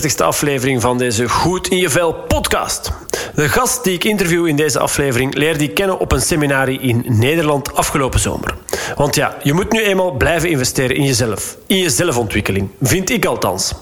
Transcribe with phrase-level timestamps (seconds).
[0.00, 2.92] Welkom bij de 38e aflevering van deze Goed in je Vel podcast.
[3.34, 7.04] De gast die ik interview in deze aflevering leerde ik kennen op een seminarie in
[7.06, 8.54] Nederland afgelopen zomer.
[8.96, 13.24] Want ja, je moet nu eenmaal blijven investeren in jezelf, in je zelfontwikkeling, vind ik
[13.24, 13.74] althans.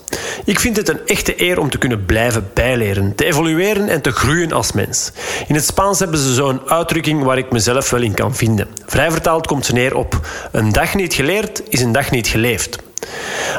[0.45, 4.11] Ik vind het een echte eer om te kunnen blijven bijleren, te evolueren en te
[4.11, 5.13] groeien als mens.
[5.49, 8.69] In het Spaans hebben ze zo'n uitdrukking waar ik mezelf wel in kan vinden.
[8.87, 10.21] Vrij vertaald komt ze neer op:
[10.53, 12.87] een dag niet geleerd is een dag niet geleefd.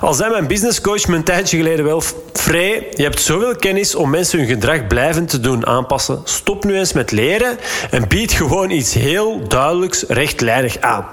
[0.02, 2.04] Al zei mijn businesscoach me een tijdje geleden wel...
[2.34, 6.22] Frey, je hebt zoveel kennis om mensen hun gedrag blijvend te doen aanpassen.
[6.24, 7.58] Stop nu eens met leren
[7.92, 11.06] en bied gewoon iets heel duidelijks rechtlijnig aan.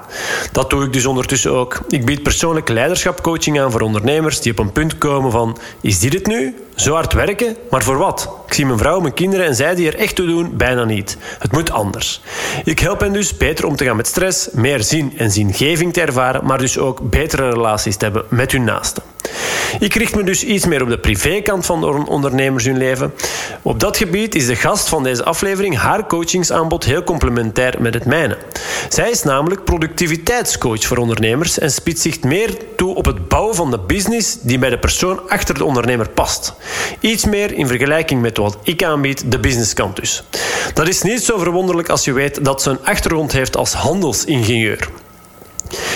[0.51, 1.79] Dat doe ik dus ondertussen ook.
[1.87, 5.57] Ik bied persoonlijke leiderschapcoaching aan voor ondernemers die op een punt komen van...
[5.81, 6.66] Is dit het nu?
[6.77, 7.55] Zo hard werken?
[7.69, 8.29] Maar voor wat?
[8.47, 11.17] Ik zie mijn vrouw, mijn kinderen en zij die er echt toe doen, bijna niet.
[11.39, 12.21] Het moet anders.
[12.63, 16.01] Ik help hen dus beter om te gaan met stress, meer zin en zingeving te
[16.01, 19.03] ervaren, maar dus ook betere relaties te hebben met hun naasten.
[19.79, 23.13] Ik richt me dus iets meer op de privékant van de ondernemers hun leven.
[23.61, 28.05] Op dat gebied is de gast van deze aflevering haar coachingsaanbod heel complementair met het
[28.05, 28.37] mijne.
[28.89, 33.71] Zij is namelijk productiviteitscoach voor ondernemers en spitst zich meer toe op het bouwen van
[33.71, 36.53] de business die bij de persoon achter de ondernemer past.
[36.99, 40.23] Iets meer in vergelijking met wat ik aanbied, de businesskant dus.
[40.73, 44.89] Dat is niet zo verwonderlijk als je weet dat ze een achtergrond heeft als handelsingenieur.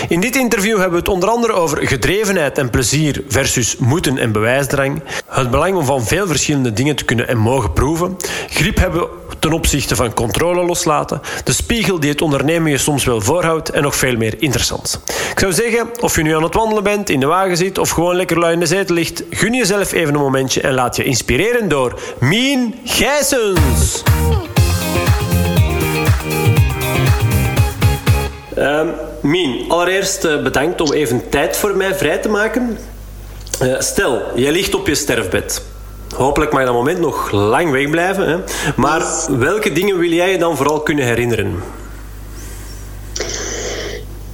[0.10, 4.32] In dit interview hebben we het onder andere over gedrevenheid en plezier versus moeten en
[4.32, 5.04] bewijsdrang.
[5.28, 8.18] Het belang om van veel verschillende dingen te kunnen en mogen proeven.
[8.50, 9.08] Grip hebben
[9.40, 11.22] ten opzichte van controle loslaten.
[11.44, 15.02] De spiegel die het ondernemen je soms wel voorhoudt en nog veel meer interessant.
[15.32, 17.90] Ik zou zeggen, of je nu aan het wandelen bent, in de wagen zit of
[17.90, 21.04] gewoon lekker lui in de zetel ligt, gun jezelf even een momentje en laat je
[21.04, 24.04] inspireren door Mien Gijsens.
[28.58, 32.78] Um, Mien, allereerst uh, bedankt om even tijd voor mij vrij te maken.
[33.64, 35.62] Uh, stel, jij ligt op je sterfbed.
[36.16, 38.30] Hopelijk mag dat moment nog lang wegblijven.
[38.30, 38.38] Hè?
[38.76, 41.64] Maar welke dingen wil jij je dan vooral kunnen herinneren?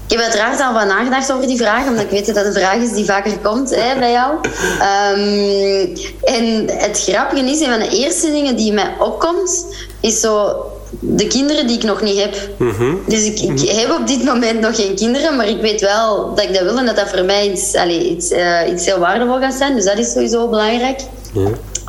[0.06, 2.54] Ik heb uiteraard al wat nagedacht over die vraag, omdat ik weet dat dat een
[2.54, 4.34] vraag is die vaker komt hè, bij jou.
[4.34, 9.66] Um, en het grappige is, een van de eerste dingen die mij opkomt,
[10.00, 10.56] is zo
[11.00, 12.36] de kinderen die ik nog niet heb.
[12.58, 12.96] Mhm.
[13.08, 13.78] Dus ik, ik, mhm.
[13.78, 16.78] heb op dit moment nog geen kinderen, maar ik weet wel dat ik dat wil
[16.78, 19.76] en dat dat voor mij iets, allez, iets, uh, iets heel waardevol gaat zijn.
[19.76, 21.00] Dus dat is sowieso belangrijk.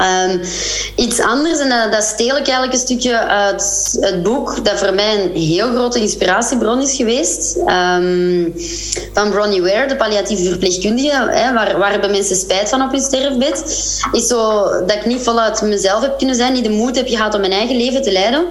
[0.01, 0.41] Um,
[0.97, 4.95] iets anders, en dat, dat steel ik eigenlijk een stukje uit het boek, dat voor
[4.95, 7.57] mij een heel grote inspiratiebron is geweest.
[7.57, 8.55] Um,
[9.13, 13.01] van Bronnie Ware, de palliatieve verpleegkundige, hè, waar, waar hebben mensen spijt van op hun
[13.01, 13.63] sterfbed.
[14.13, 17.35] Is zo dat ik niet voluit mezelf heb kunnen zijn, niet de moed heb gehad
[17.35, 18.47] om mijn eigen leven te leiden.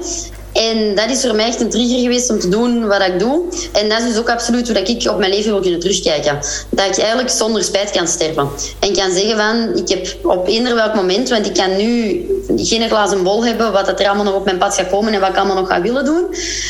[0.57, 3.41] En dat is voor mij echt een trigger geweest om te doen wat ik doe.
[3.73, 6.39] En dat is dus ook absoluut hoe ik op mijn leven wil kunnen terugkijken.
[6.69, 8.49] Dat ik eigenlijk zonder spijt kan sterven.
[8.79, 12.25] En kan zeggen van, ik heb op eender welk moment, want ik kan nu
[12.55, 15.29] geen glazen bol hebben wat er allemaal nog op mijn pad gaat komen en wat
[15.29, 16.25] ik allemaal nog ga willen doen.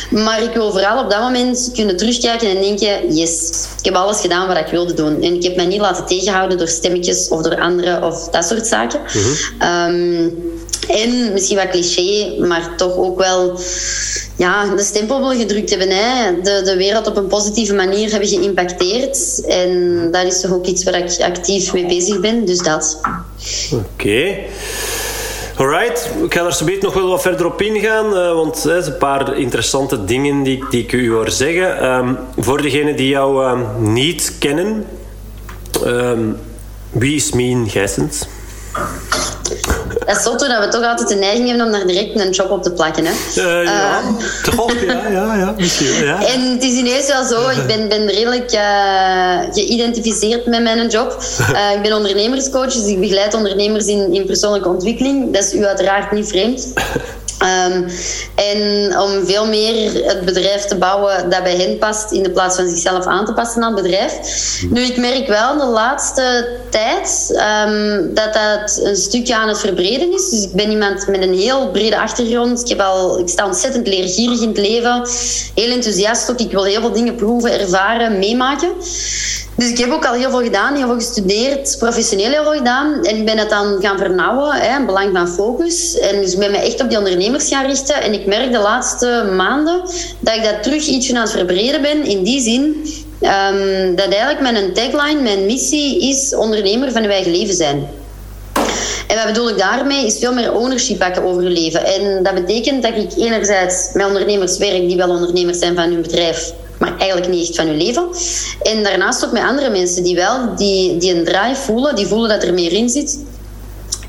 [0.09, 4.21] Maar ik wil vooral op dat moment kunnen terugkijken en denken, yes, ik heb alles
[4.21, 5.21] gedaan wat ik wilde doen.
[5.21, 8.67] En ik heb mij niet laten tegenhouden door stemmetjes of door anderen of dat soort
[8.67, 8.99] zaken.
[9.13, 10.55] Mm
[10.87, 13.59] en misschien wat cliché, maar toch ook wel
[14.35, 15.89] ja, de stempel gedrukt hebben.
[15.89, 16.41] Hè.
[16.41, 19.45] De, de wereld op een positieve manier hebben geïmpacteerd.
[19.45, 22.45] En dat is toch ook iets waar ik actief mee bezig ben.
[22.45, 22.99] Dus dat.
[23.71, 23.83] Oké.
[23.93, 24.45] Okay.
[25.57, 28.93] Alright, ik ga er zo nog wel wat verder op ingaan, uh, want er zijn
[28.93, 31.85] een paar interessante dingen die, die ik u hoor zeggen.
[31.85, 34.85] Um, voor degenen die jou um, niet kennen,
[35.85, 36.37] um,
[36.91, 38.25] wie is Mien Gijsens?
[40.05, 42.51] Dat is zo dat we toch altijd de neiging hebben om daar direct een job
[42.51, 43.05] op te plakken.
[43.05, 43.11] Hè?
[43.11, 44.73] Uh, ja, uh, toch?
[44.85, 46.05] Ja, ja, ja, misschien.
[46.05, 46.25] Ja.
[46.25, 51.17] En het is ineens wel zo, ik ben, ben redelijk uh, geïdentificeerd met mijn job.
[51.75, 55.33] Ik ben ondernemerscoach, dus ik begeleid ondernemers in, in persoonlijke ontwikkeling.
[55.33, 56.73] Dat is u uiteraard niet vreemd.
[57.41, 57.85] Um,
[58.35, 62.55] en om veel meer het bedrijf te bouwen dat bij hen past, in de plaats
[62.55, 64.13] van zichzelf aan te passen aan het bedrijf.
[64.69, 70.13] Nu, ik merk wel de laatste tijd um, dat dat een stukje aan het verbreden
[70.13, 70.29] is.
[70.29, 72.61] Dus ik ben iemand met een heel brede achtergrond.
[72.61, 75.07] Ik, heb al, ik sta ontzettend leergierig in het leven.
[75.55, 76.39] Heel enthousiast ook.
[76.39, 78.71] Ik wil heel veel dingen proeven, ervaren, meemaken.
[79.57, 83.03] Dus ik heb ook al heel veel gedaan, heel veel gestudeerd, professioneel heel veel gedaan.
[83.03, 85.99] En ik ben het dan gaan vernauwen, hè, belang van focus.
[85.99, 88.01] En dus ik ben me echt op die ondernemers gaan richten.
[88.01, 89.81] En ik merk de laatste maanden
[90.19, 92.03] dat ik dat terug ietsje aan het verbreden ben.
[92.03, 92.61] In die zin
[93.21, 97.87] um, dat eigenlijk mijn tagline, mijn missie is ondernemer van uw eigen leven zijn.
[99.07, 100.05] En wat bedoel ik daarmee?
[100.05, 101.85] Is veel meer ownership pakken over je leven.
[101.85, 106.01] En dat betekent dat ik enerzijds met ondernemers werk die wel ondernemers zijn van hun
[106.01, 108.07] bedrijf maar eigenlijk niet echt van je leven.
[108.61, 112.29] En daarnaast ook met andere mensen die wel die, die een drive voelen, die voelen
[112.29, 113.19] dat er meer in zit.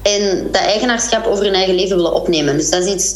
[0.02, 2.56] En dat eigenaarschap over hun eigen leven willen opnemen.
[2.56, 3.14] Dus dat is iets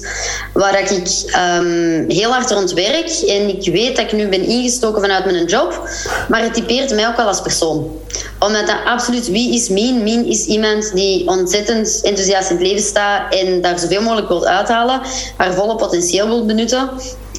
[0.53, 3.11] waar ik um, heel hard rond werk.
[3.27, 5.89] En ik weet dat ik nu ben ingestoken vanuit mijn job.
[6.29, 7.91] Maar het typeert mij ook wel als persoon.
[8.39, 10.03] Omdat dat absoluut wie is Mien?
[10.03, 13.35] Mien is iemand die ontzettend enthousiast in het leven staat.
[13.35, 15.01] En daar zoveel mogelijk wil uithalen.
[15.37, 16.91] Haar volle potentieel wil benutten.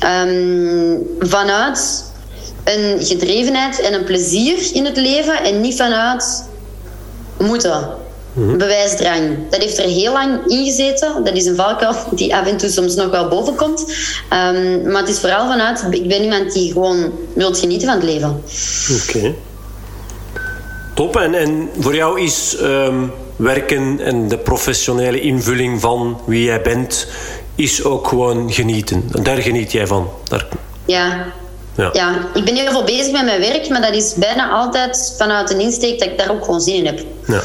[0.03, 2.03] Um, vanuit
[2.63, 5.43] een gedrevenheid en een plezier in het leven.
[5.43, 6.45] En niet vanuit
[7.37, 8.01] moeten.
[8.33, 8.57] Mhm.
[8.57, 9.49] Bewijsdrang.
[9.49, 11.23] Dat heeft er heel lang in gezeten.
[11.23, 13.81] Dat is een valkuil die af en toe soms nog wel boven komt.
[13.81, 18.05] Um, maar het is vooral vanuit, ik ben iemand die gewoon wilt genieten van het
[18.05, 18.43] leven.
[19.01, 19.33] Oké.
[20.95, 21.15] Top.
[21.15, 27.07] En, en voor jou is um, werken en de professionele invulling van wie jij bent,
[27.55, 29.09] is ook gewoon genieten.
[29.23, 30.09] Daar geniet jij van.
[30.23, 30.47] Daar...
[30.85, 31.25] Ja,
[31.77, 31.89] ja.
[31.93, 35.51] ja, ik ben heel veel bezig met mijn werk, maar dat is bijna altijd vanuit
[35.51, 36.99] een insteek dat ik daar ook gewoon zin in heb.
[37.27, 37.41] Ja.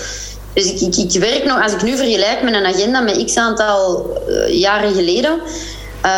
[0.52, 3.36] Dus ik, ik, ik, werk nog, als ik nu vergelijk met een agenda met x
[3.36, 5.40] aantal uh, jaren geleden,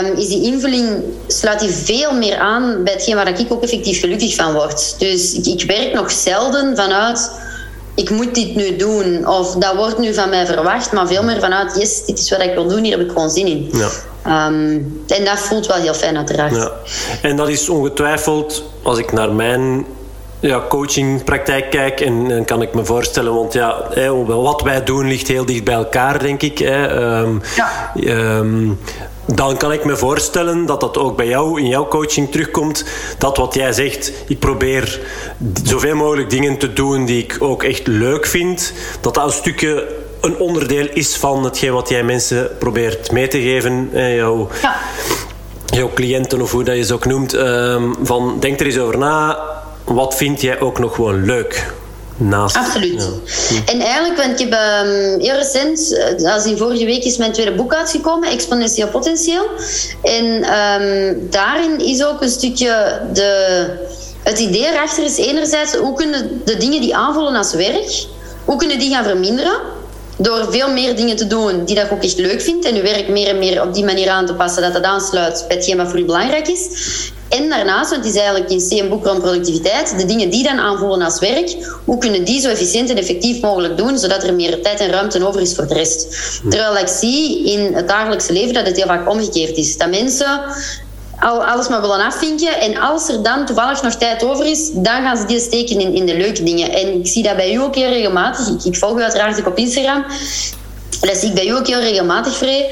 [0.02, 4.00] um, is die invulling, sluit die veel meer aan bij hetgeen waar ik ook effectief
[4.00, 4.94] gelukkig van word.
[4.98, 7.30] Dus ik, ik werk nog zelden vanuit
[7.94, 11.40] ik moet dit nu doen of dat wordt nu van mij verwacht, maar veel meer
[11.40, 13.70] vanuit yes, dit is wat ik wil doen, hier heb ik gewoon zin in.
[13.72, 13.88] Ja.
[14.46, 16.54] Um, en dat voelt wel heel fijn uiteraard.
[16.54, 16.72] Ja.
[17.22, 19.86] En dat is ongetwijfeld, als ik naar mijn
[20.40, 23.88] ja, coachingpraktijk kijk, en, en, kan ik me voorstellen, want ja,
[24.26, 26.58] wat wij doen ligt heel dicht bij elkaar, denk ik.
[26.58, 27.02] Hè.
[27.20, 27.92] Um, ja.
[28.38, 28.78] Um,
[29.34, 32.84] dan kan ik me voorstellen dat dat ook bij jou in jouw coaching terugkomt.
[33.18, 35.00] Dat wat jij zegt, ik probeer
[35.64, 38.72] zoveel mogelijk dingen te doen die ik ook echt leuk vind.
[39.00, 39.86] Dat dat een stukje
[40.20, 43.90] een onderdeel is van hetgeen wat jij mensen probeert mee te geven.
[43.92, 44.76] Jouw, ja.
[45.66, 47.34] jouw cliënten of hoe dat je ze ook noemt.
[47.34, 49.38] Um, van, denk er eens over na
[49.94, 51.72] wat vind jij ook nog gewoon leuk?
[52.16, 53.08] Naast, Absoluut.
[53.66, 57.32] En eigenlijk, want ik heb um, heel recent, eh, als in vorige week is mijn
[57.32, 59.46] tweede boek uitgekomen, Exponentieel Potentieel.
[60.02, 63.64] En um, daarin is ook een stukje de,
[64.22, 68.06] het idee erachter is enerzijds hoe kunnen de dingen die aanvoelen als werk,
[68.44, 69.60] hoe kunnen die gaan verminderen?
[70.22, 72.82] Door veel meer dingen te doen die dat je ook echt leuk vindt en je
[72.82, 75.76] werk meer en meer op die manier aan te passen dat dat aansluit bij hetgeen
[75.76, 76.68] wat voor je belangrijk is.
[77.28, 80.42] En daarnaast, want het is eigenlijk in C een boek rond productiviteit, de dingen die
[80.42, 84.34] dan aanvoelen als werk, hoe kunnen die zo efficiënt en effectief mogelijk doen, zodat er
[84.34, 86.06] meer tijd en ruimte over is voor de rest.
[86.48, 89.76] Terwijl ik zie in het dagelijkse leven dat het heel vaak omgekeerd is.
[89.76, 90.40] Dat mensen
[91.20, 92.60] al alles maar willen afvinken.
[92.60, 95.94] En als er dan toevallig nog tijd over is, dan gaan ze die steken in,
[95.94, 96.72] in de leuke dingen.
[96.72, 98.48] En ik zie dat bij u ook heel regelmatig.
[98.48, 100.04] Ik, ik volg u uiteraard ook op Instagram.
[101.00, 102.70] Dat zie ik bij u ook heel regelmatig, Vrij.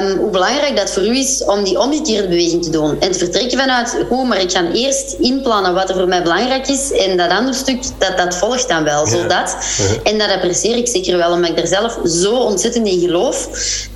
[0.00, 3.00] Um, hoe belangrijk dat voor u is om die omgekeerde beweging te doen.
[3.00, 6.68] En te vertrekken vanuit, goed, maar ik ga eerst inplannen wat er voor mij belangrijk
[6.68, 6.92] is.
[6.92, 9.06] En dat andere stuk, dat, dat volgt dan wel.
[9.06, 9.56] Zodat.
[10.02, 13.48] En dat apprecieer ik zeker wel, omdat ik er zelf zo ontzettend in geloof.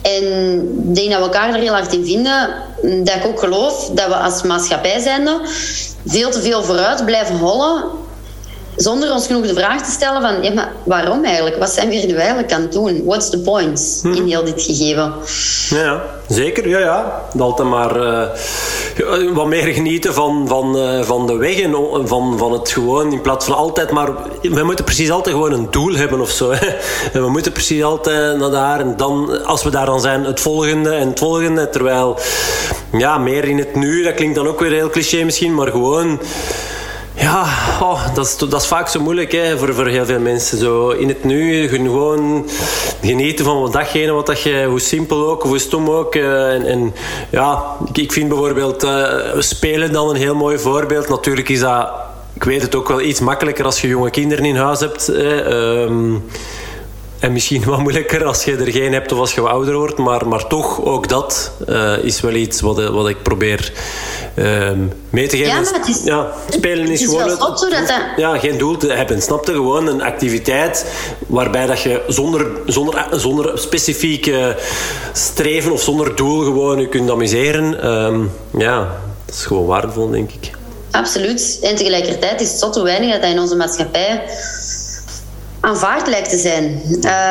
[0.03, 0.25] En
[0.89, 2.49] ik denk dat we elkaar er heel hard in vinden.
[3.05, 5.41] Dat ik ook geloof dat we als maatschappij zijnde
[6.07, 7.85] veel te veel vooruit blijven hollen
[8.83, 11.57] zonder ons genoeg de vraag te stellen van ja, maar waarom eigenlijk?
[11.57, 13.05] Wat zijn we hier nu eigenlijk aan het doen?
[13.05, 14.13] What's the point hm.
[14.13, 15.13] in heel dit gegeven?
[15.69, 16.69] Ja, zeker.
[16.69, 17.23] Ja, ja.
[17.39, 22.53] Altijd maar uh, wat meer genieten van, van, uh, van de weg en van, van
[22.53, 24.09] het gewoon in plaats van altijd maar...
[24.43, 26.51] We moeten precies altijd gewoon een doel hebben of zo.
[26.53, 26.67] Hè.
[27.13, 30.41] En we moeten precies altijd naar daar en dan, als we daar dan zijn, het
[30.41, 31.71] volgende en het volgende.
[31.71, 32.19] Terwijl,
[32.93, 36.21] ja, meer in het nu, dat klinkt dan ook weer heel cliché misschien, maar gewoon
[37.21, 37.43] ja,
[37.81, 40.59] oh, dat, is, dat vaak zo moeilijk hè, voor, voor heel veel mensen.
[40.59, 42.49] Zo in het nu gewoon
[43.01, 46.15] genieten van datgene wat dat je, hoe simpel ook, hoe stom ook.
[46.15, 46.95] Uh, en, en,
[47.31, 51.09] ja, ik vind bijvoorbeeld uh, spelen dan een heel mooi voorbeeld.
[51.09, 51.91] Natuurlijk is dat,
[52.35, 55.09] ik weet het ook wel iets makkelijker als je jonge kinderen in huis hebt.
[55.09, 56.15] Ehm,
[57.21, 59.99] en misschien wat moeilijker als je er geen hebt of als je wat ouder wordt.
[59.99, 63.73] Maar, maar toch, ook dat uh, is wel iets wat, wat ik probeer
[64.35, 64.71] uh,
[65.11, 65.53] mee te geven.
[65.53, 67.29] Ja, maar het is, ja, spelen is, is gewoon...
[67.29, 68.01] Het, dat dat...
[68.17, 69.23] Ja, geen doel te hebben.
[69.23, 69.53] Snap je?
[69.53, 70.87] Gewoon een activiteit
[71.27, 74.57] waarbij dat je zonder, zonder, zonder specifieke
[75.13, 77.87] streven of zonder doel gewoon je kunt amuseren.
[77.87, 78.79] Um, ja,
[79.27, 80.51] dat is gewoon waardevol, denk ik.
[80.91, 81.59] Absoluut.
[81.63, 84.23] En tegelijkertijd is het zo te weinig dat dat in onze maatschappij
[85.61, 86.83] aanvaard lijkt te zijn.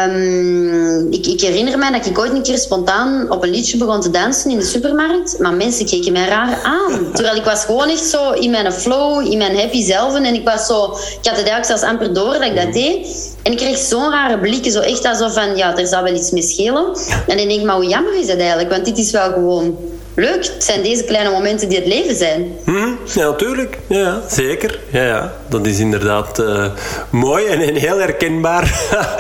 [0.09, 4.01] Um, ik, ik, herinner mij dat ik ooit een keer spontaan op een liedje begon
[4.01, 5.39] te dansen in de supermarkt.
[5.39, 7.05] Maar mensen keken mij raar aan.
[7.13, 10.15] Terwijl ik was gewoon echt zo in mijn flow, in mijn happy zelf.
[10.15, 10.83] En ik was zo...
[10.83, 13.33] Ik had het eigenlijk zelfs amper door dat ik dat deed.
[13.43, 14.71] En ik kreeg zo'n rare blikken.
[14.71, 15.57] Zo echt alsof van...
[15.57, 16.85] Ja, er zou wel iets mee schelen.
[17.27, 18.69] En dan denk ik, maar hoe jammer is dat eigenlijk?
[18.69, 19.77] Want dit is wel gewoon
[20.13, 20.45] leuk.
[20.45, 22.57] Het zijn deze kleine momenten die het leven zijn.
[22.65, 23.77] Mm, ja, natuurlijk.
[23.87, 24.79] Ja, zeker.
[24.89, 25.33] Ja, ja.
[25.49, 26.65] Dat is inderdaad uh,
[27.09, 28.63] mooi en, heel herkenbaar.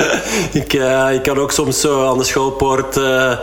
[0.53, 3.37] ik, uh, ik kan ook soms zo aan de schoolpoort uh,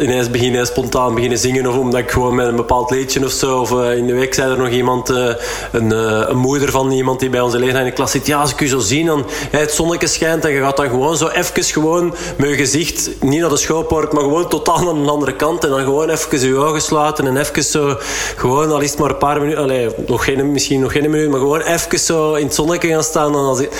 [0.00, 1.66] ineens beginnen, spontaan beginnen zingen.
[1.66, 3.60] Of omdat ik gewoon met een bepaald liedje of zo.
[3.60, 7.40] Of in de week zei er nog iemand, een, een, moeder van iemand die bij
[7.40, 8.26] onze leerlijn in de klas zit.
[8.26, 11.16] Ja, als ik u zo zie, dan het zonnetje schijnt en je gaat dan gewoon
[11.16, 15.08] zo even gewoon met je gezicht, niet naar de schoolpoort, maar gewoon totaal aan een
[15.08, 15.64] andere kant.
[15.64, 17.96] En dan gewoon even je ogen sluiten en even zo,
[18.36, 21.30] gewoon al is het maar een paar minuten, allee, nog geen, misschien nog geen minuut,
[21.30, 23.32] maar gewoon even zo in het zonnetje gaan staan.
[23.32, 23.70] Dan als ik,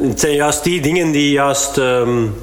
[0.00, 1.76] het zijn juist die dingen die juist...
[1.76, 2.34] Um,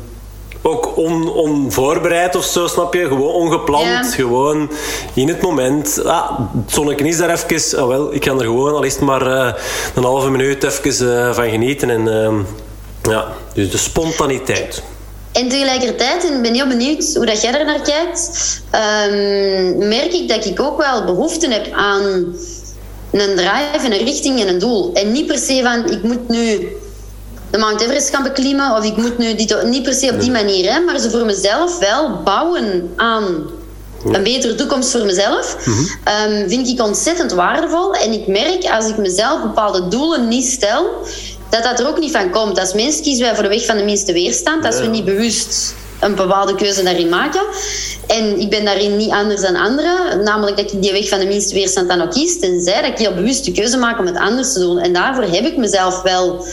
[0.67, 3.07] ook on, onvoorbereid of zo, snap je?
[3.07, 4.13] Gewoon ongepland.
[4.13, 4.71] Gewoon
[5.13, 6.05] in het moment.
[6.05, 7.79] Ah, het zonnetje is daar even.
[7.79, 9.53] Ah, wel, ik kan er gewoon al is het maar uh,
[9.95, 11.89] een halve minuut even uh, van genieten.
[11.89, 14.83] En uh, ja, dus de spontaniteit.
[15.31, 20.13] En tegelijkertijd, en ik ben heel benieuwd hoe dat jij er naar kijkt, um, merk
[20.13, 22.03] ik dat ik ook wel behoefte heb aan
[23.11, 24.93] een drive en een richting en een doel.
[24.93, 26.67] En niet per se van, ik moet nu
[27.51, 30.31] de Mount Everest gaan beklimmen of ik moet nu dit, niet per se op die
[30.31, 33.49] manier, hè, maar ze voor mezelf wel bouwen aan
[34.05, 37.93] een betere toekomst voor mezelf, um, vind ik ontzettend waardevol.
[37.93, 40.85] En ik merk als ik mezelf bepaalde doelen niet stel,
[41.49, 42.59] dat dat er ook niet van komt.
[42.59, 44.65] Als mens kiezen wij voor de weg van de minste weerstand.
[44.65, 47.41] Als we niet bewust een bepaalde keuze daarin maken.
[48.07, 50.23] En ik ben daarin niet anders dan anderen.
[50.23, 52.39] Namelijk dat ik die weg van de minste weerstand dan ook kies.
[52.39, 54.79] Tenzij dat ik heel bewust de keuze maak om het anders te doen.
[54.79, 56.45] En daarvoor heb ik mezelf wel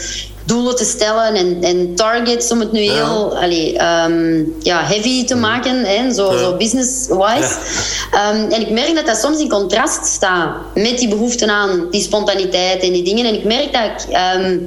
[0.44, 3.40] doelen te stellen en, en targets om het nu heel ja.
[3.40, 6.38] Allee, um, ja, heavy te maken, hè, zo, ja.
[6.38, 7.56] zo business-wise.
[8.12, 8.30] Ja.
[8.30, 12.02] Um, en ik merk dat dat soms in contrast staat met die behoefte aan die
[12.02, 13.26] spontaniteit en die dingen.
[13.26, 14.66] En ik merk dat ik, um,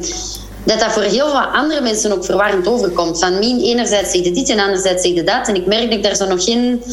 [0.63, 3.19] dat dat voor heel veel andere mensen ook verwarrend overkomt.
[3.19, 5.47] Van Mien, enerzijds zegt dit en anderzijds zegt dat.
[5.47, 6.83] En ik merk dat ik daar zo nog geen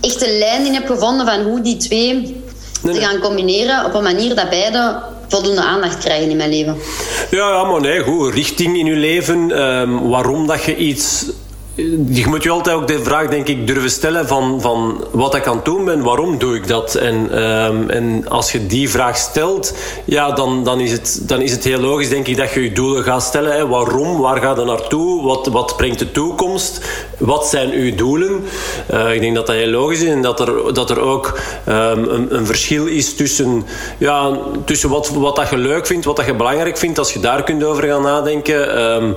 [0.00, 2.42] echte lijn in heb gevonden van hoe die twee
[2.82, 5.02] nee, te gaan combineren op een manier dat beide
[5.34, 6.76] voldoende aandacht krijgen in mijn leven.
[7.30, 8.34] Ja, ja maar nee, goed.
[8.34, 9.62] Richting in je leven.
[9.62, 11.26] Um, waarom dat je iets
[12.08, 15.46] je moet je altijd ook de vraag, denk ik, durven stellen van, van wat ik
[15.46, 16.94] aan het doen ben, waarom doe ik dat?
[16.94, 21.50] En, um, en als je die vraag stelt, ja, dan, dan, is het, dan is
[21.50, 23.52] het heel logisch, denk ik, dat je je doelen gaat stellen.
[23.52, 23.68] Hè.
[23.68, 24.20] Waarom?
[24.20, 25.22] Waar gaat het naartoe?
[25.22, 26.80] Wat, wat brengt de toekomst?
[27.18, 28.44] Wat zijn uw doelen?
[28.92, 31.38] Uh, ik denk dat dat heel logisch is en dat er, dat er ook
[31.68, 31.74] um,
[32.08, 33.64] een, een, verschil is tussen,
[33.98, 37.20] ja, tussen wat, wat dat je leuk vindt, wat dat je belangrijk vindt, als je
[37.20, 38.82] daar kunt over gaan nadenken.
[38.92, 39.14] Um,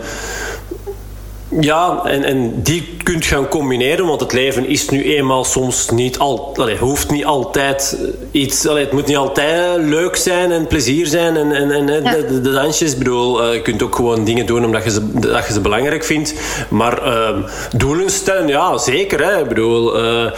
[1.49, 6.19] ja, en, en die kunt gaan combineren, want het leven is nu eenmaal soms niet
[6.19, 7.97] al, allee, hoeft niet altijd
[8.31, 12.11] iets, allee, het moet niet altijd leuk zijn en plezier zijn en, en, en ja.
[12.11, 12.91] de, de, dansjes.
[12.91, 15.61] Ik bedoel, uh, je kunt ook gewoon dingen doen omdat je ze, dat je ze
[15.61, 16.33] belangrijk vindt.
[16.69, 17.29] Maar uh,
[17.77, 19.25] doelen stellen, ja, zeker.
[19.25, 19.41] Hè.
[19.41, 20.03] Ik bedoel.
[20.03, 20.31] Uh,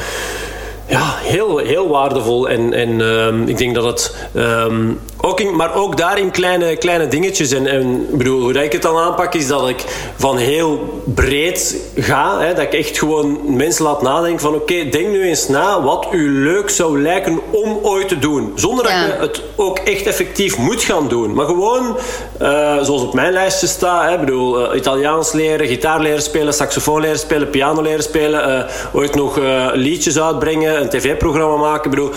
[0.85, 2.49] ja, heel, heel waardevol.
[2.49, 7.07] En, en um, ik denk dat het um, ook in, maar ook daarin kleine, kleine
[7.07, 7.51] dingetjes.
[7.51, 9.83] En, en bedoel, hoe ik het dan aanpak, is dat ik
[10.17, 12.39] van heel breed ga.
[12.39, 14.53] Hè, dat ik echt gewoon mensen laat nadenken van...
[14.53, 18.51] Oké, okay, denk nu eens na wat u leuk zou lijken om ooit te doen.
[18.55, 19.05] Zonder dat ja.
[19.05, 21.33] je het ook echt effectief moet gaan doen.
[21.33, 21.97] Maar gewoon,
[22.41, 22.47] uh,
[22.81, 24.09] zoals op mijn lijstje staat...
[24.09, 28.49] Hè, bedoel, uh, Italiaans leren, gitaar leren spelen, saxofoon leren spelen, piano leren spelen.
[28.49, 29.39] Uh, ooit nog
[29.73, 31.89] liedjes uitbrengen, een tv-programma maken.
[31.89, 32.11] Bedoel,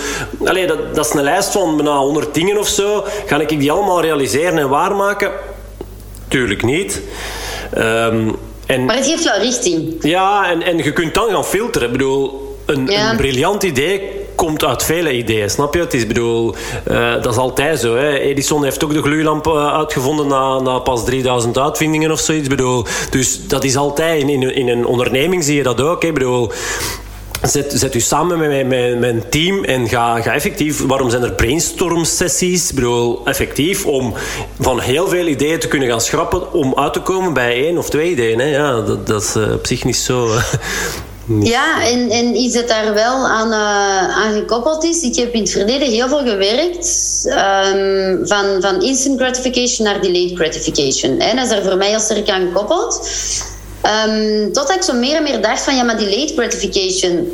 [0.45, 2.92] allee, dat, dat is een lijst van bijna 100 dingen of zo.
[3.27, 5.31] Ga ik die allemaal realiseren en waarmaken?
[6.29, 7.01] Tuurlijk niet.
[7.79, 9.97] Um, en, maar het geeft wel richting.
[10.01, 11.87] Ja, en, en je kunt dan gaan filteren.
[11.87, 13.11] Ik bedoel, een, ja.
[13.11, 15.81] een briljant idee komt uit vele ideeën, snap je?
[15.81, 16.55] Het is, bedoel,
[16.91, 17.97] uh, dat is altijd zo.
[17.97, 18.19] Hè.
[18.19, 22.49] Edison heeft ook de gloeilamp uitgevonden na, na pas 3000 uitvindingen of zoiets.
[22.49, 26.03] Bedoel, dus dat is altijd, in, in, in een onderneming zie je dat ook.
[26.03, 26.13] Hè.
[26.13, 26.53] Bedoel,
[27.43, 30.87] Zet, u samen met mijn, met mijn team en ga, ga effectief.
[30.87, 32.69] Waarom zijn er brainstorm sessies?
[32.69, 34.15] Ik bedoel, effectief om
[34.61, 37.91] van heel veel ideeën te kunnen gaan schrappen om uit te komen bij één of
[37.91, 38.39] twee ideeën.
[38.39, 38.47] Hè.
[38.47, 40.29] Ja, dat, dat is uh, op zich niet zo.
[41.41, 45.03] Ja, en, en iets dat daar wel aan, uh, aan gekoppeld is.
[45.03, 50.35] Ik heb in het verleden heel veel gewerkt um, van, van instant gratification naar delayed
[50.35, 51.21] gratification.
[51.21, 53.09] En dat is er voor mij heel sterk aan gekoppeld.
[53.87, 57.33] Um, ik zo meer en meer dacht van ja, maar die late gratification,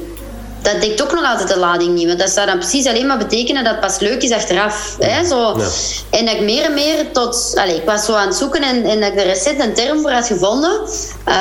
[0.63, 2.07] dat dekt ook nog altijd de lading niet.
[2.07, 4.97] Want dat zou dan precies alleen maar betekenen dat het pas leuk is achteraf.
[4.99, 5.59] Hè, zo.
[5.59, 5.67] Ja.
[6.11, 7.53] En dat ik meer en meer tot...
[7.55, 10.01] Allez, ik was zo aan het zoeken en, en dat ik er recent een term
[10.01, 10.71] voor had gevonden.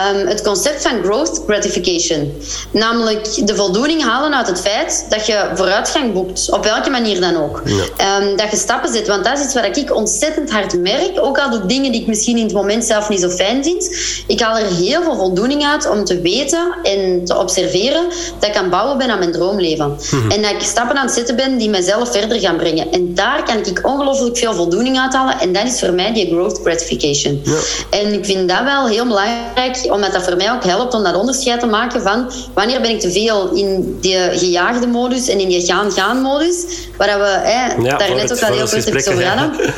[0.10, 2.42] Um, het concept van growth gratification.
[2.72, 6.52] Namelijk de voldoening halen uit het feit dat je vooruitgang boekt.
[6.52, 7.62] Op welke manier dan ook.
[7.66, 8.20] Ja.
[8.20, 9.08] Um, dat je stappen zet.
[9.08, 11.12] Want dat is iets wat ik ontzettend hard merk.
[11.22, 13.64] Ook al doe ik dingen die ik misschien in het moment zelf niet zo fijn
[13.64, 13.96] vind.
[14.28, 18.06] Ik haal er heel veel voldoening uit om te weten en te observeren
[18.40, 19.98] dat ik kan bouwen bij aan mijn droomleven.
[20.12, 20.32] Mhm.
[20.32, 22.92] En dat ik stappen aan het zetten ben die mezelf verder gaan brengen.
[22.92, 25.40] En daar kan ik ongelooflijk veel voldoening uithalen.
[25.40, 27.42] En dat is voor mij die growth gratification.
[27.44, 27.58] Ja.
[27.90, 31.16] En ik vind dat wel heel belangrijk, omdat dat voor mij ook helpt om dat
[31.16, 35.48] onderscheid te maken van wanneer ben ik te veel in die gejaagde modus en in
[35.48, 36.66] die gaan-gaan modus,
[36.98, 37.50] waar we
[37.84, 39.52] ja, daar net ook al heel kort over hadden.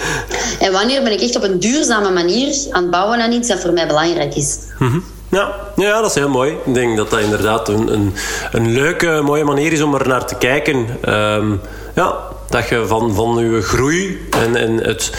[0.59, 3.59] En wanneer ben ik echt op een duurzame manier aan het bouwen aan iets dat
[3.59, 4.57] voor mij belangrijk is.
[4.79, 4.99] Mhm.
[5.29, 6.57] Ja, ja, dat is heel mooi.
[6.65, 8.13] Ik denk dat dat inderdaad een, een,
[8.51, 10.87] een leuke, mooie manier is om er naar te kijken.
[11.01, 11.51] Ehm,
[11.95, 12.15] ja,
[12.49, 15.11] dat je van, van je groei en, en het,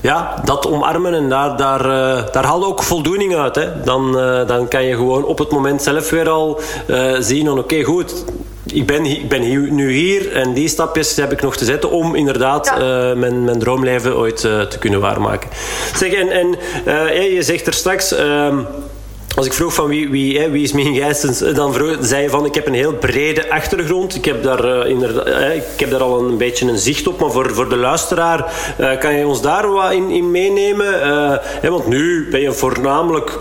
[0.00, 3.54] ja, dat omarmen en daar, daar, uh, daar haal je ook voldoening uit.
[3.54, 3.82] Hè.
[3.82, 7.58] Dan, uh, dan kan je gewoon op het moment zelf weer al uh, zien van
[7.58, 8.24] oké, goed,
[8.66, 11.90] ik ben, ik ben hier, nu hier en die stapjes heb ik nog te zetten
[11.90, 13.10] om inderdaad ja.
[13.10, 15.50] uh, mijn, mijn droomleven ooit uh, te kunnen waarmaken.
[15.94, 16.54] Zeg, en, en
[16.86, 18.14] uh, je zegt er straks.
[19.36, 22.22] Ehm, als ik vroeg van wie, wie, hè, wie is Mien Gijsens, dan vroeg, zei
[22.22, 24.14] je van ik heb een heel brede achtergrond.
[24.14, 27.54] Ik heb daar, inderdaad, ik heb daar al een beetje een zicht op, maar voor,
[27.54, 28.52] voor de luisteraar
[29.00, 31.00] kan je ons daar wat in, meenemen?
[31.60, 33.38] Hè, want nu ben je voornamelijk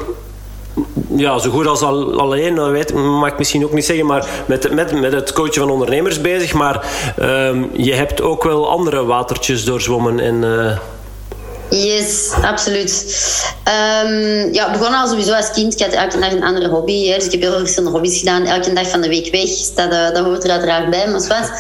[1.16, 4.28] ja, zo goed als al, alleen, dat weet, mag ik misschien ook niet zeggen, maar
[4.46, 6.54] met, met, met het coachen van ondernemers bezig.
[6.54, 6.86] Maar
[7.22, 10.44] um, je hebt ook wel andere watertjes doorzwommen en...
[11.70, 13.06] Yes, absoluut.
[14.04, 15.74] Um, ja, begonnen al sowieso als kind.
[15.74, 17.08] Ik had elke dag een andere hobby.
[17.08, 17.16] Hè.
[17.16, 18.46] Dus ik heb heel veel verschillende hobby's gedaan.
[18.46, 19.50] Elke dag van de week weg.
[19.76, 21.52] Dat, uh, dat hoort er uiteraard bij, maar wat.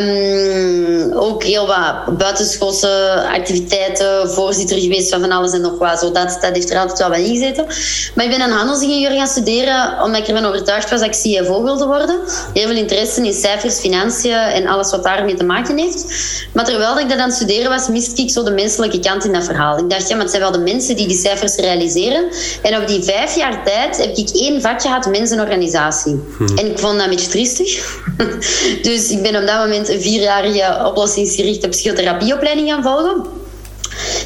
[0.00, 4.30] Um, ook heel wat buitenschoolse activiteiten.
[4.30, 5.98] Voorzitter geweest van van alles en nog wat.
[5.98, 7.66] Zo, dat, dat heeft er altijd wel bij ingezeten.
[8.14, 10.02] Maar ik ben een handelsingenieur gaan studeren.
[10.02, 12.18] Omdat ik ervan overtuigd was dat ik CFO wilde worden.
[12.52, 16.04] Heel veel interesse in cijfers, financiën en alles wat daarmee te maken heeft.
[16.52, 19.32] Maar terwijl ik dat aan het studeren was, miste ik zo de menselijke kant in
[19.32, 19.78] dat verhaal.
[19.78, 22.28] Ik dacht, ja, maar het zijn wel de mensen die die cijfers realiseren.
[22.62, 26.20] En op die vijf jaar tijd heb ik één vak gehad, mensenorganisatie.
[26.36, 26.58] Hmm.
[26.58, 28.00] En ik vond dat een beetje triestig.
[28.88, 33.42] dus ik ben op dat moment een vierjarige oplossingsgerichte psychotherapieopleiding gaan volgen.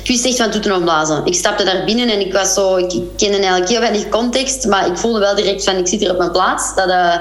[0.09, 1.23] Ik wist echt van toeten opblazen.
[1.25, 2.77] Ik stapte daar binnen en ik was zo...
[2.77, 5.77] Ik kende eigenlijk heel weinig context, maar ik voelde wel direct van...
[5.77, 6.75] Ik zit hier op mijn plaats.
[6.75, 7.15] Dat, uh,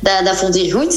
[0.00, 0.92] dat, dat voelt hier goed.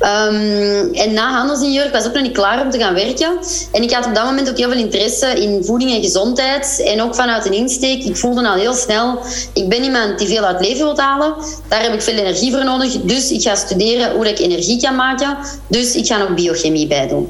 [0.00, 3.38] Um, en na handelsingenieur, ik was ook nog niet klaar om te gaan werken.
[3.72, 6.82] En ik had op dat moment ook heel veel interesse in voeding en gezondheid.
[6.84, 8.04] En ook vanuit een insteek.
[8.04, 9.18] Ik voelde al heel snel...
[9.52, 11.34] Ik ben iemand die veel uit leven wil halen.
[11.68, 12.92] Daar heb ik veel energie voor nodig.
[13.02, 15.36] Dus ik ga studeren hoe ik energie kan maken.
[15.66, 17.28] Dus ik ga nog biochemie bij doen.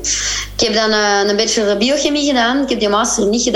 [0.56, 2.62] Ik heb dan uh, een bachelor biochemie gedaan.
[2.62, 3.46] Ik heb die master niet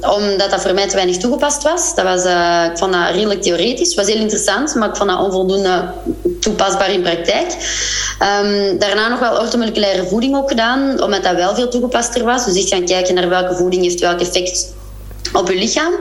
[0.00, 1.94] omdat dat voor mij te weinig toegepast was.
[1.94, 3.94] Dat was uh, ik vond dat redelijk theoretisch.
[3.94, 5.84] Was heel interessant, maar ik vond dat onvoldoende
[6.40, 7.52] toepasbaar in praktijk.
[8.42, 12.44] Um, daarna nog wel ortomoleculaire voeding ook gedaan, omdat dat wel veel toegepaster was.
[12.44, 14.72] Dus ik gaan kijken naar welke voeding heeft welk effect
[15.32, 15.92] op je lichaam.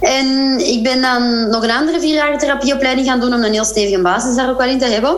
[0.00, 4.02] En ik ben dan nog een andere vierjarige therapieopleiding gaan doen om een heel stevige
[4.02, 5.16] basis daar ook wel in te hebben.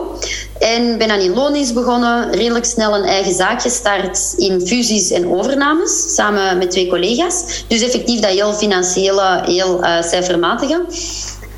[0.59, 5.31] En ben dan in loondienst begonnen, redelijk snel een eigen zaak gestart in fusies en
[5.31, 7.63] overnames, samen met twee collega's.
[7.67, 10.81] Dus effectief dat heel financiële, heel uh, cijfermatige.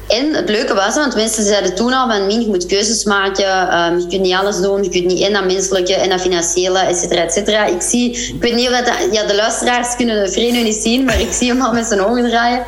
[0.08, 3.80] En het leuke was, want mensen zeiden toen al van Min, je moet keuzes maken,
[3.80, 6.80] um, je kunt niet alles doen, je kunt niet en dat menselijke en dat financiële,
[6.80, 7.66] et cetera, et cetera.
[7.66, 11.06] Ik zie, ik weet niet of dat, ja, de luisteraars kunnen de vreemde niet zien,
[11.06, 12.64] maar ik zie hem al met zijn ogen draaien.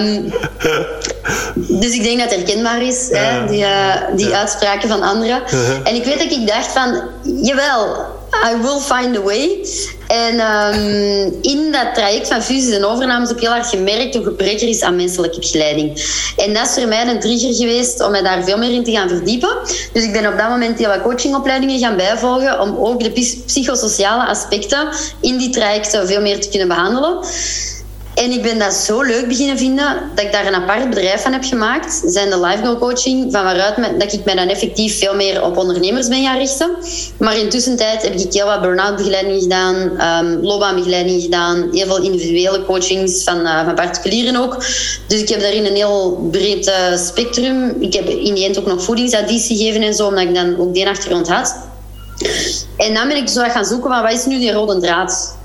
[0.00, 0.32] Um,
[1.54, 5.42] dus ik denk dat het herkenbaar is, hè, die, uh, die uitspraken van anderen.
[5.84, 7.96] En ik weet dat ik dacht van, jawel,
[8.32, 9.66] I will find a way.
[10.06, 14.60] En um, in dat traject van fusies en overnames ook heel hard gemerkt hoe gebrek
[14.60, 15.88] is aan menselijke begeleiding.
[16.36, 18.90] En dat is voor mij een trigger geweest om mij daar veel meer in te
[18.90, 19.56] gaan verdiepen.
[19.92, 24.24] Dus ik ben op dat moment heel wat coachingopleidingen gaan bijvolgen om ook de psychosociale
[24.26, 24.88] aspecten
[25.20, 27.18] in die trajecten veel meer te kunnen behandelen.
[28.18, 31.32] En ik ben dat zo leuk beginnen vinden dat ik daar een apart bedrijf van
[31.32, 32.02] heb gemaakt.
[32.06, 35.56] Zijn de life goal coaching, van waaruit dat ik mij dan effectief veel meer op
[35.56, 36.70] ondernemers ben gaan richten.
[37.18, 42.02] Maar intussen tijd heb ik heel wat burn-out begeleiding gedaan, um, loopbaanbegeleiding gedaan, heel veel
[42.02, 44.56] individuele coachings van, uh, van particulieren ook.
[45.06, 47.76] Dus ik heb daarin een heel breed uh, spectrum.
[47.80, 50.74] Ik heb in die end ook nog voedingsadvies gegeven en zo, omdat ik dan ook
[50.74, 51.56] die achtergrond had.
[52.76, 55.36] En dan ben ik zo gaan zoeken van wat is nu die rode draad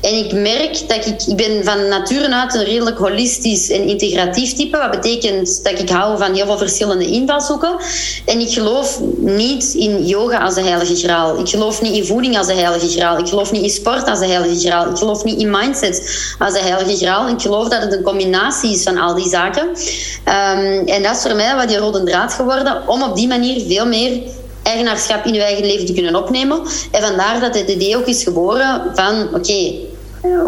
[0.00, 4.52] en ik merk dat ik, ik ben van nature uit een redelijk holistisch en integratief
[4.52, 4.78] type.
[4.78, 7.76] Wat betekent dat ik hou van heel veel verschillende invalshoeken.
[8.26, 11.38] En ik geloof niet in yoga als de heilige graal.
[11.38, 13.18] Ik geloof niet in voeding als de heilige graal.
[13.18, 14.90] Ik geloof niet in sport als de heilige graal.
[14.90, 17.28] Ik geloof niet in mindset als de heilige graal.
[17.28, 19.66] Ik geloof dat het een combinatie is van al die zaken.
[19.66, 22.88] Um, en dat is voor mij wat die rode draad geworden.
[22.88, 24.20] Om op die manier veel meer
[24.70, 26.60] eigenaarschap in je eigen leven te kunnen opnemen.
[26.90, 29.88] En vandaar dat het idee ook is geboren van, oké, okay,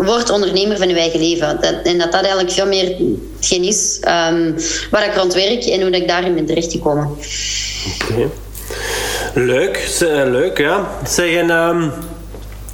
[0.05, 1.61] word ondernemer van je eigen leven.
[1.61, 2.97] Dat, en dat dat eigenlijk veel meer
[3.37, 4.57] hetgeen is um,
[4.91, 7.11] waar ik rond werk en hoe ik daarin ben terechtgekomen.
[8.03, 8.29] Oké.
[9.35, 10.89] Leuk, leuk ja.
[11.05, 11.93] Zeggen, um,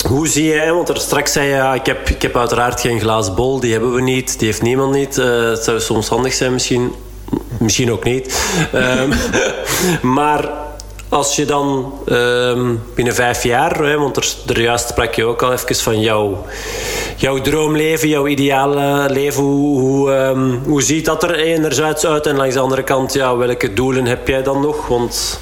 [0.07, 3.01] hoe zie je, want er straks zei je, ja, ik, heb, ik heb uiteraard geen
[3.01, 5.19] glazen bol, die hebben we niet, die heeft niemand niet.
[5.19, 6.93] Uh, het zou soms handig zijn misschien,
[7.59, 8.39] misschien ook niet.
[8.75, 9.13] Um,
[10.17, 10.68] maar
[11.09, 14.17] als je dan um, binnen vijf jaar, hè, want
[14.47, 16.45] er, juist sprak je ook al even van jouw,
[17.17, 19.43] jouw droomleven, jouw ideale leven.
[19.43, 22.27] Hoe, hoe, um, hoe ziet dat er enerzijds uit?
[22.27, 24.87] En langs de andere kant, ja, welke doelen heb jij dan nog?
[24.87, 25.41] Want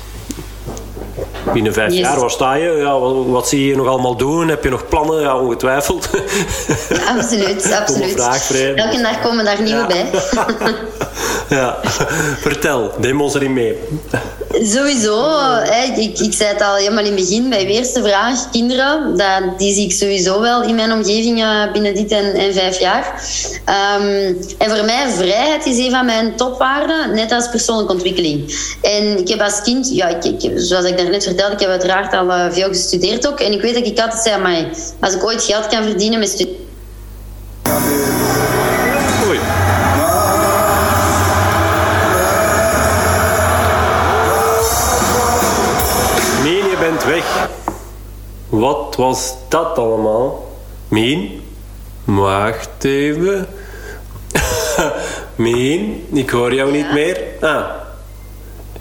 [1.52, 2.00] binnen vijf yes.
[2.00, 2.70] jaar, waar sta je?
[2.70, 4.48] Ja, wat, wat, zie je nog allemaal doen?
[4.48, 5.20] Heb je nog plannen?
[5.20, 6.09] Ja, ongetwijfeld.
[7.16, 8.12] Absoluut, absoluut.
[8.12, 9.87] Vraag, Elke dag komen daar nieuwe ja.
[9.87, 10.11] bij.
[11.59, 11.78] ja,
[12.40, 13.78] vertel, neem ons erin mee.
[14.62, 15.35] Sowieso,
[15.96, 18.50] ik, ik zei het al helemaal in het begin bij de eerste vraag.
[18.50, 22.54] Kinderen, dat, die zie ik sowieso wel in mijn omgeving eh, binnen dit en, en
[22.54, 23.22] vijf jaar.
[24.00, 28.54] Um, en voor mij, vrijheid is een van mijn topwaarden, net als persoonlijke ontwikkeling.
[28.82, 32.14] En ik heb als kind, ja, ik, ik, zoals ik daarnet vertelde, ik heb uiteraard
[32.14, 33.40] al uh, veel gestudeerd ook.
[33.40, 34.64] En ik weet dat ik altijd zei, maar
[35.01, 36.64] als ik ooit geld kan verdienen met studeren
[47.07, 47.49] weg.
[48.49, 50.57] Wat was dat allemaal?
[50.88, 51.42] Mien?
[52.05, 53.46] Wacht even.
[55.37, 57.20] Mien, ik hoor jou niet meer.
[57.40, 57.86] Ah.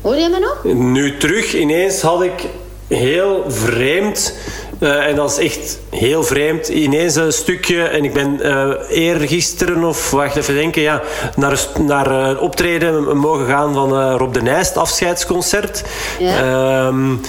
[0.05, 0.73] Hoor je me nog?
[0.73, 1.53] Nu terug.
[1.53, 2.45] Ineens had ik
[2.87, 4.33] heel vreemd
[4.79, 6.67] uh, en dat is echt heel vreemd.
[6.67, 11.01] Ineens een stukje, en ik ben uh, eergisteren of wacht even denken, ja,
[11.35, 15.83] naar, naar uh, optreden mogen gaan van Rob de Nijst, afscheidsconcert.
[16.19, 16.85] Ja.
[16.87, 17.21] Um,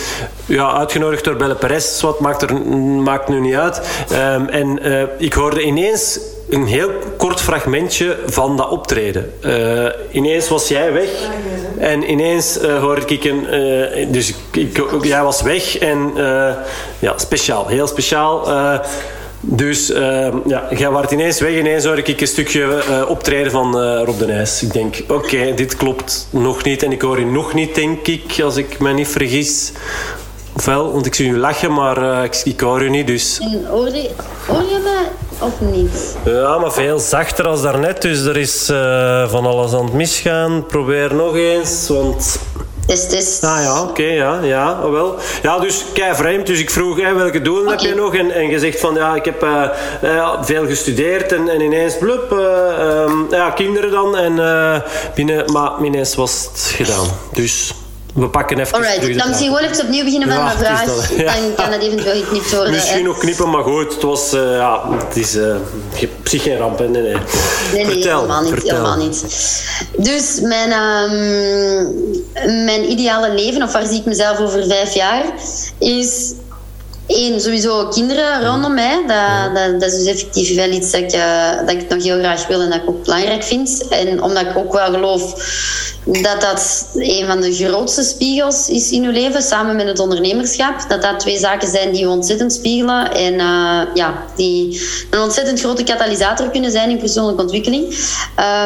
[0.46, 2.60] ja, uitgenodigd door Belle Perez, wat maakt, er,
[3.02, 3.80] maakt nu niet uit.
[4.12, 4.80] Um, en
[5.18, 9.32] ik hoorde ineens een heel kort fragmentje van dat optreden.
[9.40, 11.08] Uh, ineens was jij weg
[11.78, 13.46] en ineens uh, hoorde ik een.
[13.54, 16.12] Uh, dus ik, jij was weg en
[16.98, 18.48] ja, speciaal, heel speciaal.
[19.40, 19.86] dus
[20.46, 21.54] ja, jij was ineens weg.
[21.54, 24.62] Ineens hoorde ik een stukje optreden van Rob de Nijs.
[24.62, 26.82] Ik denk, oké, dit klopt nog niet.
[26.82, 29.72] En ik hoor je nog niet, denk ik, als ik me niet vergis.
[30.56, 33.38] Ofwel, want ik zie u lachen, maar ik, ik hoor u niet, dus...
[33.38, 34.10] En hoor je,
[34.46, 34.62] hoor
[35.38, 36.16] of niet?
[36.24, 38.02] Ja, maar veel zachter als daarnet.
[38.02, 40.66] Dus er is uh, van alles aan het misgaan.
[40.66, 42.38] Probeer nog eens, want...
[42.86, 43.44] Test, test.
[43.44, 45.14] Ah ja, oké, okay, ja, ja, oh, wel.
[45.42, 46.46] Ja, dus kei vreemd.
[46.46, 47.86] Dus ik vroeg, hè, welke doelen okay.
[47.86, 48.14] heb je nog?
[48.14, 49.62] En, en je zegt van, ja, ik heb uh,
[50.02, 54.16] uh, veel gestudeerd en, en ineens, blub, um, ja, kinderen dan.
[54.16, 54.82] En
[55.14, 57.06] binnen, maar ineens was het gedaan.
[57.32, 57.74] Dus
[58.16, 60.84] we pakken even Alright, terug dan misschien gewoon even opnieuw beginnen met ja, mijn vraag.
[60.84, 62.72] Dan kan het eventueel geknipt worden.
[62.72, 63.94] Misschien nog knippen, maar goed.
[63.94, 65.56] Het was, uh, ja, het is uh,
[66.22, 66.78] geen ramp.
[66.78, 67.02] Nee, nee.
[67.02, 67.14] nee,
[67.72, 68.52] nee vertel, helemaal niet.
[68.52, 68.76] Vertel.
[68.76, 69.24] Helemaal niet.
[69.96, 75.24] Dus mijn, um, mijn ideale leven, of waar zie ik mezelf over vijf jaar,
[75.78, 76.32] is
[77.06, 79.04] Eén, sowieso kinderen rondom mij.
[79.06, 82.18] Dat, dat, dat, is dus effectief wel iets dat ik, uh, dat ik nog heel
[82.18, 83.88] graag wil en dat ik ook belangrijk vind.
[83.88, 85.34] En omdat ik ook wel geloof
[86.04, 90.84] dat dat een van de grootste spiegels is in uw leven, samen met het ondernemerschap.
[90.88, 95.60] Dat dat twee zaken zijn die je ontzettend spiegelen en uh, ja, die een ontzettend
[95.60, 97.84] grote katalysator kunnen zijn in persoonlijke ontwikkeling.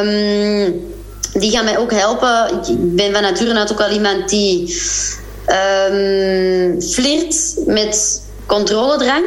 [0.01, 0.89] Um,
[1.33, 2.47] die gaan mij ook helpen.
[2.67, 4.81] Ik ben van nature uit ook wel iemand die
[5.89, 8.21] um, flirt met
[8.51, 9.23] controledrang.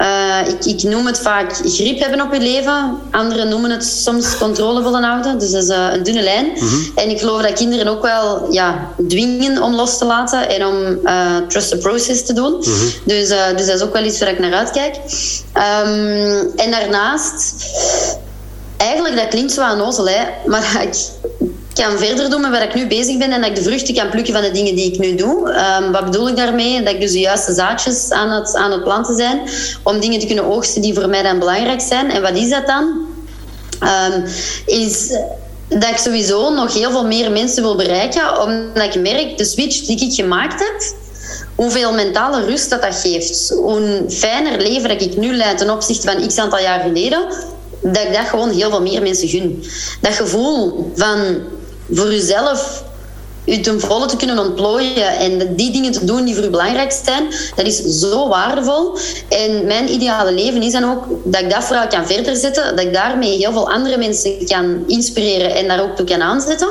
[0.00, 2.98] Uh, ik, ik, noem het vaak grip hebben op je leven.
[3.10, 5.38] Anderen noemen het soms controle willen houden.
[5.38, 6.46] Dus dat is uh, een dunne lijn.
[6.54, 6.74] Mhm.
[6.94, 10.98] En ik geloof dat kinderen ook wel ja, dwingen om los te laten en om
[11.04, 12.56] uh, trust the process te doen.
[12.58, 12.84] Mhm.
[13.04, 14.94] dus, dus dat is ook wel iets waar ik naar uitkijk.
[15.54, 17.54] Um, en daarnaast,
[18.76, 20.96] eigenlijk dat klinkt zo aan hè, maar ik,
[21.74, 24.08] kan verder doen met waar ik nu bezig ben en dat ik de vruchten kan
[24.08, 25.54] plukken van de dingen die ik nu doe.
[25.82, 26.82] Um, wat bedoel ik daarmee?
[26.82, 29.40] Dat ik dus de juiste zaadjes aan het, aan het planten zijn
[29.82, 32.10] om dingen te kunnen oogsten die voor mij dan belangrijk zijn.
[32.10, 33.12] En wat is dat dan?
[33.82, 34.24] Um,
[34.66, 35.08] is
[35.68, 39.80] dat ik sowieso nog heel veel meer mensen wil bereiken, omdat ik merk, de switch
[39.80, 40.82] die ik gemaakt heb,
[41.54, 43.50] hoeveel mentale rust dat dat geeft.
[43.50, 47.26] Hoe fijner leven dat ik nu leid ten opzichte van x aantal jaar geleden,
[47.82, 49.64] dat ik dat gewoon heel veel meer mensen gun.
[50.00, 51.18] Dat gevoel van
[51.90, 52.84] voor jezelf
[53.44, 56.92] je ten volle te kunnen ontplooien en die dingen te doen die voor u belangrijk
[57.04, 58.98] zijn, dat is zo waardevol.
[59.28, 62.84] En mijn ideale leven is dan ook dat ik dat vooral kan verder zetten, dat
[62.84, 66.68] ik daarmee heel veel andere mensen kan inspireren en daar ook toe kan aanzetten.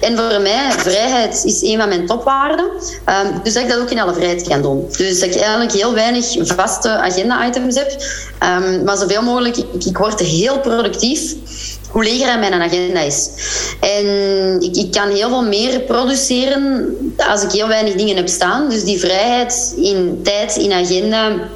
[0.00, 2.64] En voor mij, vrijheid is een van mijn topwaarden.
[2.64, 4.88] Um, dus dat ik dat ook in alle vrijheid kan doen.
[4.96, 7.90] Dus dat ik eigenlijk heel weinig vaste agenda-items heb,
[8.42, 11.34] um, maar zoveel mogelijk, ik, ik word heel productief.
[11.90, 13.28] Hoe leger mijn agenda is.
[13.80, 14.06] En
[14.60, 18.68] ik, ik, kan heel veel meer produceren als ik heel weinig dingen heb staan.
[18.68, 21.48] Dus die vrijheid in tijd, in agenda,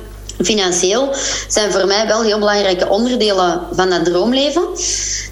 [0.43, 1.15] financieel,
[1.49, 4.63] zijn voor mij wel heel belangrijke onderdelen van dat droomleven.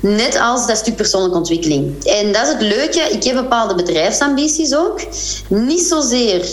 [0.00, 2.04] Net als dat stuk persoonlijke ontwikkeling.
[2.04, 3.00] En dat is het leuke.
[3.10, 5.00] Ik heb bepaalde bedrijfsambities ook.
[5.48, 6.46] Niet zozeer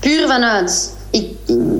[0.00, 1.32] puur vanuit ik,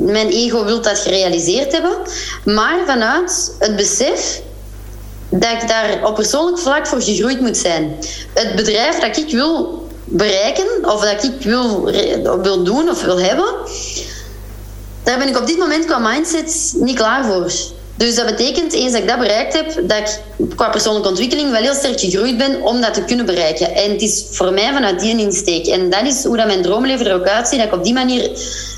[0.05, 1.96] mijn ego wil dat gerealiseerd hebben,
[2.44, 4.40] maar vanuit het besef
[5.30, 7.96] dat ik daar op persoonlijk vlak voor gegroeid moet zijn.
[8.34, 11.84] Het bedrijf dat ik wil bereiken, of dat ik wil,
[12.42, 13.54] wil doen of wil hebben,
[15.02, 17.52] daar ben ik op dit moment qua mindset niet klaar voor.
[18.06, 21.62] Dus dat betekent, eens dat ik dat bereikt heb, dat ik qua persoonlijke ontwikkeling wel
[21.62, 23.74] heel sterk gegroeid ben om dat te kunnen bereiken.
[23.74, 25.66] En het is voor mij vanuit die insteek.
[25.66, 27.58] En dat is hoe dat mijn droomleven er ook uitziet.
[27.58, 28.30] Dat ik op die manier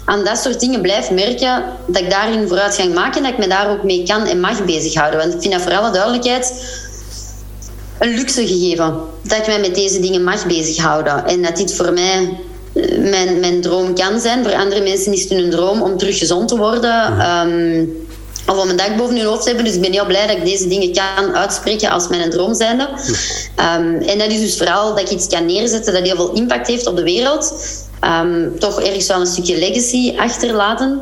[0.05, 3.47] aan dat soort dingen blijf merken, dat ik daarin vooruitgang maak en dat ik me
[3.47, 5.21] daar ook mee kan en mag bezighouden.
[5.21, 6.53] Want ik vind dat voor alle duidelijkheid
[7.99, 8.95] een luxe gegeven.
[9.23, 11.27] Dat ik mij met deze dingen mag bezighouden.
[11.27, 12.39] En dat dit voor mij
[12.75, 14.43] eh, mijn, mijn droom kan zijn.
[14.45, 17.29] Voor andere mensen is het hun droom om terug gezond te worden.
[17.29, 18.01] Um,
[18.47, 19.65] of om een dak boven hun hoofd te hebben.
[19.65, 22.89] Dus ik ben heel blij dat ik deze dingen kan uitspreken als mijn droom zijnde.
[23.57, 26.67] Um, en dat is dus vooral dat ik iets kan neerzetten dat heel veel impact
[26.67, 27.55] heeft op de wereld.
[28.23, 31.01] Um, toch ergens wel een stukje legacy achterlaten.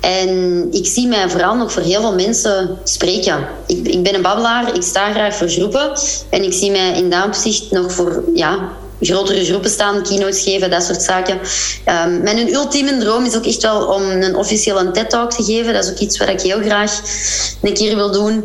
[0.00, 3.46] En ik zie mij vooral nog voor heel veel mensen spreken.
[3.66, 5.92] Ik, ik ben een babbelaar, ik sta graag voor groepen.
[6.30, 10.70] En ik zie mij in dat opzicht nog voor ja, grotere groepen staan, keynotes geven,
[10.70, 11.38] dat soort zaken.
[12.04, 15.72] Um, mijn ultieme droom is ook echt wel om een officiële TED-talk te geven.
[15.72, 17.00] Dat is ook iets wat ik heel graag
[17.62, 18.44] een keer wil doen.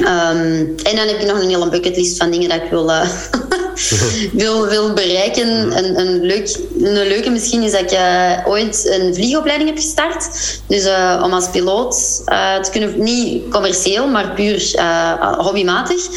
[0.00, 3.08] Um, en dan heb ik nog een hele bucketlist van dingen dat ik wil, uh,
[4.32, 5.78] wil, wil bereiken.
[5.78, 10.28] Een, een, leuk, een leuke misschien is dat ik uh, ooit een vliegopleiding heb gestart.
[10.66, 12.22] Dus uh, om als piloot
[12.62, 14.74] te kunnen, niet commercieel, maar puur
[15.38, 16.08] hobbymatig.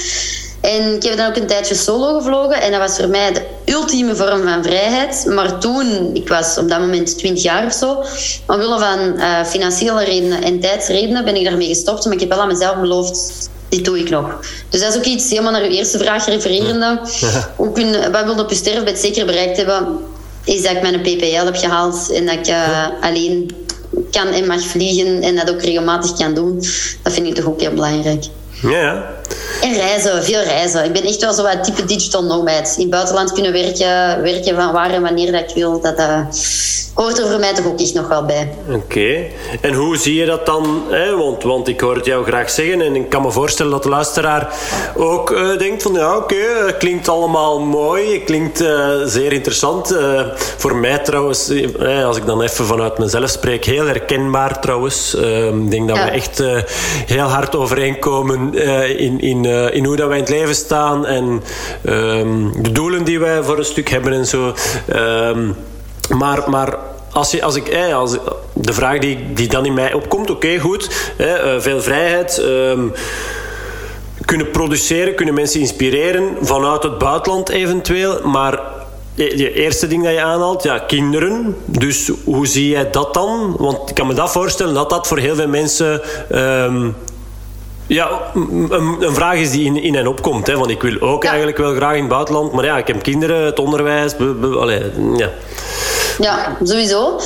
[0.61, 2.61] En ik heb dan ook een tijdje solo gevlogen.
[2.61, 5.25] En dat was voor mij de ultieme vorm van vrijheid.
[5.25, 8.03] Maar toen, ik was op dat moment 20 jaar of zo,
[8.47, 12.05] omwille van uh, financiële redenen en tijdsredenen ben ik daarmee gestopt.
[12.05, 14.39] Maar ik heb wel aan mezelf beloofd, dit doe ik nog.
[14.69, 16.99] Dus dat is ook iets, helemaal naar uw eerste vraag refererende.
[17.57, 19.99] Ook een, wat wil op je sterfbed zeker bereikt hebben,
[20.43, 23.51] is dat ik mijn PPL heb gehaald en dat ik uh, alleen
[24.11, 26.55] kan en mag vliegen en dat ook regelmatig kan doen.
[27.03, 28.23] Dat vind ik toch ook heel belangrijk.
[28.61, 29.19] Ja.
[29.61, 30.83] En reizen, veel reizen.
[30.83, 32.73] Ik ben echt wel zo wat type digital nomad.
[32.75, 35.81] In het buitenland kunnen werken, werken van waar en wanneer dat ik wil.
[35.81, 36.19] Dat uh,
[36.93, 38.49] hoort er voor mij toch ook echt nog wel bij.
[38.69, 39.23] Oké.
[39.61, 40.83] En hoe zie je dat dan?
[40.89, 41.17] Hè?
[41.17, 43.89] Want, want ik hoor het jou graag zeggen en ik kan me voorstellen dat de
[43.89, 44.53] luisteraar
[44.95, 49.95] ook uh, denkt van ja, oké, okay, klinkt allemaal mooi, klinkt uh, zeer interessant.
[50.57, 51.51] voor mij trouwens,
[52.05, 55.13] als ik dan even vanuit mezelf spreek, heel herkenbaar trouwens.
[55.13, 56.05] Ik denk dat ja.
[56.05, 56.43] we echt
[57.05, 58.53] heel hard overeenkomen
[58.97, 61.43] in, in, uh, in hoe dat wij in het leven staan en
[61.85, 64.53] um, de doelen die wij voor een stuk hebben en zo.
[64.95, 65.55] Um,
[66.09, 66.77] maar, maar
[67.11, 68.17] als, je, als ik, eh, als,
[68.53, 72.41] de vraag die, die dan in mij opkomt, oké, goed, eh, veel vrijheid.
[72.43, 72.93] Um,
[74.25, 78.59] kunnen produceren, kunnen mensen inspireren vanuit het buitenland eventueel, maar
[79.13, 81.55] je eerste ding dat je aanhaalt, ja, kinderen.
[81.65, 83.55] Dus hoe zie jij dat dan?
[83.57, 86.01] Want ik kan me dat voorstellen dat dat voor heel veel mensen
[87.93, 88.67] ja, een,
[88.99, 90.47] een, vraag is die in, in en opkomt.
[90.47, 91.29] Hè, want ik wil ook ja.
[91.29, 92.51] eigenlijk wel graag in het buitenland.
[92.51, 94.15] Maar ja, ik heb kinderen, het onderwijs.
[94.15, 94.83] Be, be, allee,
[95.17, 95.29] ja.
[96.19, 97.19] Ja, sowieso.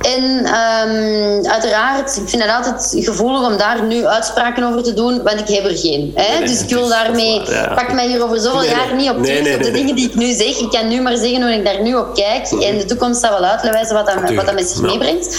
[0.00, 5.22] En um, uiteraard, ik vind het altijd gevoelig om daar nu uitspraken over te doen,
[5.22, 6.12] want ik heb er geen.
[6.14, 6.38] Hè?
[6.38, 7.72] Nee, dus ik wil daarmee, ja.
[7.74, 10.08] pak mij hier over zoveel nee, jaar niet op terug, nee, op de dingen die
[10.08, 10.58] ik nu zeg.
[10.58, 12.50] Ik kan nu maar zeggen hoe ik daar nu op kijk.
[12.50, 15.36] En de toekomst zal wel uitwijzen wat dat, wat dat met zich meebrengt.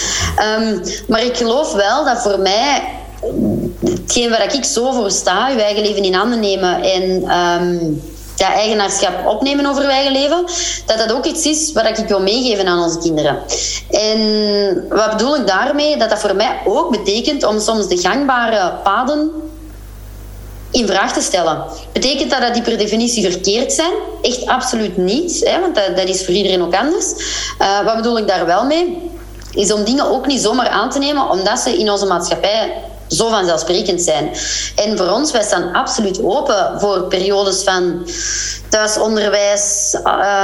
[0.59, 3.01] Um, maar ik geloof wel dat voor mij
[3.79, 7.03] hetgeen waar ik zo voor sta, je eigen leven in handen nemen en
[7.39, 8.01] um,
[8.37, 10.45] eigenaarschap opnemen over je eigen leven,
[10.85, 13.37] dat dat ook iets is wat ik wil meegeven aan onze kinderen.
[13.89, 15.97] En wat bedoel ik daarmee?
[15.97, 19.31] Dat dat voor mij ook betekent om soms de gangbare paden
[20.71, 21.63] in vraag te stellen.
[21.91, 23.93] Betekent dat dat die per definitie verkeerd zijn?
[24.21, 27.05] Echt absoluut niet, hè, want dat, dat is voor iedereen ook anders.
[27.61, 29.11] Uh, wat bedoel ik daar wel mee?
[29.51, 32.73] Is om dingen ook niet zomaar aan te nemen, omdat ze in onze maatschappij
[33.07, 34.31] zo vanzelfsprekend zijn.
[34.75, 38.07] En voor ons, wij staan absoluut open voor periodes van
[38.69, 39.95] thuisonderwijs,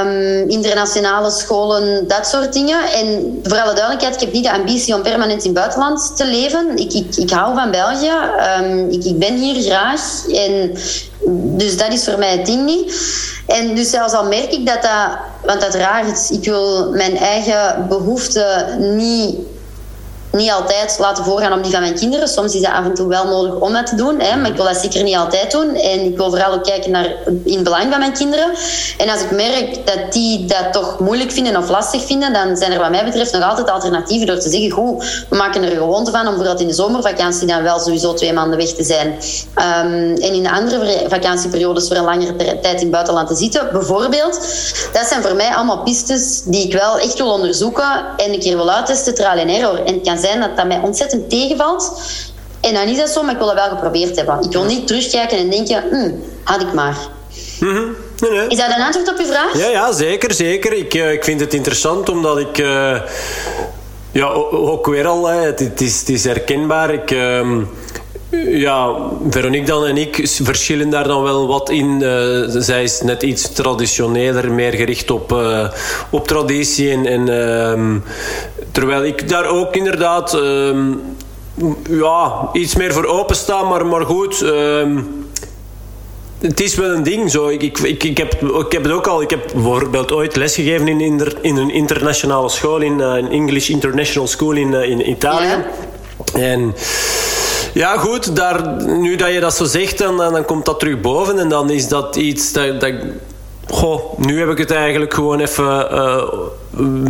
[0.02, 2.92] um, internationale scholen, dat soort dingen.
[2.92, 6.26] En voor alle duidelijkheid, ik heb niet de ambitie om permanent in het buitenland te
[6.26, 6.76] leven.
[6.76, 8.12] Ik, ik, ik hou van België.
[8.60, 10.26] Um, ik, ik ben hier graag.
[10.28, 10.72] En
[11.56, 12.94] dus dat is voor mij het ding niet.
[13.46, 15.18] En dus zelfs al merk ik dat dat...
[15.44, 19.36] Want uiteraard, ik wil mijn eigen behoeften niet
[20.32, 22.28] niet altijd laten voorgaan op die van mijn kinderen.
[22.28, 24.20] Soms is dat af en toe wel nodig om dat te doen.
[24.20, 25.74] Hè, maar ik wil dat zeker niet altijd doen.
[25.74, 27.06] En ik wil vooral ook kijken naar
[27.44, 28.50] in het belang van mijn kinderen.
[28.98, 32.72] En als ik merk dat die dat toch moeilijk vinden of lastig vinden, dan zijn
[32.72, 36.10] er wat mij betreft nog altijd alternatieven door te zeggen, goed, we maken er gewoonte
[36.10, 39.08] van om bijvoorbeeld in de zomervakantie dan wel sowieso twee maanden weg te zijn.
[39.08, 43.68] Um, en in de andere vakantieperiodes voor een langere tijd in het buitenland te zitten,
[43.72, 44.34] bijvoorbeeld.
[44.92, 48.56] Dat zijn voor mij allemaal pistes die ik wel echt wil onderzoeken en een keer
[48.56, 49.84] wil uittesten, trial en error.
[49.84, 52.02] En zijn dat dat mij ontzettend tegenvalt.
[52.60, 54.42] En dan is dat zo, maar ik wil dat wel geprobeerd hebben.
[54.42, 56.10] Ik wil niet terugkijken en denken, hm,
[56.44, 56.96] had ik maar.
[57.60, 58.48] Mm nee, nee.
[58.48, 59.58] Is dat een antwoord op uw vraag?
[59.58, 60.72] Ja, ja zeker, zeker.
[60.72, 62.58] Ik, uh, ik vind het interessant omdat ik...
[62.58, 63.00] Uh,
[64.12, 66.92] ja, ook weer al, hè, het, het, is, het is herkenbaar.
[66.94, 67.10] Ik...
[67.10, 67.62] Uh,
[68.48, 68.96] ja,
[69.30, 72.00] Veronique dan en ik verschillen daar dan wel wat in.
[72.02, 75.68] Uh, zij is net iets traditioneler, meer gericht op, uh,
[76.10, 76.90] op traditie.
[76.90, 77.96] En, en uh,
[78.72, 80.92] terwijl ik daar ook inderdaad ehm,
[81.90, 84.98] ja, iets meer voor opensta, maar, maar goed ehm,
[86.40, 87.30] het is wel een ding.
[87.30, 87.48] Zo.
[87.48, 89.22] Ik, ik, ik, heb, ik heb het ook al.
[89.22, 93.68] Ik heb bijvoorbeeld ooit lesgegeven in, in, in een internationale school, in een uh, English
[93.68, 95.46] International School in, uh, in Italië.
[95.46, 95.66] Ja.
[96.34, 96.74] En
[97.74, 101.38] ja, goed, daar, nu dat je dat zo zegt, dan, dan komt dat terug boven.
[101.38, 102.92] En dan is dat iets dat, dat
[103.70, 106.22] Goh, nu heb ik het eigenlijk gewoon even uh,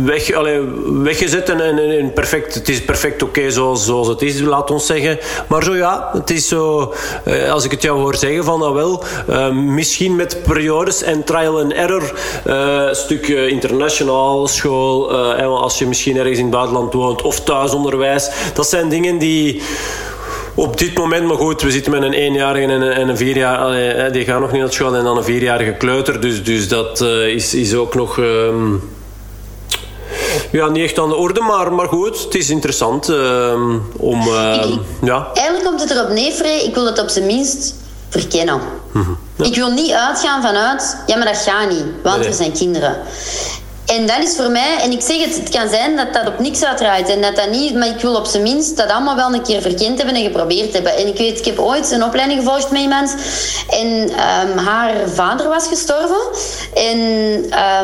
[0.05, 0.61] weg, allee,
[1.03, 5.19] weggezet en, en, perfect, het is perfect oké zoals, zoals het is, laat ons zeggen.
[5.47, 6.93] Maar zo ja, het is zo,
[7.25, 11.23] uh, als ik het jou hoor zeggen van nou wel, uh, misschien met periodes en
[11.23, 12.13] trial and error,
[12.95, 18.89] stuk internationaal school, als je misschien ergens in het buitenland woont of thuisonderwijs, dat zijn
[18.89, 19.61] dingen die
[20.55, 24.09] op dit moment, maar goed, we zitten met een eenjarige en een, en een vierjarige.
[24.11, 26.21] Die gaan nog niet naar school en dan een vierjarige kleuter.
[26.21, 28.17] Dus, dus dat uh, is, is ook nog.
[28.17, 28.89] Um,
[30.51, 33.53] ja, niet echt aan de orde, maar, maar goed, het is interessant uh,
[33.97, 34.27] om.
[34.27, 35.27] Uh, ik, ja.
[35.33, 36.63] Eigenlijk komt het erop neer.
[36.63, 37.75] Ik wil het op zijn minst
[38.09, 38.59] verkennen.
[38.91, 39.17] Mm -hmm.
[39.35, 39.45] ja.
[39.45, 42.27] Ik wil niet uitgaan vanuit, ja, maar dat gaat niet, want nee.
[42.27, 42.97] er zijn kinderen.
[43.97, 46.39] En dat is voor mij, en ik zeg het, het kan zijn dat dat op
[46.39, 49.33] niks uitdraait en dat dat niet, maar ik wil op zijn minst dat allemaal wel
[49.33, 50.97] een keer verkend hebben en geprobeerd hebben.
[50.97, 53.15] En ik weet, ik heb ooit een opleiding gevolgd met iemand
[53.69, 56.21] en um, haar vader was gestorven.
[56.73, 56.99] En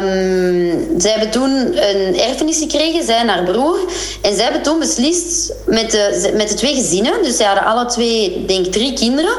[0.03, 1.51] um, zij hebben toen
[1.89, 3.79] een erfenis gekregen, zij en haar broer.
[4.21, 7.85] En zij hebben toen beslist met de, met de twee gezinnen, dus zij hadden alle
[7.85, 9.33] twee, denk ik, drie kinderen.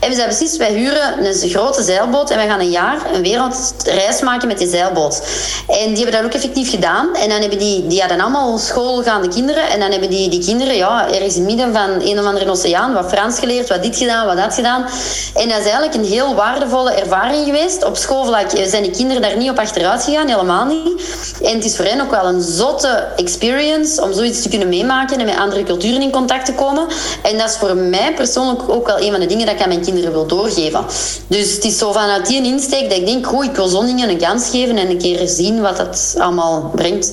[0.00, 4.20] En zij beslist, wij huren een grote zeilboot en wij gaan een jaar een wereldreis
[4.20, 5.22] maken met die zeilboot.
[5.66, 7.14] En die hebben dat ook effectief gedaan.
[7.14, 9.68] En dan hebben die, die hadden allemaal schoolgaande kinderen.
[9.68, 12.50] En dan hebben die, die kinderen ja, ergens in het midden van een of andere
[12.50, 14.86] oceaan wat Frans geleerd, wat dit gedaan, wat dat gedaan.
[15.34, 17.84] En dat is eigenlijk een heel waardevolle ervaring geweest.
[17.84, 21.02] Op schoolvlak zijn die kinderen daar niet op achteruit gegaan, helemaal niet.
[21.42, 25.18] En het is voor hen ook wel een zotte experience om zoiets te kunnen meemaken
[25.18, 26.86] en met andere culturen in contact te komen.
[27.22, 29.68] En dat is voor mij persoonlijk ook wel een van de dingen dat ik aan
[29.68, 30.84] mijn kinderen wil doorgeven.
[31.26, 34.08] Dus het is zo vanuit die insteek dat ik denk, goh, ik wil zo'n dingen
[34.08, 37.12] een kans geven en een keer zien wat dat allemaal brengt.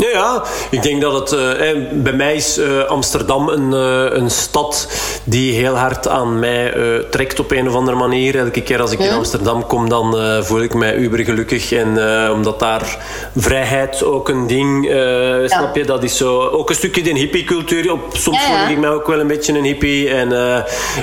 [0.00, 1.32] Ja, ja, ik denk dat het...
[1.32, 4.88] Uh, bij mij is uh, Amsterdam een, uh, een stad
[5.24, 6.74] die heel hard aan mij
[7.10, 8.38] trekt op een of andere manier.
[8.38, 11.72] Elke keer als ik in Amsterdam kom, dan voel ik mij uber gelukkig.
[11.72, 11.88] En
[12.32, 12.98] omdat daar
[13.36, 14.88] vrijheid ook een ding...
[14.88, 15.48] Ja.
[15.48, 15.84] Snap je?
[15.84, 16.40] Dat is zo...
[16.40, 17.92] Ook een stukje de hippiecultuur.
[17.92, 20.08] Op, soms ja, voel ik mij ook wel een beetje een hippie.
[20.08, 20.32] En,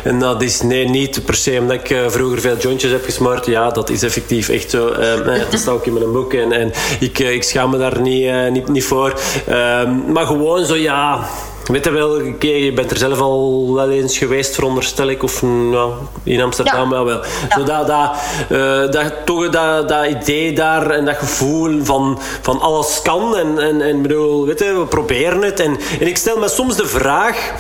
[0.04, 3.46] en dat is nee, niet per se omdat ik vroeger veel jointjes heb gesmoord.
[3.46, 4.94] Ja, dat is effectief echt zo.
[5.50, 6.34] dat staat ook in mijn boek.
[6.34, 9.14] En, en ik, ik schaam me daar niet, niet, niet voor.
[9.50, 11.28] Um, maar gewoon zo, ja...
[11.68, 15.24] Weet je wel, je bent er zelf al wel eens geweest, veronderstel ik.
[15.24, 16.90] Of nou, in Amsterdam ja.
[16.90, 17.06] wel.
[17.06, 17.24] wel.
[17.50, 17.58] Ja.
[17.58, 18.16] Zo dat, dat,
[18.50, 23.38] uh, dat, toch dat, dat idee daar en dat gevoel van, van alles kan.
[23.38, 25.60] En, en, en bedoel, weet je, we proberen het.
[25.60, 27.52] En, en ik stel me soms de vraag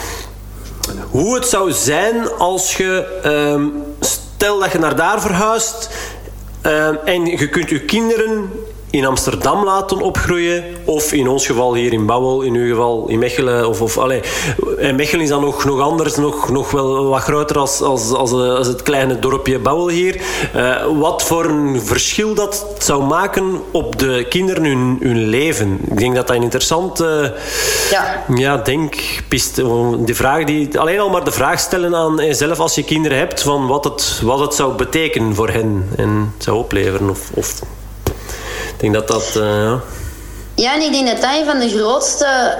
[1.09, 3.19] hoe het zou zijn als je...
[3.25, 5.89] Um, stel dat je naar daar verhuist...
[6.65, 8.51] Uh, en je kunt je kinderen
[8.89, 10.63] in Amsterdam laten opgroeien.
[10.85, 13.67] Of in ons geval hier in Bouwel, in uw geval in Mechelen.
[13.67, 14.21] Of, of, allee.
[14.77, 18.31] En Mechelen is dan nog, nog anders, nog, nog wel wat groter als, als, als,
[18.31, 20.21] als het kleine dorpje Bouwel hier.
[20.55, 25.79] Uh, wat voor een verschil dat zou maken op de kinderen hun, hun leven.
[25.89, 27.33] Ik denk dat dat een interessante
[27.91, 28.23] ja.
[28.35, 29.63] Ja, denkpiste
[30.05, 33.41] De vraag die, alleen al maar de vraag stellen aan jezelf als je kinderen hebt,
[33.41, 37.09] van wat het, wat het zou betekenen voor hen en zou opleveren.
[37.09, 37.61] Of, of
[38.77, 39.33] ik denk dat dat...
[39.35, 39.79] Uh, ja.
[40.57, 42.57] Ja, en ik denk dat dat een van de grootste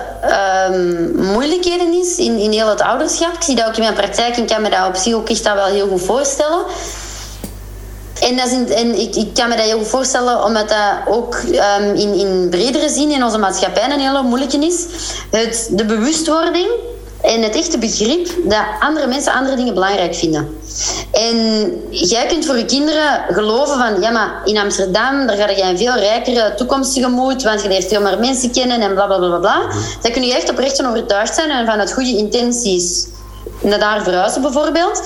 [0.70, 3.34] um, moeilijkheden is in, in heel het ouderschap.
[3.34, 5.44] Ik zie dat ook in mijn praktijk en kan me dat op zich ook echt
[5.44, 6.66] wel heel goed voorstellen.
[8.22, 11.36] En, dat is en ik, ik kan me dat heel goed voorstellen, omdat dat ook
[11.80, 14.86] um, in, in bredere zin in onze maatschappij een hele moeilijke is.
[15.32, 16.68] Het, de bewustwording
[17.22, 20.58] en het echte begrip dat andere mensen andere dingen belangrijk vinden.
[21.12, 25.62] En jij kunt voor je kinderen geloven van, ja, maar in Amsterdam, daar ga je
[25.62, 29.18] een veel rijkere toekomst tegemoet, want je leert veel meer mensen kennen en bla bla
[29.18, 29.62] bla bla.
[30.02, 33.08] Dan kun je echt oprecht van overtuigd zijn en van het goede intenties
[33.62, 35.02] naar daar verhuizen bijvoorbeeld.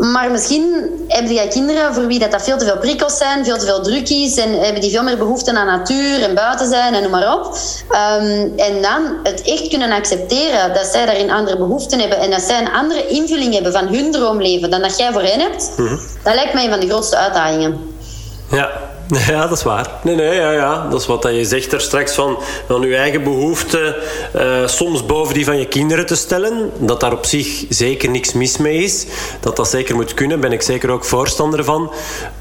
[0.00, 3.58] Maar misschien hebben die kinderen voor wie dat, dat veel te veel prikkels zijn, veel
[3.58, 6.94] te veel druk is en hebben die veel meer behoefte aan natuur en buiten zijn
[6.94, 7.56] en noem maar op.
[7.90, 12.42] Ehm, en dan het echt kunnen accepteren dat zij daarin andere behoeften hebben en dat
[12.42, 15.98] zij een andere invulling hebben van hun droomleven dan dat jij voor hen hebt, mm
[16.22, 17.94] dat lijkt mij een van de grootste uitdagingen.
[18.50, 18.70] Ja,
[19.30, 19.90] Ja, dat is waar.
[20.02, 20.86] Nee, nee, ja, ja.
[20.90, 22.38] Dat is wat je zegt er straks van,
[22.68, 23.94] van je eigen behoeften
[24.36, 26.70] uh, soms boven die van je kinderen te stellen.
[26.78, 29.06] Dat daar op zich zeker niks mis mee is.
[29.40, 31.92] Dat dat zeker moet kunnen, ben ik zeker ook voorstander van.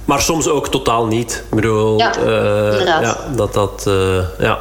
[0.05, 1.43] Maar soms ook totaal niet.
[1.49, 3.93] Ik bedoel, ja, uh, ja dat dat, uh,
[4.39, 4.59] ja.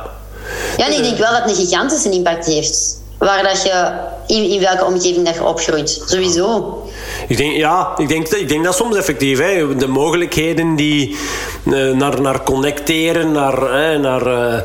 [0.77, 3.01] Ja, en ik denk wel dat het een gigantische impact heeft.
[3.19, 3.93] Waar dat je,
[4.27, 6.03] in, in welke omgeving dat je opgroeit.
[6.07, 6.83] Sowieso.
[7.29, 9.39] Ik denk, ja, ik denk, ik denk dat soms effectief.
[9.39, 11.17] Hè, de mogelijkheden die
[11.65, 14.61] uh, naar, naar connecteren, naar, hè, naar uh,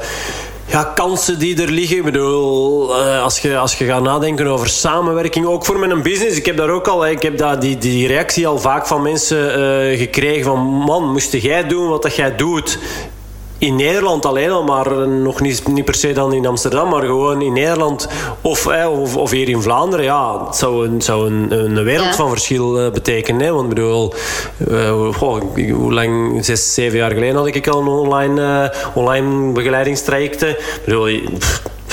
[0.65, 1.97] ja, kansen die er liggen.
[1.97, 6.37] Ik bedoel, uh, als, je, als je gaat nadenken over samenwerking, ook voor mijn business.
[6.37, 9.97] Ik heb daar ook al, ik heb daar die, die reactie al vaak van mensen
[9.97, 12.79] gekregen van man, moest jij doen wat dat jij doet
[13.57, 17.41] in Nederland alleen al, maar nog niet, niet per se dan in Amsterdam, maar gewoon
[17.41, 18.07] in Nederland
[18.41, 20.05] of, of, of hier in Vlaanderen.
[20.05, 23.41] Ja, het zou een, zou een, een wereld van verschil eh, betekenen.
[23.41, 23.51] Hè?
[23.51, 24.13] Want ik bedoel,
[24.69, 25.15] uh,
[25.55, 30.49] hoe lang, zes, zeven jaar geleden had ik al een online, uh, online begeleidingstrajecten.
[30.49, 31.09] Ik bedoel,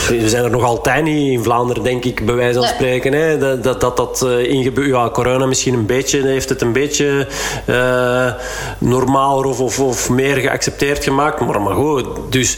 [0.08, 3.12] we zijn er nog altijd niet in Vlaanderen, denk ik, bij wijze van spreken.
[3.12, 3.38] Hè?
[3.38, 7.26] Dat dat, dat, dat uh, ja, corona misschien een beetje heeft het een beetje
[7.66, 8.32] uh,
[8.78, 11.40] normaal of, of, of, meer geaccepteerd gemaakt.
[11.40, 12.56] Maar, maar goed, dus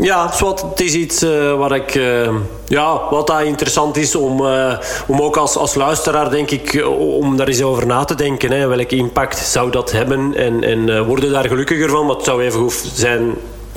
[0.00, 0.30] ja,
[0.70, 2.00] het is iets uh, wat ik.
[2.66, 4.46] ja, wat dat interessant is om,
[5.06, 8.50] om ook als, als luisteraar, denk ik, om daar eens over na te denken.
[8.50, 8.66] Hè?
[8.66, 10.34] Welke impact zou dat hebben?
[10.36, 12.06] En, en worden daar gelukkiger van?
[12.06, 13.34] Wat zou even goed zijn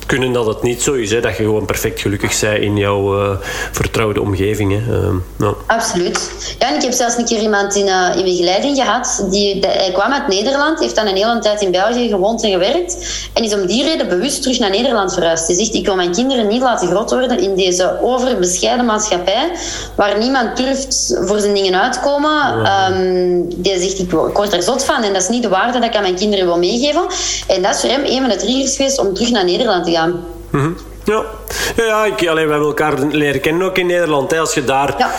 [0.07, 1.11] kunnen dat het niet zo is.
[1.11, 1.19] Hè?
[1.19, 3.37] Dat je gewoon perfect gelukkig bent in jouw uh,
[3.71, 4.71] vertrouwde omgeving.
[4.71, 4.97] Hè?
[4.97, 5.53] Uh, ja.
[5.67, 6.31] Absoluut.
[6.59, 9.25] Ja, en ik heb zelfs een keer iemand in, uh, in begeleiding gehad.
[9.29, 12.97] Die, hij kwam uit Nederland, heeft dan een hele tijd in België gewoond en gewerkt.
[13.33, 15.47] En is om die reden bewust terug naar Nederland verhuisd.
[15.47, 19.51] Hij zegt, ik wil mijn kinderen niet laten groot worden in deze overbescheiden maatschappij.
[19.95, 22.31] Waar niemand durft voor zijn dingen uitkomen.
[22.31, 22.89] Ja.
[22.89, 25.03] Um, die zegt, ik, ik word er zot van.
[25.03, 27.05] En dat is niet de waarde dat ik aan mijn kinderen wil meegeven.
[27.47, 29.91] En dat is voor hem een van de triggers geweest om terug naar Nederland te
[29.91, 29.96] gaan.
[30.49, 30.69] Mhm.
[31.03, 31.23] Ja,
[31.75, 34.31] ja ik, alleen, we hebben elkaar leren kennen ook in Nederland.
[34.31, 34.39] Hè.
[34.39, 35.11] Als je daar ja.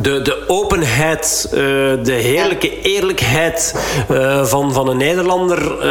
[0.00, 1.60] de, de openheid, uh,
[2.02, 3.74] de heerlijke eerlijkheid
[4.10, 5.82] uh, van, van een Nederlander.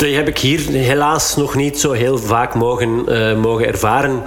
[0.00, 4.22] Die heb ik hier helaas nog niet zo heel vaak mogen, uh, mogen ervaren.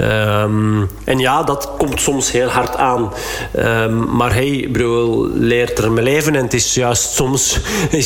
[0.00, 3.12] Um, en ja, dat komt soms heel hard aan.
[3.58, 6.34] Um, maar hey, bro, leert er me leven.
[6.36, 7.60] En het is juist soms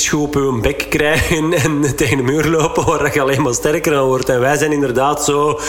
[0.08, 3.96] goed op een bek krijgen en tegen de muur lopen waar je alleen maar sterker
[3.96, 4.28] aan wordt.
[4.28, 5.60] En wij zijn inderdaad zo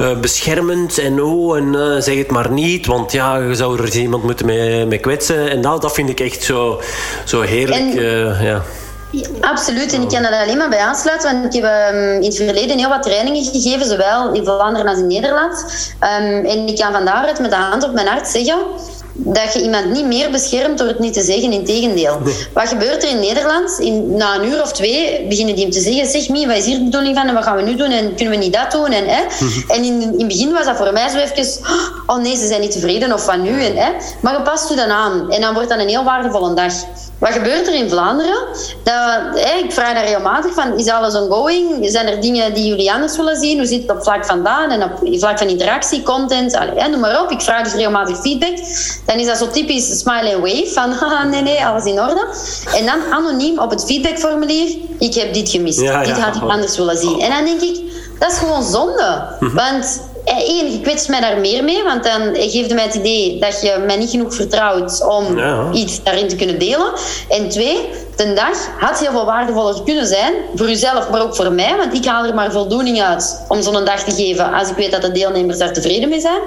[0.00, 3.96] uh, beschermend en oh, en uh, zeg het maar niet, want ja, je zou er
[3.96, 5.50] iemand moeten mee, mee kwetsen.
[5.50, 6.80] En dat, dat vind ik echt zo,
[7.24, 7.94] zo heerlijk.
[7.94, 8.44] En...
[8.44, 8.62] ja.
[9.40, 12.36] Absoluut, en ik kan daar alleen maar bij aansluiten, want ik heb um, in het
[12.36, 15.64] verleden heel wat trainingen gegeven, zowel in Vlaanderen als in Nederland.
[16.00, 18.58] Um, en ik kan van daaruit met de hand op mijn hart zeggen
[19.14, 22.20] dat je iemand niet meer beschermt door het niet te zeggen, in tegendeel.
[22.52, 23.78] Wat gebeurt er in Nederland?
[23.78, 26.64] In, na een uur of twee beginnen die hem te zeggen, zeg Mie, wat is
[26.64, 28.70] hier de bedoeling van en wat gaan we nu doen en kunnen we niet dat
[28.70, 28.90] doen?
[28.90, 29.22] En, hè?
[29.40, 29.70] Mhm.
[29.70, 31.62] en in, in het begin was dat voor mij zo even,
[32.06, 33.64] oh nee, ze zijn niet tevreden of van nu.
[33.64, 33.90] En, hè?
[34.20, 36.72] Maar je past je dan aan en dan wordt dat een heel waardevolle dag.
[37.22, 38.36] Wat gebeurt er in Vlaanderen?
[38.82, 41.90] Dat, ik vraag daar regelmatig van, is alles ongoing?
[41.90, 43.58] Zijn er dingen die jullie anders willen zien?
[43.58, 46.56] Hoe zit het op vlak van daan en op vlak van interactie, content?
[46.56, 47.30] Allee, noem maar op.
[47.30, 48.56] Ik vraag dus regelmatig feedback.
[49.06, 52.26] Dan is dat zo typisch smile and wave van, haha, nee, nee, alles in orde.
[52.74, 55.78] En dan anoniem op het feedbackformulier, ik heb dit gemist.
[55.78, 57.20] dit had ik anders willen zien.
[57.20, 57.80] En dan denk ik,
[58.18, 59.26] dat is gewoon zonde.
[59.40, 59.54] Mhm.
[59.54, 60.00] Want
[60.38, 63.60] Eén, eh, je kwetst mij daar meer mee, want dan geeft mij het idee dat
[63.62, 65.38] je mij niet genoeg vertrouwt om
[65.72, 66.92] iets daarin te kunnen delen.
[67.28, 71.52] En twee, de dag had heel veel waardevoller kunnen zijn, voor jezelf, maar ook voor
[71.52, 74.76] mij, want ik haal er maar voldoening uit om zo'n dag te geven als ik
[74.76, 76.40] weet dat de deelnemers daar tevreden mee zijn.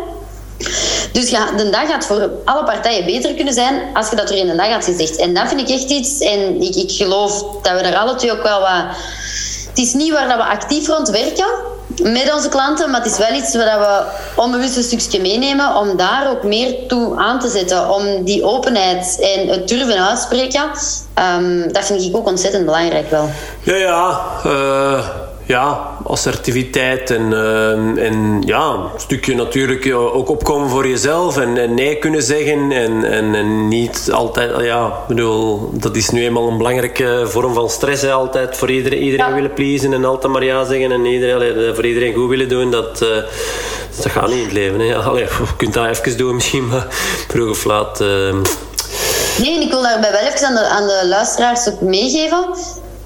[1.12, 4.36] Dus ja, de dag gaat voor alle partijen beter kunnen zijn als je dat er
[4.36, 5.16] in een dag had gezegd.
[5.16, 8.32] En dat vind ik echt iets, en ik, ik geloof dat we daar alle twee
[8.32, 8.86] ook wel wat
[9.70, 11.46] het is niet waar dat we actief rond werken
[12.04, 14.04] met onze klanten, maar het is wel iets waar we
[14.42, 17.90] onbewust een stukje meenemen om daar ook meer toe aan te zetten.
[17.90, 20.64] Om die openheid en het durven uitspreken,
[21.38, 23.30] um, dat vind ik ook ontzettend belangrijk wel.
[23.64, 24.22] Ja, ja.
[24.46, 25.08] Uh
[25.46, 31.74] ja, assertiviteit en, uh, en ja, een stukje natuurlijk ook opkomen voor jezelf en, en
[31.74, 36.58] nee kunnen zeggen en, en, en, niet altijd, ja, bedoel, dat is nu eenmaal een
[36.58, 40.66] belangrijke vorm van stress, hè, altijd voor iedereen, iedereen willen pleasen en altijd maar ja
[40.66, 43.10] zeggen en iedereen, voor iedereen goed willen doen, dat, uh,
[43.96, 44.80] dat gaat niet in het leven.
[44.80, 44.96] Hè.
[45.10, 46.88] Allee, je kunt dat even doen misschien, maar
[47.28, 48.02] vroeg of laat...
[48.02, 48.36] Uh,
[49.40, 52.48] Nee, ik wil daarbij wel even aan de, aan de luisteraars ook meegeven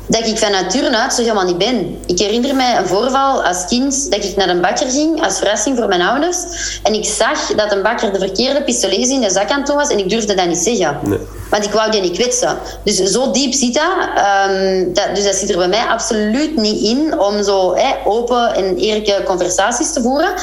[0.09, 1.99] dat ik van nature uit zo helemaal niet ben.
[2.05, 5.77] Ik herinner mij een voorval als kind dat ik naar een bakker ging als verrassing
[5.77, 6.37] voor mijn ouders.
[6.83, 9.89] En ik zag dat een bakker de verkeerde pistolets in de zak aan toe was
[9.89, 10.97] en ik durfde dat niet zeggen.
[11.03, 11.19] Nee.
[11.49, 12.57] Want ik wou die niet kwetsen.
[12.83, 13.83] Dus zo diep zit dat.
[14.49, 15.15] Um, dat.
[15.15, 19.93] Dus dat zit er bij mij absoluut niet in om zo open en eerlijke conversaties
[19.93, 20.33] te voeren.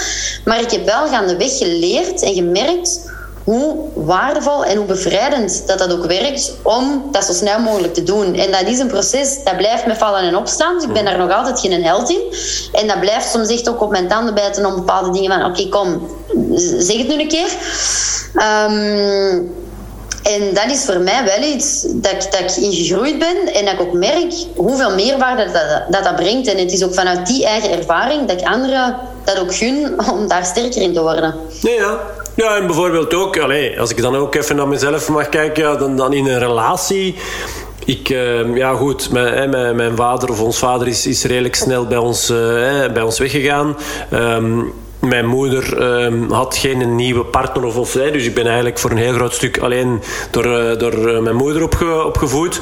[0.44, 3.00] Maar ik heb wel gaandeweg geleerd en gemerkt
[3.46, 8.02] hoe waardevol en hoe bevrijdend dat dat ook werkt om dat zo snel mogelijk te
[8.02, 8.34] doen.
[8.34, 10.74] En dat is een proces dat blijft met vallen en opstaan.
[10.74, 12.20] Dus ik ben daar nog altijd geen held in.
[12.72, 15.68] En dat blijft soms echt ook op mijn tanden bijten om bepaalde dingen van oké,
[15.68, 16.08] kom,
[16.56, 17.48] zeg het nu een keer.
[18.34, 19.42] Ehm,
[20.22, 23.74] en dat is voor mij wel iets dat, dat ik in gegroeid ben en dat
[23.74, 26.48] ik ook merk hoeveel meerwaarde dat, dat dat brengt.
[26.48, 30.28] En het is ook vanuit die eigen ervaring dat ik anderen dat ook gun om
[30.28, 31.34] daar sterker in te worden.
[31.62, 31.98] Nee, ja.
[32.36, 35.76] Ja, en bijvoorbeeld ook, allez, als ik dan ook even naar mezelf mag kijken, ja,
[35.76, 37.14] dan, dan in een relatie.
[37.84, 41.86] Ik, uh, ja goed, mijn, mijn, mijn, vader of ons vader is, is redelijk snel
[41.86, 42.38] bij ons, uh,
[42.92, 43.76] bij ons weggegaan.
[44.12, 45.80] Um, mijn moeder
[46.10, 49.34] uh, had geen nieuwe partner of, of dus ik ben eigenlijk voor een heel groot
[49.34, 52.60] stuk alleen door, uh, door mijn moeder opge, opgevoed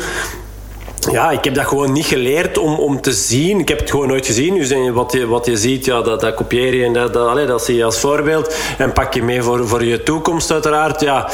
[1.13, 3.59] ja, ik heb dat gewoon niet geleerd om, om te zien.
[3.59, 4.55] Ik heb het gewoon nooit gezien.
[4.55, 7.77] Dus wat je, wat je ziet, ja, dat, dat kopieer je en dat, dat, zie
[7.77, 8.55] je als voorbeeld.
[8.79, 11.01] En pak je mee voor, voor je toekomst uiteraard.
[11.01, 11.29] Ja,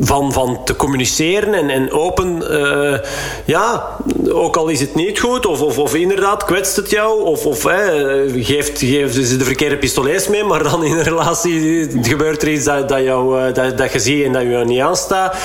[0.00, 2.42] van, van te communiceren en, en open.
[2.50, 2.98] Uh,
[3.44, 3.96] ja,
[4.28, 5.46] ook al is het niet goed.
[5.46, 7.22] Of, of, of inderdaad kwetst het jou.
[7.22, 10.44] Of, of geeft, geeft ze de verkeerde pistolets mee.
[10.44, 13.98] Maar dan in een relatie gebeurt er iets dat, dat, jou, eh, dat, dat je
[13.98, 15.36] ziet en dat je niet aanstaat.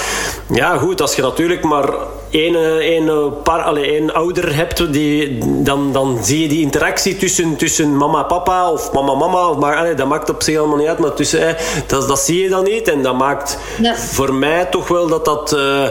[0.53, 1.01] Ja, goed.
[1.01, 1.89] Als je natuurlijk maar
[2.29, 7.55] één, één, paar, allez, één ouder hebt, die, dan, dan zie je die interactie tussen,
[7.55, 9.53] tussen mama papa of mama mama.
[9.53, 10.99] Maar allez, dat maakt op zich allemaal niet uit.
[10.99, 11.55] Maar tussen,
[11.87, 12.87] dat, dat zie je dan niet.
[12.87, 13.57] En dat maakt
[13.95, 15.87] voor mij toch wel dat dat, uh,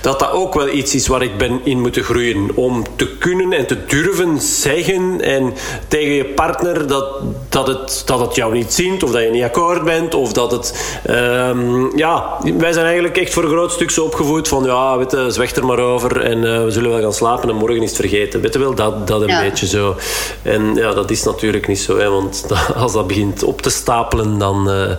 [0.00, 2.25] dat dat ook wel iets is waar ik ben in moeten groeien.
[2.54, 5.54] Om te kunnen en te durven zeggen en
[5.88, 7.06] tegen je partner dat,
[7.48, 10.14] dat, het, dat het jou niet zint of dat je niet akkoord bent.
[10.14, 11.00] Of dat het...
[11.10, 15.10] Um, ja, wij zijn eigenlijk echt voor een groot stuk zo opgevoed van ja, weet
[15.10, 18.00] je, er maar over en uh, we zullen wel gaan slapen en morgen is het
[18.00, 18.40] vergeten.
[18.40, 19.96] Weet je wel, dat, dat een beetje zo.
[20.42, 22.46] En ja, dat is natuurlijk niet zo, hè, want
[22.76, 24.70] als dat begint op te stapelen, dan...
[24.70, 24.90] Uh,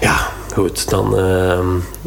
[0.00, 1.58] ja, goed, dan uh,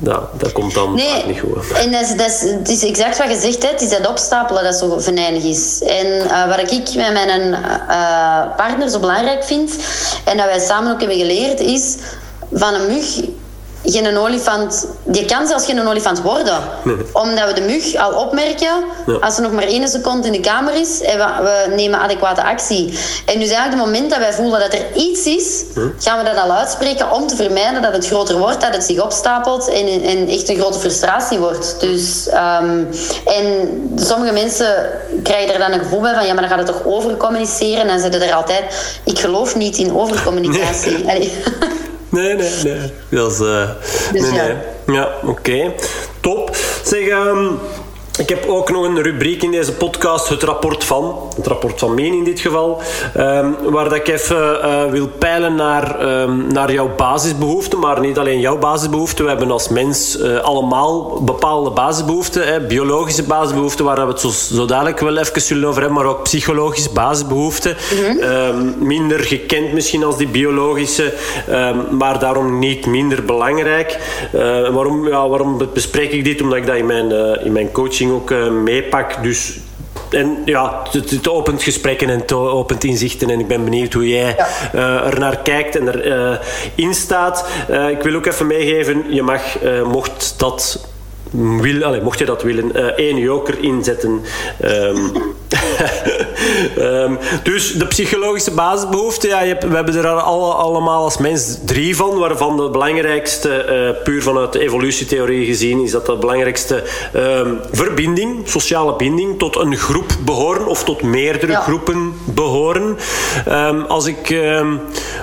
[0.04, 1.72] ja, dat komt dan nee, niet goed.
[1.72, 3.70] En dat is, dat is, het is exact wat je zegt, hè.
[3.70, 5.82] het is dat opstapelen dat zo venijnig is.
[5.82, 9.76] En uh, wat ik met mijn uh, partner zo belangrijk vind,
[10.24, 11.96] en dat wij samen ook hebben geleerd, is
[12.52, 13.20] van een mug
[13.84, 14.88] geen olifant...
[15.04, 16.60] Die kan zelfs geen olifant worden.
[17.14, 18.84] Omdat we de mug al opmerken
[19.20, 22.44] als er nog maar één seconde in de kamer is en we, we, nemen adequate
[22.44, 22.98] actie.
[23.26, 25.64] En dus eigenlijk het moment dat wij voelen dat er iets is,
[26.00, 29.04] gaan we dat al uitspreken om te vermijden dat het groter wordt, dat het zich
[29.04, 31.76] opstapelt en, en echt een grote frustratie wordt.
[31.80, 32.88] Dus, um,
[33.26, 34.90] en sommige mensen
[35.24, 37.88] krijgen er dan een gevoel bij van ja, maar dan gaat het toch overcommuniceren en
[37.88, 38.64] dan zitten er altijd...
[39.04, 41.04] Ik geloof niet in overcommunicatie.
[41.04, 41.34] Nee.
[42.10, 42.92] Nee, nee, nee.
[43.10, 43.40] Dat is...
[43.40, 43.70] Uh,
[44.12, 44.46] dus nee, ja.
[44.86, 44.96] nee.
[44.96, 45.30] Ja, oké.
[45.30, 45.76] Okay.
[46.20, 46.56] Top.
[46.84, 47.60] Zeg, um,
[48.18, 51.30] ik heb ook nog een rubriek in deze podcast, het rapport van.
[51.36, 52.82] Het rapport van Meen in dit geval.
[53.18, 57.80] Um, waar dat ik even uh, wil peilen naar, um, naar jouw basisbehoeften.
[57.80, 59.24] Maar niet alleen jouw basisbehoeften.
[59.24, 62.48] We hebben als mens uh, allemaal bepaalde basisbehoeften.
[62.48, 66.04] Hè, biologische basisbehoeften, waar we het zo, zo dadelijk wel even zullen over hebben.
[66.04, 67.78] Maar ook psychologische basisbehoeften.
[67.94, 68.24] Mm -hmm.
[68.24, 71.14] um, minder gekend misschien als die biologische.
[71.92, 74.00] maar daarom niet minder belangrijk.
[74.36, 76.42] Uh, waarom, ja, waarom bespreek ik dit?
[76.42, 77.12] Omdat ik dat in mijn,
[77.44, 79.24] in mijn coaching ook uh, meepak.
[79.24, 79.60] Dus
[80.10, 83.30] en ja, het, het, opent gesprekken en het opent inzichten.
[83.30, 84.48] En ik ben benieuwd hoe jij ja.
[84.76, 86.38] uh, er naar kijkt en erin uh,
[86.76, 87.48] in staat.
[87.70, 89.42] Uh, ik wil ook even meegeven, je mag,
[89.84, 90.88] mocht dat
[91.32, 94.22] wil, allez, mocht je dat willen, één joker inzetten.
[94.64, 95.12] Um,
[96.78, 101.58] um, dus de psychologische basisbehoeften, ja, je hebt, we hebben er alle, allemaal als mens
[101.66, 106.84] drie van, waarvan de belangrijkste, uh, puur vanuit de evolutietheorie gezien, is dat de belangrijkste
[107.16, 107.42] uh,
[107.72, 112.98] verbinding, sociale binding, tot een groep behoren of tot meerdere groepen behoren.
[113.48, 114.42] Um, als ik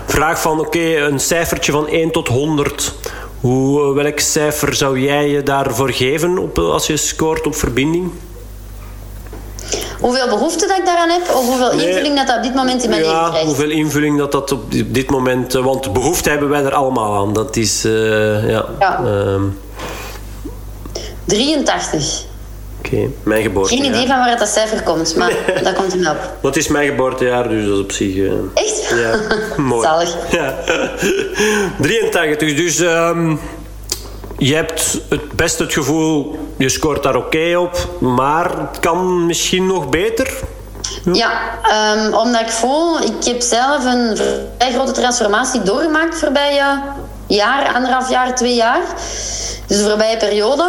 [0.07, 2.95] vraag van, oké, okay, een cijfertje van 1 tot 100,
[3.45, 8.11] hoe, eh, welk cijfer zou jij je daarvoor geven op, als je scoort op verbinding?
[10.01, 12.91] Hoeveel behoefte dat ik daaraan heb of hoeveel invulling dat, dat op dit moment in
[12.91, 13.47] mijn ja, leven krijgt.
[13.47, 15.55] hoeveel invulling dat dat op dit moment...
[15.55, 17.33] Eh, want behoefte hebben wij er allemaal aan.
[17.33, 17.85] Dat is...
[17.85, 18.65] Uh, ja.
[18.79, 19.01] ja.
[19.05, 19.59] Um.
[21.25, 22.23] 83.
[22.79, 23.77] Oké, okay, mijn geboorte.
[23.77, 25.63] Geen idee van waar dat cijfer komt, maar nee.
[25.63, 26.37] dat komt hem op.
[26.41, 28.15] Wat is mijn geboortejaar, dus dat is op zich...
[28.15, 28.33] Uh...
[28.55, 28.95] Echt?
[28.97, 29.21] Ja,
[29.63, 29.83] mooi.
[29.83, 30.17] Zalig.
[30.31, 30.55] Ja.
[31.81, 32.79] 83, dus...
[32.81, 33.41] Um,
[34.45, 39.67] je hebt het best het gevoel, je scoort daar oké op, maar het kan misschien
[39.67, 40.41] nog beter.
[41.13, 41.31] Ja,
[41.97, 46.81] um, omdat ik voel, ik heb zelf een vrij grote transformatie doorgemaakt voorbije
[47.27, 48.81] jaar, anderhalf jaar, twee jaar.
[49.67, 50.63] Dus de voorbije periode.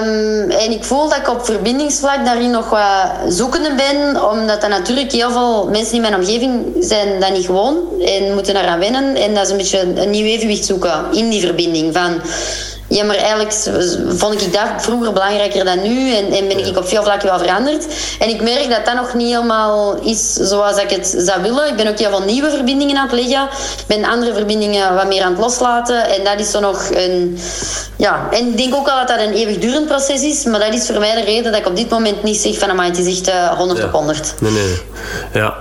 [0.00, 4.30] Um, en ik voel dat ik op verbindingsvlak daarin nog wat zoekende ben.
[4.30, 7.76] Omdat er natuurlijk heel veel mensen in mijn omgeving zijn dat niet gewoon.
[8.00, 9.14] En moeten eraan wennen.
[9.14, 11.94] En dat is een beetje een nieuw evenwicht zoeken in die verbinding.
[11.94, 12.20] Van
[12.90, 13.52] ja, maar eigenlijk
[14.16, 16.14] vond ik dat vroeger belangrijker dan nu.
[16.14, 17.86] En, en ben ik op veel vlakken wel veranderd.
[18.18, 21.68] En ik merk dat dat nog niet helemaal is zoals ik het zou willen.
[21.68, 23.48] Ik ben ook heel veel nieuwe verbindingen aan het leggen.
[23.78, 26.08] Ik ben andere verbindingen wat meer aan het loslaten.
[26.08, 27.38] En dat is zo nog een...
[27.96, 30.44] Ja, en ik denk ook wel dat dat een eeuwigdurend proces is.
[30.44, 32.78] Maar dat is voor mij de reden dat ik op dit moment niet zeg van...
[32.80, 33.86] het is echt uh, 100 ja.
[33.86, 34.34] op 100.
[34.40, 34.82] Nee, nee.
[35.32, 35.54] Ja.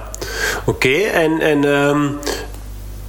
[0.66, 1.10] Oké, okay.
[1.10, 1.42] en...
[1.42, 2.20] en um,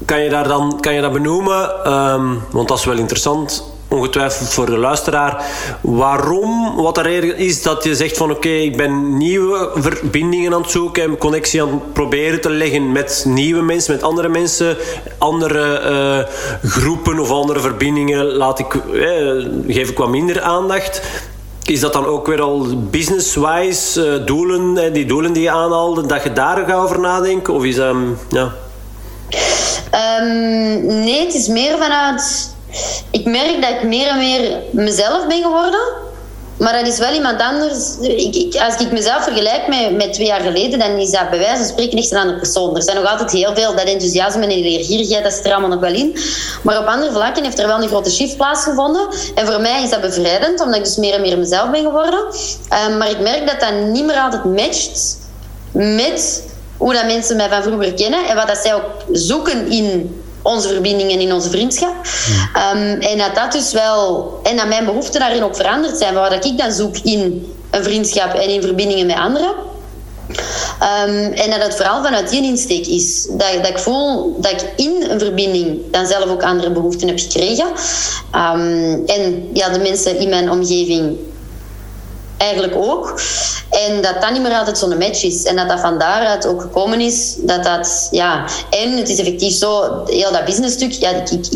[0.05, 1.93] kan je daar dan kan je dat benoemen?
[1.93, 5.45] Um, want dat is wel interessant ongetwijfeld voor de luisteraar.
[5.80, 10.62] Waarom, wat de reden is dat je zegt van oké, ik ben nieuwe verbindingen aan
[10.62, 14.76] het zoeken en connectie aan het proberen te leggen met nieuwe mensen, met andere mensen,
[15.18, 15.82] andere
[16.62, 21.03] uh, groepen of andere verbindingen laat ik, eh, geef ik wat minder aandacht.
[21.64, 26.22] Is dat dan ook weer al business-wise uh, doelen, die doelen die je aanhaalde, dat
[26.22, 27.55] je daar gaat over nadenken?
[27.55, 27.97] Of is dat,
[28.28, 28.53] ja...
[30.20, 32.55] Um, nee, het is meer vanuit
[33.11, 36.09] ik merk dat ik meer en meer mezelf ben geworden.
[36.61, 37.97] Maar dat is wel iemand anders.
[38.01, 41.57] Ik, als ik mezelf vergelijk met, met twee jaar geleden, dan is dat bij wijze
[41.57, 42.77] van spreken echt een andere persoon.
[42.77, 45.81] Er zijn nog altijd heel veel, dat enthousiasme en leergierigheid, dat zit er allemaal nog
[45.81, 46.16] wel in.
[46.62, 49.09] Maar op andere vlakken heeft er wel een grote shift plaatsgevonden.
[49.35, 52.21] En voor mij is dat bevrijdend, omdat ik dus meer en meer mezelf ben geworden.
[52.89, 55.18] Um, maar ik merk dat dat niet meer altijd matcht
[55.73, 56.43] met
[56.77, 60.68] hoe dat mensen mij van vroeger kennen en wat dat zij ook zoeken in onze
[60.68, 61.95] verbindingen in onze vriendschap.
[62.74, 64.41] Um, en dat dat dus wel...
[64.43, 66.14] En dat mijn behoeften daarin ook veranderd zijn.
[66.14, 69.55] Waar dat ik dan zoek in een vriendschap en in verbindingen met anderen.
[71.09, 73.26] Um, en dat het vooral vanuit die insteek is.
[73.30, 77.18] Dat, dat ik voel dat ik in een verbinding dan zelf ook andere behoeften heb
[77.18, 77.66] gekregen.
[78.34, 81.16] Um, en ja, de mensen in mijn omgeving
[82.41, 83.20] eigenlijk ook.
[83.70, 85.45] En dat dat niet meer altijd zo'n match is.
[85.45, 87.34] En dat dat van daaruit ook gekomen is.
[87.38, 88.45] Dat dat, ja...
[88.70, 90.93] En het is effectief zo, heel dat businessstuk...
[90.93, 91.47] Ja, ik, ik,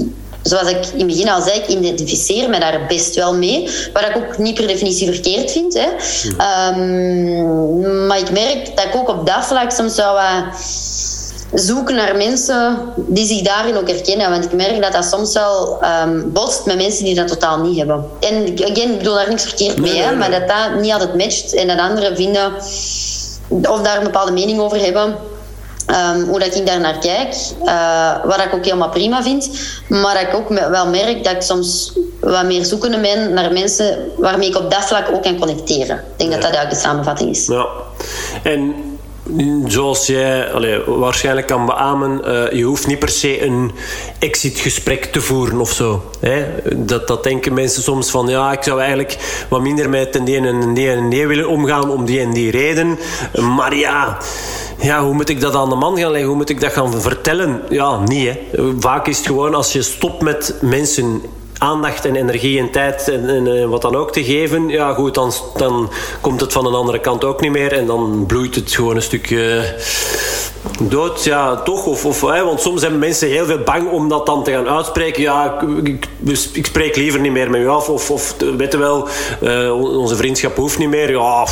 [0.43, 3.69] zoals ik in het begin al zei, ik identificeer me daar best wel mee.
[3.93, 5.75] Wat ik ook niet per definitie verkeerd vind.
[5.75, 5.89] Hè.
[6.69, 10.19] Um, maar ik merk dat ik ook op dat vlak soms zou...
[10.19, 10.43] Uh,
[11.55, 14.31] zoeken naar mensen die zich daarin ook herkennen.
[14.31, 17.79] Want ik merk dat dat soms wel um, botst met mensen die dat totaal niet
[17.79, 18.05] hebben.
[18.21, 18.35] En
[18.71, 21.67] again, ik bedoel daar niks verkeerd mee, hè, maar dat dat niet altijd matcht en
[21.67, 22.53] dat anderen vinden
[23.49, 25.17] of daar een bepaalde mening over hebben.
[25.91, 29.51] Um, hoe dat ik daar naar kijk, uh, wat ik ook helemaal prima vind.
[29.89, 33.99] Maar dat ik ook wel merk dat ik soms wat meer zoekende ben naar mensen
[34.17, 35.97] waarmee ik op dat vlak ook kan connecteren.
[35.97, 37.47] Ik denk dat dat eigenlijk de samenvatting is.
[37.47, 37.67] Ja.
[38.43, 38.94] En
[39.67, 43.71] zoals jij allez, waarschijnlijk kan beamen, uh, je hoeft niet per se een
[44.19, 46.03] exitgesprek te voeren of zo.
[46.21, 46.45] Hè?
[46.77, 50.37] Dat, dat denken mensen soms van, ja, ik zou eigenlijk wat minder met een die
[50.37, 52.99] en die en die willen omgaan om die en die reden.
[53.57, 54.19] Maar ja,
[54.79, 56.29] ja, hoe moet ik dat aan de man gaan leggen?
[56.29, 57.63] Hoe moet ik dat gaan vertellen?
[57.69, 58.39] Ja, niet hè.
[58.79, 61.23] Vaak is het gewoon als je stopt met mensen
[61.65, 65.15] aandacht en energie en tijd en, en, eh, wat dan ook te geven, ja goed,
[65.15, 65.91] dan, dan
[66.21, 69.03] komt het van een andere kant ook niet meer en dan bloeit het gewoon een
[69.03, 69.75] stukje
[70.81, 71.87] dood, ja, toch?
[71.87, 75.23] Of, of, want soms hebben mensen heel veel bang om dat dan te gaan uitspreken.
[75.23, 76.07] Ja, ik,
[76.53, 77.89] ik spreek liever niet meer met u af.
[77.89, 79.09] Of, of weet je wel,
[79.43, 81.11] uh, onze vriendschap hoeft niet meer.
[81.11, 81.47] Ja,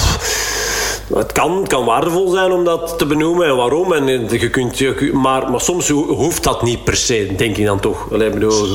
[1.15, 3.93] het kan, kan waardevol zijn om dat te benoemen en waarom.
[3.93, 8.13] En je kunt, maar, maar soms hoeft dat niet per se, denk ik dan toch.
[8.13, 8.67] Allee, bedoel,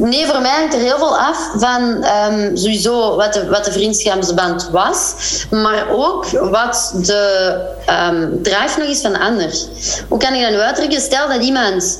[0.00, 3.72] Nee, voor mij hangt er heel veel af van ehm, sowieso wat de, wat de
[3.72, 5.14] vriendschapsband was,
[5.50, 7.54] maar ook wat de
[8.10, 9.54] um, drive nog is van de ander.
[10.08, 11.00] Hoe kan ik dat uitdrukken?
[11.00, 11.98] Stel dat iemand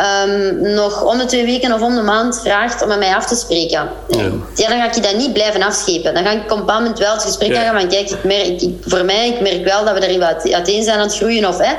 [0.00, 3.26] um, nog om de twee weken of om de maand vraagt om met mij af
[3.26, 3.88] te spreken.
[4.08, 4.30] Ja.
[4.54, 6.14] ja dan ga ik dat niet blijven afschepen.
[6.14, 7.62] Dan ga ik op een bepaald moment wel het gesprek ja.
[7.62, 10.52] gaan van kijk, ik merk, ik, voor mij, ik merk wel dat we daarin wat
[10.52, 11.72] uiteen zijn aan het groeien of hè,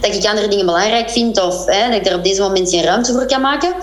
[0.00, 2.84] dat ik andere dingen belangrijk vind of hè, dat ik er op deze moment geen
[2.84, 3.74] ruimte voor kan maken.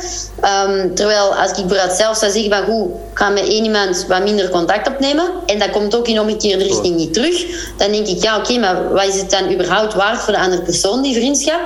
[0.66, 4.06] Um, terwijl als ik bijvoorbeeld zelf zou zeggen van goed, ik ga met één iemand
[4.08, 7.46] wat minder contact opnemen en dat komt ook in omgekeerde richting niet terug,
[7.78, 10.39] dan denk ik ja oké, okay, maar wat is het dan überhaupt waard voor de
[10.39, 11.60] andere persoon, die vriendschap?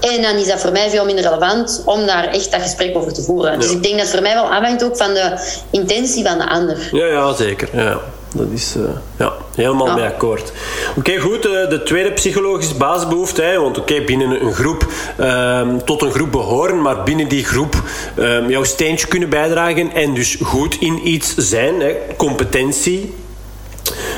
[0.00, 3.12] En dan is dat voor mij veel minder relevant om daar echt dat gesprek over
[3.12, 3.60] te voeren.
[3.60, 5.38] Dus ik denk dat het voor mij wel afhangt ook van de
[5.70, 6.88] intentie van de ander.
[6.92, 7.68] Ja, ja zeker.
[7.72, 8.00] Ja.
[8.34, 8.82] Dat is uh,
[9.18, 9.94] ja, helemaal ja.
[9.94, 10.52] mee akkoord.
[10.90, 11.46] Oké, okay, goed.
[11.46, 13.42] Uh, de tweede psychologische basisbehoefte.
[13.42, 14.86] Hè, want oké, okay, binnen een groep
[15.20, 17.82] uh, tot een groep behoren, maar binnen die groep
[18.16, 21.80] ehm, jouw steentje kunnen bijdragen en dus goed in iets zijn.
[21.80, 23.14] Hè, competentie.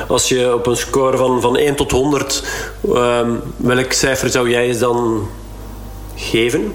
[0.09, 2.43] Als je op een score van, van 1 tot 100,
[2.95, 5.29] ehm, welk cijfer zou jij dan
[6.15, 6.75] geven?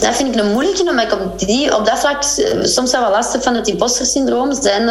[0.00, 2.22] Dat vind ik een moeilijke, omdat ik op, die, op dat vlak
[2.62, 4.88] soms wel lastig van het imposter-syndroom zijn.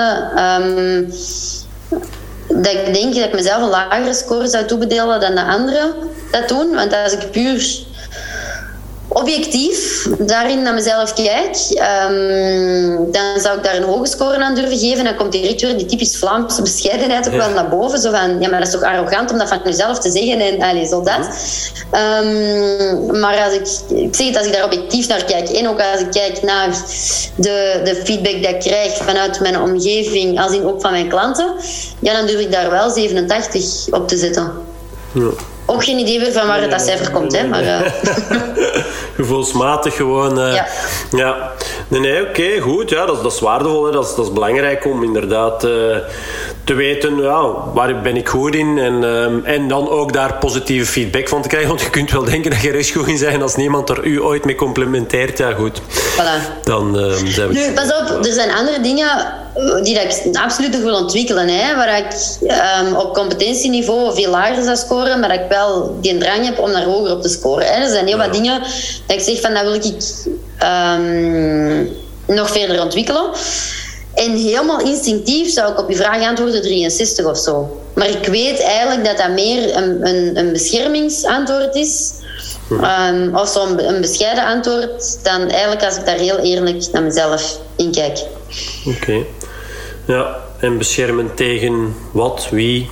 [0.61, 1.13] Um,
[2.47, 5.93] dat ik denk dat ik mezelf een lagere score zou toebedelen dan de anderen
[6.31, 6.73] dat doen.
[6.73, 7.83] Want als ik puur
[9.09, 11.57] objectief daarin naar mezelf kijk,
[12.09, 15.03] um, dan zou ik daar een hoge score aan durven geven.
[15.03, 17.39] Dan komt direct weer die typisch Vlaamse bescheidenheid ook ja.
[17.39, 17.99] wel naar boven.
[17.99, 20.61] Zo van, ja, maar dat is toch arrogant om dat van jezelf te zeggen en
[20.61, 21.29] allez, zo dat.
[22.23, 25.81] Um, maar als ik, ik zeg het, als ik daar objectief naar kijk en ook
[25.81, 26.69] als ik kijk naar
[27.35, 31.53] de, de feedback dat ik krijg vanuit mijn omgeving, als in ook van mijn klanten,
[31.99, 34.51] ja, dan durf ik daar wel 87 op te zetten.
[35.13, 35.31] Ja
[35.69, 37.37] ook geen idee meer van waar het dat cijfer komt.
[37.37, 37.81] Hè, maar, uh...
[39.15, 40.39] Gevoelsmatig gewoon.
[40.39, 40.67] Uh, ja.
[41.11, 41.51] ja.
[41.87, 42.89] Nee, nee oké, okay, goed.
[42.89, 43.85] Ja, dat, dat is waardevol.
[43.85, 43.91] Hè.
[43.91, 45.71] Dat, is, dat is belangrijk om inderdaad uh,
[46.63, 48.77] te weten ja, waar ben ik goed in.
[48.77, 51.69] En, um, en dan ook daar positieve feedback van te krijgen.
[51.69, 53.41] Want je kunt wel denken dat je er goed in bent.
[53.41, 55.81] Als niemand er u ooit mee complimenteert, ja goed.
[55.81, 56.63] Voilà.
[56.63, 57.53] Dan uh, zijn we...
[57.53, 59.33] Nu, pas op, er zijn andere dingen
[59.83, 61.47] die dat ik absoluut nog wil ontwikkelen.
[61.47, 62.13] Hè, waar ik
[62.87, 66.71] um, op competentieniveau veel lager zou scoren, maar dat ik wel die drang heb om
[66.71, 67.65] daar hoger op te scoren.
[67.65, 67.81] Hè.
[67.81, 68.23] Er zijn heel ja.
[68.23, 68.59] wat dingen
[69.07, 69.83] dat ik zeg van dat wil ik
[70.63, 71.89] um,
[72.35, 73.29] nog verder ontwikkelen.
[74.13, 77.81] En helemaal instinctief zou ik op je vraag antwoorden 63 of zo.
[77.93, 82.11] Maar ik weet eigenlijk dat dat meer een, een, een beschermingsantwoord is.
[82.71, 87.59] Um, of zo'n een bescheiden antwoord, dan eigenlijk als ik daar heel eerlijk naar mezelf
[87.75, 88.17] in kijk.
[88.85, 89.23] Oké.
[90.05, 92.89] Ja, en beschermen tegen wat, wie?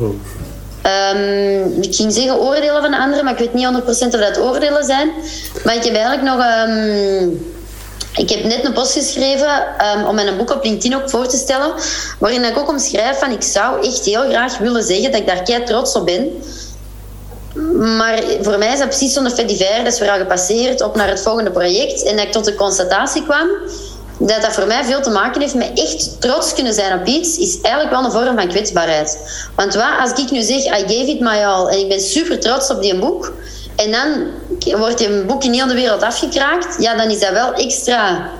[0.00, 4.38] Um, ik ging zeggen oordelen van de anderen, maar ik weet niet 100% of dat
[4.38, 5.10] oordelen zijn.
[5.64, 6.44] Maar ik heb eigenlijk nog.
[6.68, 7.52] Um,
[8.16, 9.66] ik heb net een post geschreven
[9.96, 11.74] um, om mijn boek op LinkedIn ook voor te stellen.
[12.18, 15.42] Waarin ik ook omschrijf van ik zou echt heel graag willen zeggen dat ik daar
[15.42, 16.42] kei trots op ben.
[17.96, 19.84] Maar voor mij is dat precies zo'n fait divers.
[19.84, 22.02] Dat is weer gepasseerd op naar het volgende project.
[22.02, 23.48] En dat ik tot de constatatie kwam
[24.18, 27.38] dat dat voor mij veel te maken heeft met echt trots kunnen zijn op iets,
[27.38, 29.18] is eigenlijk wel een vorm van kwetsbaarheid.
[29.56, 32.40] Want wat als ik nu zeg, I gave it my all, en ik ben super
[32.40, 33.32] trots op die boek,
[33.76, 34.26] en dan
[34.78, 38.30] wordt die boek in heel de wereld afgekraakt, ja, dan is dat wel extra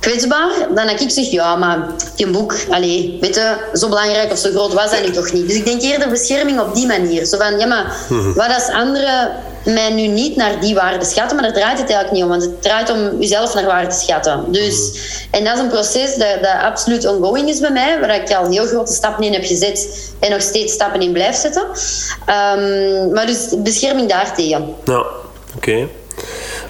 [0.00, 1.86] kwetsbaar dan dat ik zeg, ja, maar
[2.16, 5.46] die boek, allez, weet je, zo belangrijk of zo groot was dat nu toch niet.
[5.46, 7.26] Dus ik denk eerder bescherming op die manier.
[7.26, 7.96] Zo van, ja, maar
[8.34, 9.30] wat als anderen
[9.64, 12.42] mij nu niet naar die waarde schatten, maar daar draait het eigenlijk niet om, want
[12.42, 14.44] het draait om jezelf naar waarde te schatten.
[14.48, 14.92] Dus,
[15.30, 18.50] en dat is een proces dat, dat absoluut ongoing is bij mij, waar ik al
[18.50, 21.62] heel grote stappen in heb gezet en nog steeds stappen in blijf zetten.
[21.62, 24.74] Um, maar dus bescherming daartegen.
[24.84, 25.08] Ja, oké.
[25.56, 25.88] Okay.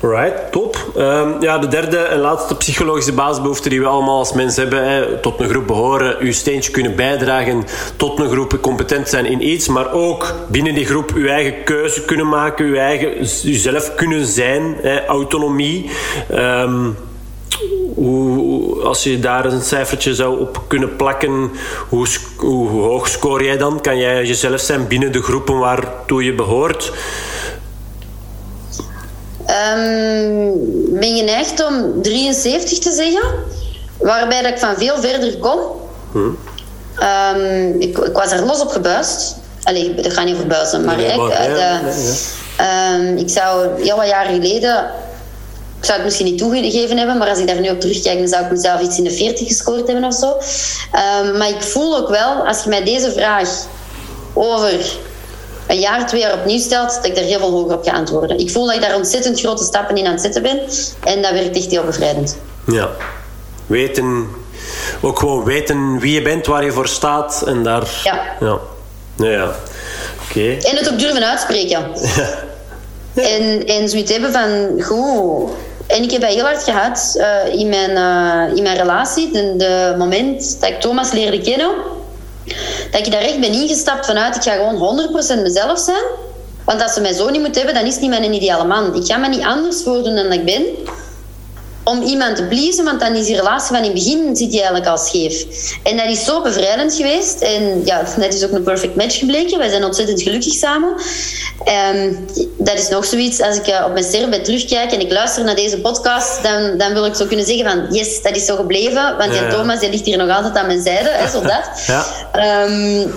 [0.03, 0.93] Right, top.
[0.97, 5.19] Um, ja, de derde en laatste psychologische basisbehoefte die we allemaal als mens hebben, hè,
[5.19, 7.65] tot een groep behoren, uw steentje kunnen bijdragen
[7.97, 12.05] tot een groep, competent zijn in iets, maar ook binnen die groep uw eigen keuze
[12.05, 15.91] kunnen maken, uw eigen, uzelf kunnen zijn, hè, autonomie.
[16.33, 16.97] Um,
[17.95, 21.51] hoe, als je daar een cijfertje zou op kunnen plakken,
[21.89, 23.81] hoe, hoe hoog scoor jij dan?
[23.81, 26.93] Kan jij jezelf zijn binnen de groepen waartoe je behoort?
[29.51, 33.29] Um, ben geneigd om 73 te zeggen,
[33.99, 35.59] waarbij dat ik van veel verder kom.
[36.13, 36.39] Hmm.
[37.35, 39.37] Um, ik, ik, was er los op gebuist.
[39.63, 41.81] Allee, dat gaat niet over buizen, maar, ik, de, ja.
[42.95, 44.91] Um, ik zou heel wat jaren geleden
[45.81, 48.29] ik zou het misschien niet toegegeven hebben, maar als ik daar nu op terugkijk, dan
[48.29, 50.27] zou ik mezelf iets in de 40 gescoord hebben of zo.
[51.27, 53.49] Um, maar ik voel ook wel, als je mij deze vraag
[54.35, 54.99] over
[55.71, 58.39] een jaar, twee jaar opnieuw stelt, dat ik daar heel veel hoger op ga antwoorden.
[58.39, 60.61] Ik voel dat ik daar ontzettend grote stappen in aan het zetten ben.
[61.05, 62.37] En dat werkt echt heel bevrijdend.
[62.67, 62.91] Ja.
[63.67, 64.29] Weten,
[65.01, 67.43] ook gewoon weten wie je bent, waar je voor staat.
[67.47, 67.89] En daar...
[68.05, 68.23] Ja.
[68.41, 68.59] Ja.
[69.17, 69.55] Ja, ja.
[70.29, 70.51] Oké.
[70.51, 71.87] En het ook durven uitspreken.
[73.15, 75.51] En, en zoiets hebben van, goed...
[75.87, 79.31] En ik heb dat heel hard gehad uh, in, mijn, uh, in mijn relatie.
[79.33, 81.71] De, de moment dat ik Thomas leerde kennen,
[82.91, 86.05] dat ik daar echt ben ingestapt vanuit, ik ga gewoon 100% mezelf zijn.
[86.65, 88.95] Want als ze mij zo niet moet hebben, dan is niet mijn ideale man.
[88.95, 90.65] Ik ga me niet anders voordoen dan ik ben
[91.85, 94.61] om iemand te pleasen, want dan is die relatie van in het begin zit die
[94.61, 95.45] eigenlijk al scheef.
[95.83, 97.41] En dat is zo bevrijdend geweest.
[97.41, 99.59] En ja, net is ook een perfect match gebleken.
[99.59, 100.95] Wij zijn ontzettend gelukkig samen.
[101.95, 102.27] Um,
[102.59, 105.55] dat is nog zoiets, als ik uh, op mijn sterrenbed terugkijk en ik luister naar
[105.55, 109.17] deze podcast, dan, dan wil ik zo kunnen zeggen van yes, dat is zo gebleven.
[109.19, 111.69] Want ja, Thomas die ligt hier nog altijd aan mijn zijde, hè, zo dat.
[111.87, 112.05] Ja.
[112.65, 113.13] Um,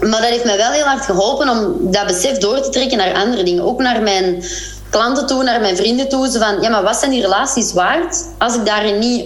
[0.00, 3.14] maar dat heeft mij wel heel hard geholpen om dat besef door te trekken naar
[3.14, 3.64] andere dingen.
[3.64, 4.44] Ook naar mijn
[4.90, 6.30] klanten toe, naar mijn vrienden toe.
[6.30, 9.24] Van, ja, maar wat zijn die relaties waard als ik daarin niet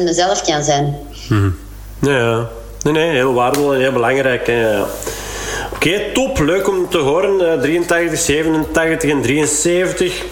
[0.00, 0.96] 100% mezelf kan zijn?
[1.28, 1.56] Hmm.
[2.00, 2.46] Ja,
[2.82, 4.52] nee, nee, heel waardevol en heel belangrijk.
[5.74, 6.38] Oké, top.
[6.38, 7.40] Leuk om te horen.
[7.40, 10.22] Uh, 83, 87 en 73.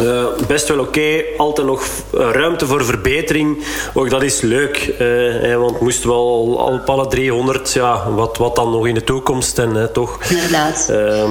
[0.00, 1.24] Uh, best wel oké, okay.
[1.36, 3.64] altijd nog ruimte voor verbetering.
[3.94, 8.56] Ook dat is leuk, uh, want moesten wel al op alle 300, ja, wat, wat
[8.56, 10.18] dan nog in de toekomst en toch?
[10.30, 10.88] Inderdaad.
[10.90, 11.30] Uh,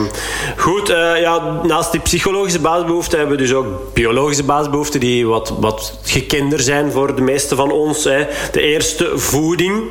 [0.57, 0.87] goed,
[1.19, 6.59] ja, naast die psychologische basisbehoeften hebben we dus ook biologische basisbehoeften die wat, wat gekender
[6.59, 8.03] zijn voor de meeste van ons.
[8.03, 8.25] Hè.
[8.51, 9.83] De eerste, voeding.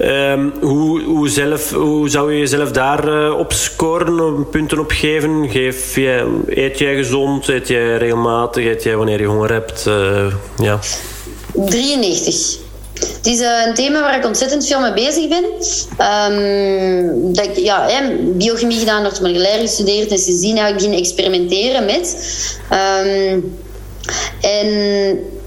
[0.00, 5.50] Um, hoe, hoe, zelf, hoe zou je jezelf daar op scoren, punten op geven?
[5.50, 7.48] Geef je, eet jij gezond?
[7.48, 8.64] Eet jij regelmatig?
[8.64, 9.84] Eet jij wanneer je honger hebt?
[9.86, 10.78] Uh, ja.
[11.54, 12.60] 93.
[13.00, 15.44] Het is uh, een thema waar ik ontzettend veel mee bezig ben.
[16.06, 21.84] Um, dat ik, ja, hè, biochemie gedaan, orthomoleculair gestudeerd en sindsdien heb ik beginnen experimenteren
[21.84, 22.16] met.
[22.72, 23.56] Um,
[24.40, 24.68] en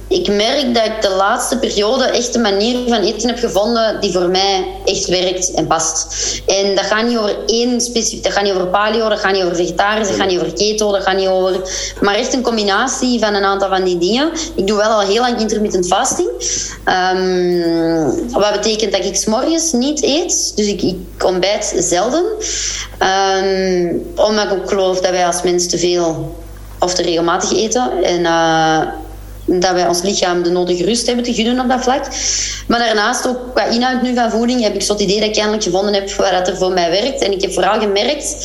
[0.08, 4.12] ik merk dat ik de laatste periode echt een manier van eten heb gevonden die
[4.12, 6.08] voor mij echt werkt en past.
[6.45, 9.43] En dat gaat niet over één specifiek, dat gaat niet over paleo, dat gaat niet
[9.43, 11.62] over vegetarisch, dat gaat niet over keto, dat gaat niet over,
[12.01, 14.32] maar echt een combinatie van een aantal van die dingen.
[14.56, 16.30] Ik doe wel al heel lang intermittent fasting,
[16.86, 22.24] um, wat betekent dat ik s morgens niet eet, dus ik, ik ontbijt zelden,
[22.99, 26.36] um, omdat ik ook geloof dat wij als mens te veel
[26.80, 28.82] of te regelmatig eten en uh,
[29.46, 32.06] dat wij ons lichaam de nodige rust hebben te gunnen op dat vlak.
[32.68, 35.36] Maar daarnaast ook qua inhoud nu van voeding heb ik zo het idee dat ik
[35.36, 37.22] eindelijk gevonden heb waar dat er voor mij werkt.
[37.22, 38.36] En ik heb vooral gemerkt,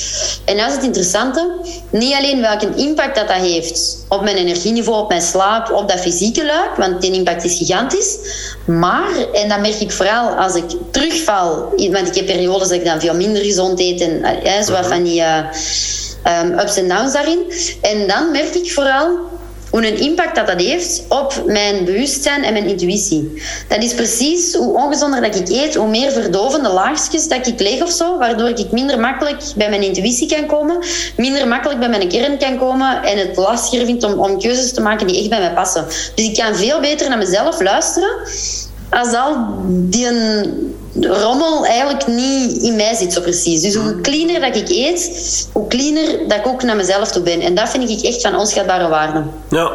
[0.45, 1.51] en dat is het interessante,
[1.91, 6.01] niet alleen welke impact dat, dat heeft op mijn energieniveau, op mijn slaap, op dat
[6.01, 8.17] fysieke luik, want die impact is gigantisch.
[8.67, 12.85] Maar, en dat merk ik vooral als ik terugval, want ik heb periodes dat ik
[12.85, 15.39] dan veel minder gezond eet en ja, zo van die uh,
[16.43, 17.53] um, ups en downs daarin.
[17.81, 19.19] En dan merk ik vooral
[19.71, 23.43] hoe een impact dat dat heeft op mijn bewustzijn en mijn intuïtie.
[23.69, 27.83] Dat is precies hoe ongezonder dat ik eet, hoe meer verdovende laagjes dat ik leg
[27.83, 30.79] of zo, waardoor ik minder makkelijk bij mijn intuïtie kan komen,
[31.17, 34.81] minder makkelijk bij mijn kern kan komen en het lastiger vind om, om keuzes te
[34.81, 35.85] maken die echt bij mij passen.
[36.15, 38.11] Dus ik kan veel beter naar mezelf luisteren
[38.91, 40.09] als al die
[40.95, 43.63] rommel eigenlijk niet in mij zit zo precies.
[43.63, 47.41] Dus hoe cleaner dat ik eet, hoe cleaner dat ik ook naar mezelf toe ben.
[47.41, 49.23] En dat vind ik echt van onschatbare waarde.
[49.49, 49.71] Ja,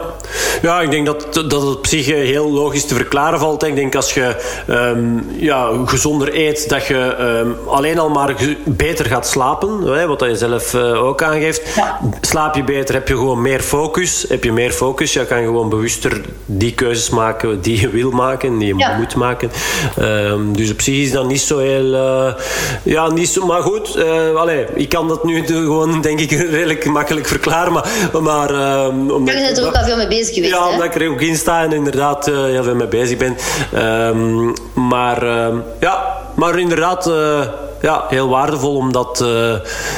[0.62, 3.64] ja ik denk dat, dat het op zich heel logisch te verklaren valt.
[3.64, 4.36] Ik denk als je
[4.70, 10.08] um, ja, gezonder eet, dat je um, alleen al maar beter gaat slapen.
[10.08, 11.76] Wat je zelf uh, ook aangeeft.
[11.76, 12.00] Ja.
[12.22, 14.26] Slaap je beter, heb je gewoon meer focus.
[14.28, 18.58] Heb je meer focus, je kan gewoon bewuster die keuzes maken die je wil maken,
[18.58, 18.98] die je Ja.
[18.98, 19.52] moet maken.
[20.00, 21.86] Um, dus op zich is dat niet zo heel...
[21.86, 22.34] Uh,
[22.84, 23.46] ja, niet zo...
[23.46, 27.74] Maar goed, uh, allee, ik kan dat nu gewoon, denk ik, redelijk makkelijk verklaren.
[27.74, 27.88] Maar...
[28.22, 28.50] maar
[28.86, 30.70] um, omdat, Je bent er ook al veel mee bezig geweest, Ja, hè?
[30.70, 33.38] omdat ik er ook in sta en inderdaad uh, heel veel mee bezig ben.
[33.76, 37.12] Um, maar um, ja, maar inderdaad...
[37.86, 39.54] Ja, heel waardevol om dat, uh,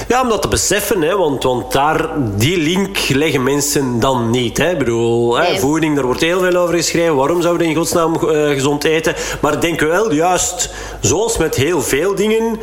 [0.07, 1.01] ja, om dat te beseffen.
[1.01, 4.57] Hè, want, want daar, die link leggen mensen dan niet.
[4.57, 4.71] Hè.
[4.71, 5.53] Ik bedoel, Nee.
[5.53, 7.15] hè, voeding, daar wordt heel veel over geschreven.
[7.15, 9.15] Waarom zouden we in godsnaam uh, gezond eten?
[9.41, 10.69] Maar denk wel, juist
[11.01, 12.59] zoals met heel veel dingen...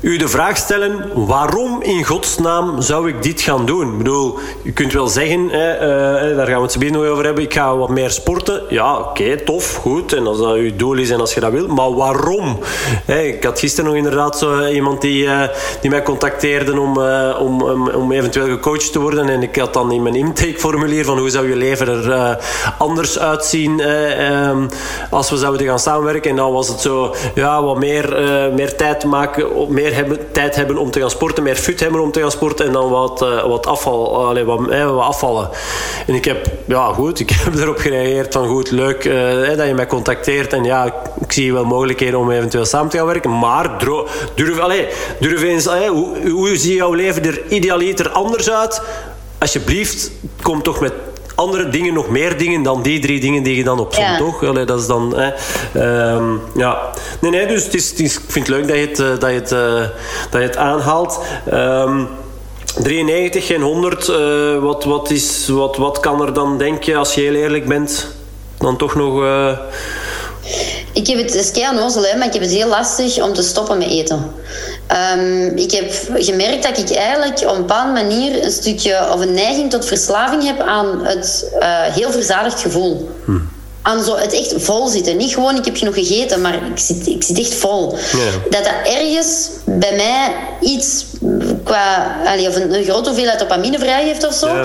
[0.00, 3.92] U de vraag stellen, waarom in godsnaam zou ik dit gaan doen?
[3.92, 7.24] Ik bedoel, je kunt wel zeggen, hè, uh, daar gaan we het zo nog over
[7.24, 8.62] hebben, ik ga wat meer sporten.
[8.68, 10.12] Ja, oké, tof, goed.
[10.12, 11.66] En als dat uw doel is en als je dat wil.
[11.66, 12.58] Maar waarom?
[13.06, 15.28] Ik had gisteren nog inderdaad zo iemand die,
[15.80, 19.28] die mij contacteerde om, uh, om, om, om, eventueel gecoacht te worden.
[19.28, 22.38] En ik had dan in mijn intakeformulier van hoe zou je leven er
[22.78, 24.68] anders uitzien um,
[25.10, 26.30] als we zouden gaan samenwerken.
[26.30, 28.08] En dan was het zo, ja, wat meer,
[28.54, 32.12] meer tijd maken, meer hebben, tijd hebben om te gaan sporten, meer fut hebben om
[32.12, 35.50] te gaan sporten en dan wat, uh, wat, afval, allee, wat, eh, wat afvallen.
[36.06, 39.74] En ik heb, ja goed, ik heb erop gereageerd van goed, leuk uh, dat je
[39.74, 40.84] mij contacteert en ja,
[41.20, 43.78] ik zie wel mogelijkheden om eventueel samen te gaan werken, maar
[44.34, 44.88] durf, allee,
[45.20, 48.82] durf eens, allee, hoe, hoe ziet jouw leven er idealiter anders uit?
[49.38, 50.10] Alsjeblieft,
[50.42, 50.92] kom toch met
[51.36, 54.18] andere dingen, nog meer dingen dan die drie dingen die je dan opzomt, ja.
[54.18, 54.44] toch?
[54.44, 55.14] Allee, dat is dan...
[55.16, 55.30] Hè,
[56.14, 56.90] um, ja.
[57.20, 59.18] Nee, nee, dus het is, het is, ik vind het leuk dat je het, uh,
[59.18, 59.88] dat je het, uh,
[60.30, 61.20] dat je het aanhaalt.
[61.52, 62.08] Um,
[62.82, 64.08] 93, geen 100.
[64.08, 67.66] Uh, wat, wat, is, wat, wat kan er dan, denk je, als je heel eerlijk
[67.68, 68.16] bent,
[68.58, 69.24] dan toch nog...
[70.96, 71.74] Ik heb het, het is kei
[72.16, 74.32] maar ik heb het heel lastig om te stoppen met eten.
[75.16, 79.34] Um, ik heb gemerkt dat ik eigenlijk op een bepaalde manier een stukje of een
[79.34, 83.10] neiging tot verslaving heb aan het uh, heel verzadigd gevoel.
[83.24, 83.38] Hm
[83.86, 85.16] aan zo het echt vol zitten.
[85.16, 87.98] Niet gewoon ik heb genoeg gegeten, maar ik zit, ik zit echt vol.
[88.12, 88.50] Ja.
[88.50, 91.04] Dat dat ergens bij mij iets
[91.64, 94.46] qua allee, of een, een grote hoeveelheid dopamine vrijgeeft of zo.
[94.46, 94.62] Ja.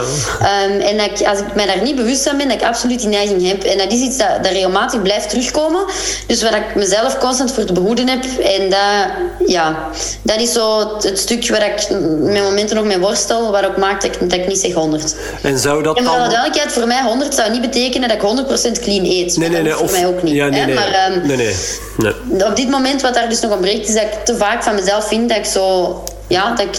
[0.65, 2.99] Um, en dat ik, als ik mij daar niet bewust van ben, dat ik absoluut
[2.99, 3.63] die neiging heb.
[3.63, 5.85] En dat is iets dat, dat regelmatig blijft terugkomen.
[6.27, 8.23] Dus waar ik mezelf constant voor te behoeden heb.
[8.39, 9.89] En dat, ja,
[10.21, 11.89] dat is zo het, stukje waar ik
[12.19, 15.15] met momenten nog mee worstel, waar ook maakt dat ik, dat ik niet zeg 100.
[15.41, 16.23] En zou dat en voor dan...
[16.23, 19.37] de duidelijkheid, voor mij 100 zou niet betekenen dat ik 100% clean eet.
[19.37, 19.73] Nee, nee, nee.
[19.73, 20.33] Voor mij ook niet.
[20.33, 20.75] Ja, nee, nee.
[20.75, 21.55] Maar, um, nee, nee.
[21.97, 22.45] nee.
[22.45, 25.07] Op dit moment, wat daar dus nog ontbreekt, is dat ik te vaak van mezelf
[25.07, 26.71] vind dat ik zo ja, dat ik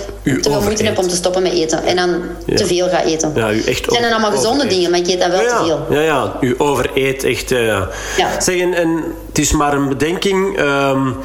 [0.42, 1.84] te veel moeite heb om te stoppen met eten.
[1.84, 2.56] En dan ja.
[2.56, 3.32] te veel ga eten.
[3.34, 5.58] Ja, u echt het zijn dan allemaal gezonde dingen, maar ik eet dat wel ja,
[5.58, 5.86] te veel.
[5.90, 7.50] Ja, ja, u overeet echt.
[7.50, 7.82] Uh,
[8.16, 8.40] ja.
[8.40, 10.60] Zeg, en, en, het is maar een bedenking.
[10.60, 11.16] Um,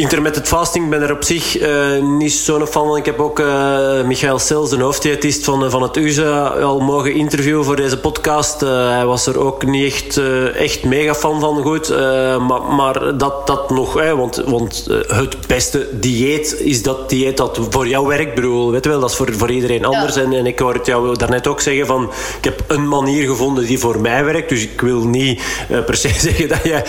[0.00, 2.96] Intermittent fasting, ben er op zich uh, niet zo'n fan van.
[2.96, 7.64] Ik heb ook uh, Michael Sels, de hoofddiëtist van, van het USA, al mogen interviewen
[7.64, 8.60] voor deze podcast.
[8.60, 10.20] Hij was er ook niet echt,
[10.56, 11.62] echt mega fan van.
[11.62, 11.88] Goed,
[12.48, 17.88] maar, maar dat, dat nog, want, want het beste dieet is dat dieet dat voor
[17.88, 18.34] jou werkt.
[18.34, 20.14] Bedoel, weet je wel, dat is voor, voor iedereen anders.
[20.14, 20.22] Ja.
[20.22, 23.78] En, en ik hoorde jou daarnet ook zeggen van, ik heb een manier gevonden die
[23.78, 24.48] voor mij werkt.
[24.48, 26.84] Dus ik wil niet per se zeggen dat jij,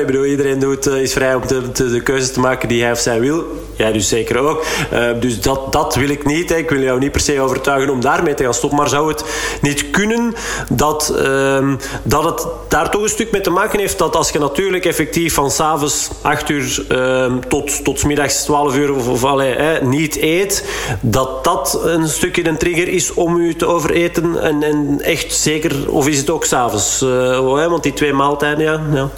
[0.00, 2.92] ik bedoel, iedereen doet, is vrij om te, te, de keuze te maken die hij
[2.92, 3.44] of zij wil.
[3.76, 4.64] Jij dus zeker ook.
[4.92, 6.48] Uh, dus dat, dat wil ik niet.
[6.48, 6.56] Hè.
[6.56, 8.78] Ik wil jou niet per se overtuigen om daarmee te gaan stoppen.
[8.78, 9.24] Maar zou het
[9.60, 10.34] niet kunnen
[10.68, 14.38] dat, uh, dat het daar toch een stuk mee te maken heeft dat als je
[14.38, 20.16] natuurlijk effectief van s'avonds 8 uur uh, tot, tot middags 12 uur of, hè, niet
[20.16, 20.64] eet,
[21.00, 25.90] dat dat een stukje een trigger is om u te overeten en, en echt zeker,
[25.90, 27.02] of is het ook s'avonds?
[27.02, 28.80] Uh, want die twee maaltijden, ja.
[28.92, 29.08] ja.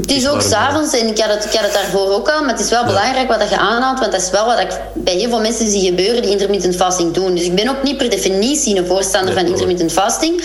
[0.00, 2.50] Het is ook s'avonds, en ik had, het, ik had het daarvoor ook al, maar
[2.50, 2.86] het is wel ja.
[2.86, 5.86] belangrijk wat je aanhaalt, want dat is wel wat ik bij heel veel mensen zie
[5.86, 7.34] gebeuren die intermittent fasting doen.
[7.34, 10.40] Dus ik ben ook niet per definitie een voorstander van intermittent fasting.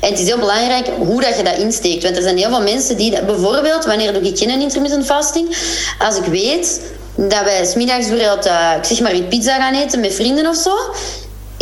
[0.00, 2.02] En het is heel belangrijk hoe dat je dat insteekt.
[2.02, 5.56] Want er zijn heel veel mensen die, dat, bijvoorbeeld, wanneer doe ik geen intermittent fasting?
[5.98, 6.80] Als ik weet
[7.14, 10.76] dat wij smiddags bijvoorbeeld, uh, ik zeg maar, pizza gaan eten met vrienden of zo,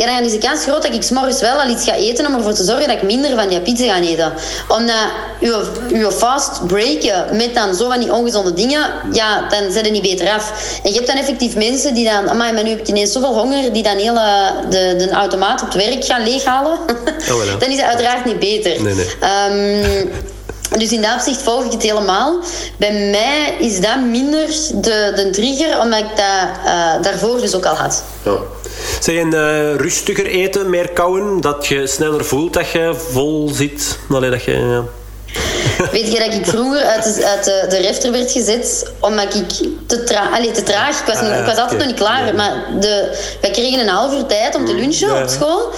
[0.09, 2.35] ja, dan is de kans groot dat ik s'morgens wel al iets ga eten om
[2.35, 4.33] ervoor te zorgen dat ik minder van die pizza ga eten.
[4.69, 5.07] Omdat
[5.41, 9.93] je, je fast breken met dan zo van die ongezonde dingen, ja, dan zet je
[9.93, 10.79] niet beter af.
[10.83, 13.73] En je hebt dan effectief mensen die dan, maar nu heb ik ineens zoveel honger,
[13.73, 16.79] die dan heel de, de automaat op het werk gaan leeghalen.
[17.31, 18.83] Oh, dan is het uiteraard niet beter.
[18.83, 19.09] Nee, nee.
[20.05, 20.11] Um,
[20.79, 22.41] dus in dat opzicht volg ik het helemaal.
[22.77, 27.67] Bij mij is dat minder de, de trigger, omdat ik dat uh, daarvoor dus ook
[27.67, 28.05] al had.
[28.23, 28.37] Ja.
[29.01, 33.99] Zeg, een uh, rustiger eten, meer kauwen, dat je sneller voelt dat je vol zit?
[34.11, 34.53] Allee, dat je...
[34.53, 34.85] Ja.
[35.93, 39.69] Weet je dat ik vroeger uit de, uit de, de refter werd gezet omdat ik
[39.87, 41.01] te, tra Allee, te traag...
[41.01, 42.33] Ik was, ah, ik was altijd nog niet klaar, ja.
[42.33, 45.71] maar de, wij kregen een half uur tijd om te lunchen op school.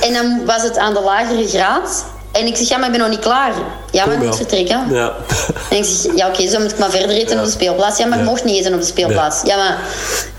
[0.00, 2.04] En dan was het aan de lagere graad.
[2.32, 3.52] En ik zeg, ja, maar ik ben nog niet klaar.
[3.90, 4.86] Ja, maar ik moet vertrekken.
[4.90, 5.12] Ja.
[5.70, 7.38] En ik zeg, ja, oké, okay, zo moet ik maar verder eten ja.
[7.38, 7.98] op de speelplaats.
[7.98, 9.40] Ja, maar ik mocht niet eten op de speelplaats.
[9.44, 9.78] Ja, maar...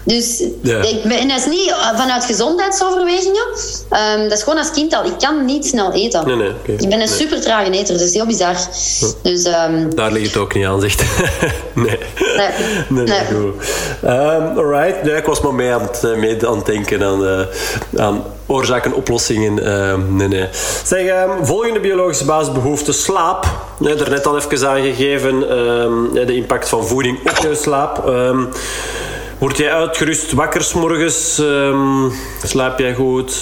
[0.05, 0.81] Dus ja.
[0.81, 3.45] ik ben, en dat is niet vanuit gezondheidsoverwegingen.
[4.15, 5.05] Um, dat is gewoon als kind al.
[5.05, 6.27] Ik kan niet snel eten.
[6.27, 6.75] Nee, nee, okay.
[6.75, 8.55] Ik ben een super trage eter, dat is heel bizar.
[9.21, 11.03] Dus, um, Daar ligt het ook niet aan, zegt.
[11.73, 11.97] nee.
[12.35, 12.49] Nee.
[12.89, 13.25] nee, nee.
[13.25, 13.65] Goed.
[14.03, 15.07] Um, alright.
[15.07, 17.41] Ik was maar mee aan het, eh, mee aan het denken aan, uh,
[17.97, 18.23] aan
[18.53, 19.71] oorzaken, oplossingen.
[19.71, 20.47] Um, nee, nee.
[20.83, 23.45] Zeg, um, volgende biologische basisbehoefte, slaap.
[23.79, 28.07] Nee, er net al even aangegeven, um, de impact van voeding op je slaap.
[28.07, 28.49] Um,
[29.37, 31.41] word jij uitgerust wakker morgens?
[32.43, 33.41] slaap jij goed?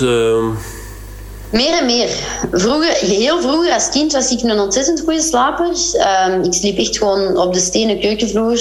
[1.52, 2.10] Meer en meer.
[2.52, 5.70] Vroeger, heel vroeger als kind was ik een ontzettend goede slaper.
[6.44, 8.60] ik sliep echt gewoon op de stenen keukenvloer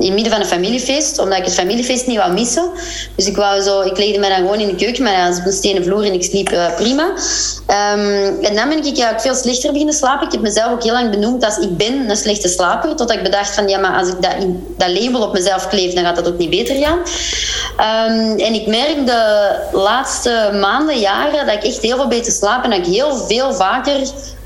[0.00, 2.70] in het midden van een familiefeest, omdat ik het familiefeest niet wou missen.
[3.16, 5.46] Dus ik, wou zo, ik legde me dan gewoon in de keuken, maar ja, op
[5.46, 7.04] een stenen vloer en ik sliep uh, prima.
[7.04, 10.26] Um, en dan ben ik eigenlijk veel slechter beginnen slapen.
[10.26, 12.88] Ik heb mezelf ook heel lang benoemd als ik ben een slechte slaper.
[12.88, 14.32] Totdat ik bedacht van ja, maar als ik dat,
[14.76, 16.98] dat label op mezelf kleef, dan gaat dat ook niet beter gaan.
[16.98, 22.64] Um, en ik merk de laatste maanden, jaren, dat ik echt heel veel beter slaap
[22.64, 24.00] en dat ik heel veel vaker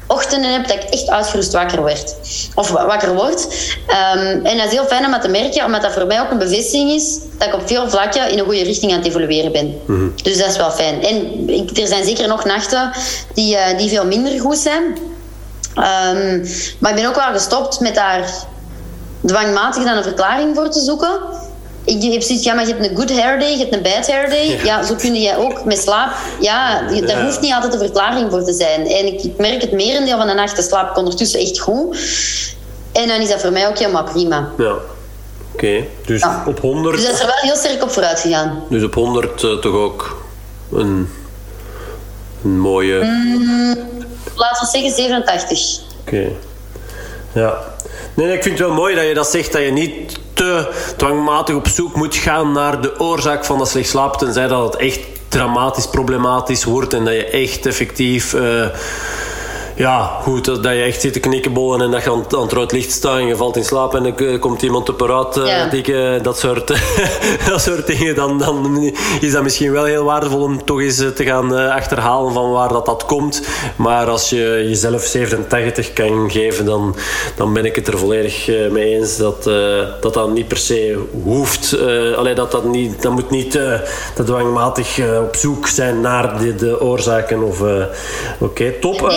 [0.06, 2.14] ochtenden heb dat ik echt uitgerust wakker werd.
[2.54, 3.46] Of wakker word.
[3.88, 6.30] Um, en dat is heel fijn om dat te merken, omdat dat voor mij ook
[6.30, 9.52] een bevestiging is dat ik op veel vlakken in een goede richting aan het evolueren
[9.52, 9.80] ben.
[9.86, 11.02] Mm Dus dat is wel fijn.
[11.02, 12.90] En ik, er zijn zeker nog nachten
[13.34, 14.82] die, uh, die veel minder goed zijn.
[15.76, 16.48] Um,
[16.78, 18.28] maar ik ben ook wel gestopt met daar
[19.26, 21.20] dwangmatig dan een verklaring voor te zoeken
[21.84, 24.06] ik heb zoiets, ja, maar je hebt een good hair day, je hebt een bad
[24.06, 24.46] hair day.
[24.46, 26.12] Ja, ja zo kun je ook met slaap.
[26.40, 28.86] Ja, daar hoeft niet altijd een verklaring voor te zijn.
[28.86, 31.96] En ik, ik merk het merendeel van de nacht, de slaap ik ondertussen echt goed.
[32.92, 34.50] En dan is dat voor mij ook helemaal prima.
[34.58, 34.74] Ja.
[35.52, 36.96] Oké, dus op 100...
[36.96, 38.64] Dus dat is er wel heel sterk op vooruit gegaan.
[38.68, 40.24] Dus op 100 uh, eh, toch ook
[40.72, 41.08] een,
[42.44, 43.04] een mooie...
[43.04, 43.76] Mm,
[44.34, 45.80] laten we zeggen 87.
[46.00, 46.28] Oké.
[47.32, 47.73] Ja.
[48.14, 51.54] Nee, ik vind het wel mooi dat je dat zegt, dat je niet te dwangmatig
[51.54, 55.00] op zoek moet gaan naar de oorzaak van dat slecht slapen, tenzij dat het echt
[55.28, 58.66] dramatisch problematisch wordt en dat je echt effectief uh,
[59.76, 62.72] ja, goed, dat, je echt zit te knikkenbollen en dat je aan, aan het rood
[62.72, 66.22] licht staat en je valt in slaap en dan uh, komt iemand op eruit, uh,
[66.22, 66.66] dat, soort,
[67.50, 71.24] dat soort dingen, dan, dan is dat misschien wel heel waardevol om toch eens te
[71.24, 73.42] gaan achterhalen van waar dat, dat komt.
[73.76, 76.96] Maar als je jezelf 87 kan geven, dan,
[77.36, 79.44] dan ben ik het er volledig mee eens dat,
[80.00, 81.76] dat dat niet per se hoeft.
[82.16, 86.80] alleen dat dat niet, dat moet niet te dwangmatig op zoek zijn naar de, de
[86.80, 87.42] oorzaken.
[87.42, 87.62] Of,
[88.38, 89.12] Oké, top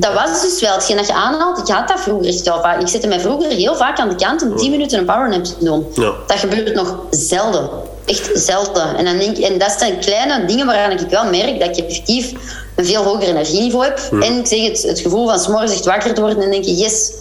[0.00, 1.58] dat was dus wel hetgeen dat je aanhaalt.
[1.58, 2.80] Ik had dat vroeger echt wel vaak.
[2.80, 5.64] Ik zette mij vroeger heel vaak aan de kant om 10 minuten een powernap te
[5.64, 5.86] doen.
[5.94, 6.12] Ja.
[6.26, 7.70] Dat gebeurt nog zelden.
[8.04, 8.96] Echt zelden.
[8.96, 12.32] En, dan denk, en dat zijn kleine dingen waaraan ik wel merk dat ik effectief
[12.76, 14.00] een veel hoger energieniveau heb.
[14.10, 16.74] En ik zeg het, het gevoel van s'morgens echt wakker te worden en denk je,
[16.74, 17.12] yes,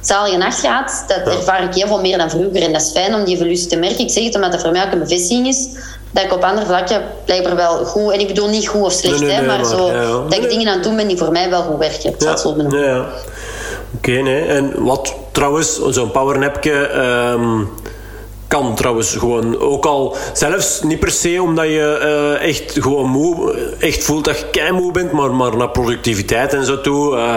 [0.00, 1.04] zalige nacht gehad.
[1.06, 2.62] Dat ervaar ik heel veel meer dan vroeger.
[2.62, 3.98] En dat is fijn om die evolutie te merken.
[3.98, 5.68] Ik zeg het omdat dat voor mij ook een bevestiging is
[6.14, 8.12] dat ik op andere vlakken blijkbaar wel goed...
[8.12, 9.92] En ik bedoel niet goed of slecht, hè, maar, zo,
[10.28, 12.14] dat ik dingen aan het doen ben die voor mij wel goed werken.
[12.18, 12.36] Ja.
[12.36, 12.56] zo.
[13.96, 14.44] Oké, nee.
[14.44, 16.90] En wat trouwens, zo'n powernapje...
[17.32, 17.70] Um
[18.48, 19.60] kan trouwens gewoon.
[19.60, 22.00] Ook al zelfs niet per se omdat je
[22.40, 26.52] uh, echt gewoon moe, echt voelt dat je kei moe bent, maar, maar naar productiviteit
[26.52, 27.16] en zo toe.
[27.16, 27.36] Uh,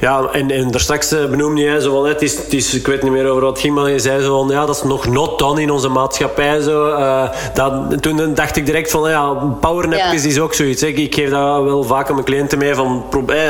[0.00, 2.86] ja, en, en daar straks uh, benoemde jij zo van, het is, het is, ik
[2.86, 4.82] weet niet meer over wat het ging, maar je zei zo van, ja, dat is
[4.82, 6.60] nog not done in onze maatschappij.
[6.60, 6.96] Zo.
[7.54, 10.28] dat, toen dacht ik direct van, ja, powernapjes ja.
[10.28, 10.80] is ook zoiets.
[10.80, 10.86] Hè.
[10.86, 13.04] Ik geef dat wel vaak aan mijn cliënten mee van,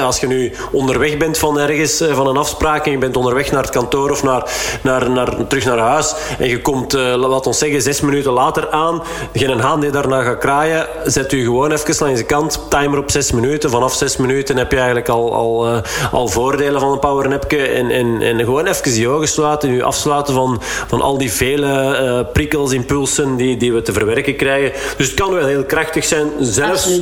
[0.05, 3.62] als je nu onderweg bent van ergens, van een afspraak en je bent onderweg naar
[3.62, 4.51] het kantoor of naar,
[4.82, 8.70] naar, naar, terug naar huis en je komt uh, laat ons zeggen, zes minuten later
[8.70, 9.03] aan.
[9.33, 10.87] Geen haan die daarna gaat kraaien.
[11.05, 12.61] Zet u gewoon even langs de kant.
[12.68, 13.70] Timer op zes minuten.
[13.70, 15.78] Vanaf zes minuten heb je eigenlijk al, al, uh,
[16.12, 17.59] al voordelen van een powernapje.
[17.59, 19.70] En, en, en gewoon even je ogen sluiten.
[19.70, 24.37] U afsluiten van, van al die vele uh, prikkels, impulsen die, die we te verwerken
[24.37, 24.72] krijgen.
[24.97, 26.28] Dus het kan wel heel krachtig zijn.
[26.41, 27.01] Zelfs...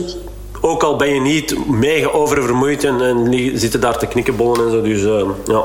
[0.61, 4.83] ook al ben je niet mega oververmoeid en, en zitten daar te knikkenbollen en zo.
[4.83, 5.63] Dus uh, ja.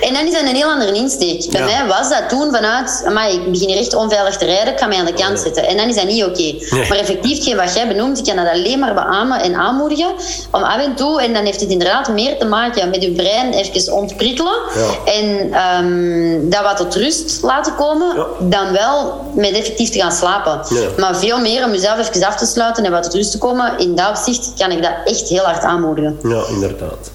[0.00, 1.50] En dan is dat een heel andere insteek.
[1.50, 4.78] Bij mij was dat toen vanuit, maar ik begin hier echt onveilig te rijden, ik
[4.78, 5.66] ga mij aan de kant zetten.
[5.66, 6.54] En dan is dat niet oké.
[6.88, 10.14] Maar effectief, wat jij benoemt, ik kan dat alleen maar beamen en aanmoedigen.
[10.50, 13.52] Om af en toe, en dan heeft het inderdaad meer te maken met je brein
[13.52, 14.54] even ontprikkelen.
[14.74, 15.12] Ja.
[15.12, 15.54] En
[15.84, 20.60] um, dat wat tot rust laten komen, dan wel met effectief te gaan slapen.
[20.98, 23.78] Maar veel meer om jezelf even af te sluiten en wat tot rust te komen,
[23.78, 26.18] in dat opzicht kan ik dat echt heel hard aanmoedigen.
[26.22, 27.12] Ja, inderdaad.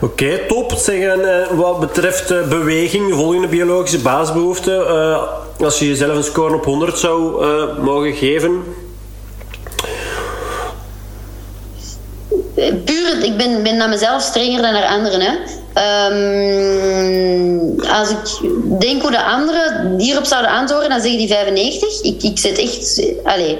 [0.00, 0.72] Oké, top.
[0.76, 4.70] Zeggen, uh, wat betreft uh, beweging, volgende biologische basisbehoefte.
[5.58, 7.44] Uh, als je jezelf een score op 100 zou
[7.82, 8.62] mogen geven,
[12.84, 15.20] puur, ik ben, ben naar mezelf strenger dan naar anderen.
[15.20, 15.32] Hè.
[15.78, 18.50] Um, als ik
[18.80, 22.02] denk hoe de anderen hierop zouden antwoorden, dan zeggen die 95.
[22.02, 23.56] Ik, ik zit echt allez,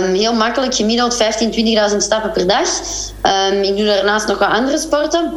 [0.00, 2.68] um, heel makkelijk gemiddeld 15, 20.000 stappen per dag.
[3.52, 5.32] Um, ik doe daarnaast nog wat andere sporten.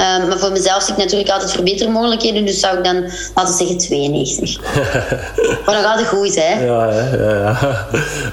[0.00, 2.46] Um, maar voor mezelf zie ik natuurlijk altijd verbetermogelijkheden.
[2.46, 3.00] Dus zou ik dan,
[3.34, 4.60] laten we zeggen, 92.
[5.66, 6.64] maar nog altijd goed, hè?
[6.64, 7.56] Ja, ja,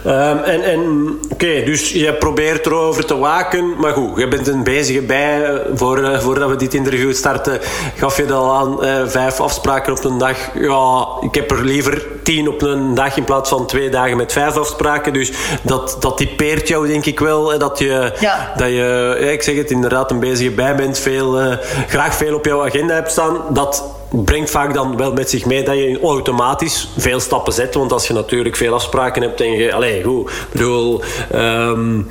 [0.04, 0.32] ja.
[0.32, 3.80] Um, en en oké, dus je probeert erover te waken.
[3.80, 5.44] Maar goed, je bent een bezige bij.
[5.44, 7.60] Eh, voor, uh, voordat we dit interview starten,
[7.96, 8.86] gaf je dat al aan.
[8.86, 10.38] Uh, vijf afspraken op een dag.
[10.54, 14.32] Ja, ik heb er liever tien op een dag in plaats van twee dagen met
[14.32, 15.14] vijf afspraken.
[15.14, 15.32] Dus
[15.62, 17.60] dat, dat typeert jou, denk ik wel.
[17.60, 18.54] Dat je, ja.
[18.58, 21.00] dat je ik zeg het, inderdaad een bezige bij bent.
[21.00, 21.57] Veel
[21.88, 25.64] graag veel op jouw agenda hebt staan, dat brengt vaak dan wel met zich mee
[25.64, 27.74] dat je automatisch veel stappen zet.
[27.74, 29.74] Want als je natuurlijk veel afspraken hebt en je...
[29.74, 31.02] Allee, goed, bedoel...
[31.32, 32.02] ehm,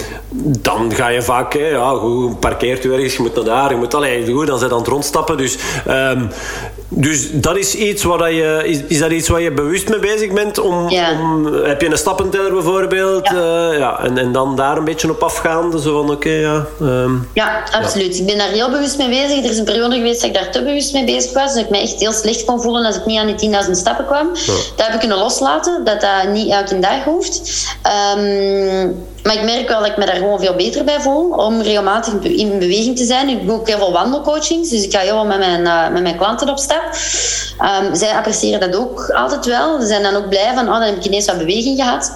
[0.60, 1.52] dan ga je vaak...
[1.52, 3.94] Ja, goed, parkeert u ergens, je moet naar daar, je moet...
[3.94, 5.36] Allee, goed, dan zijn aan het rondstappen.
[5.36, 6.27] Dus, ehm,
[6.89, 8.63] dus dat is iets waar dat je...
[8.65, 10.59] Is, is dat iets waar je bewust mee bezig bent?
[10.59, 11.11] Om, Ja.
[11.21, 13.29] om, heb je een stappenteller bijvoorbeeld?
[13.29, 13.71] Ja.
[13.71, 15.81] Eh, ja, en, en dan daar een beetje op afgaan.
[15.81, 16.67] Zo van, oké, ja...
[16.81, 18.19] ehm, Ja, absoluut.
[18.19, 19.45] Ik ben daar heel bewust mee bezig.
[19.45, 21.55] Er is een periode geweest dat ik daar te bewust mee bezig was.
[21.55, 24.05] Dat ik me echt heel slecht kon voelen als ik niet aan die 10.000 stappen
[24.07, 24.29] kwam.
[24.77, 27.65] Dat heb ik kunnen loslaten, dat dat niet elke dag hoeft.
[27.83, 28.89] Ehm,
[29.27, 32.12] maar ik merk wel dat ik me daar gewoon veel beter bij voel om regelmatig
[32.12, 33.28] in be- in beweging te zijn.
[33.28, 36.03] Ik doe ook heel veel wandelcoachings, dus ik ga heel veel met mijn, eh, met
[36.03, 36.82] mijn klanten op stap.
[37.59, 39.81] Ehm, zij appreciëren dat ook altijd wel.
[39.81, 42.12] Ze zijn dan ook blij van, oh, dan heb ik ineens wat beweging gehad.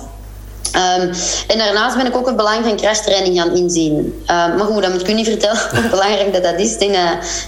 [0.73, 1.13] Ehm,
[1.47, 4.23] en daarnaast ben ik ook het belang van crashtraining gaan inzien.
[4.27, 6.73] Ehm, maar goed, dat moet ik u niet vertellen hoe belangrijk dat, dat is.
[6.73, 7.03] Ik denk dat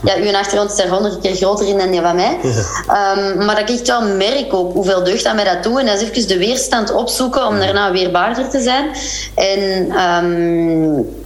[0.04, 2.38] ja, uw achtergrond is daar honderd keer groter in dan die van mij.
[2.86, 5.78] Ehm, maar dat ik echt wel merk ook hoeveel deugd dat mij dat doet.
[5.78, 8.90] En dat is even de weerstand opzoeken om daarna weerbaarder te zijn.
[9.34, 9.86] En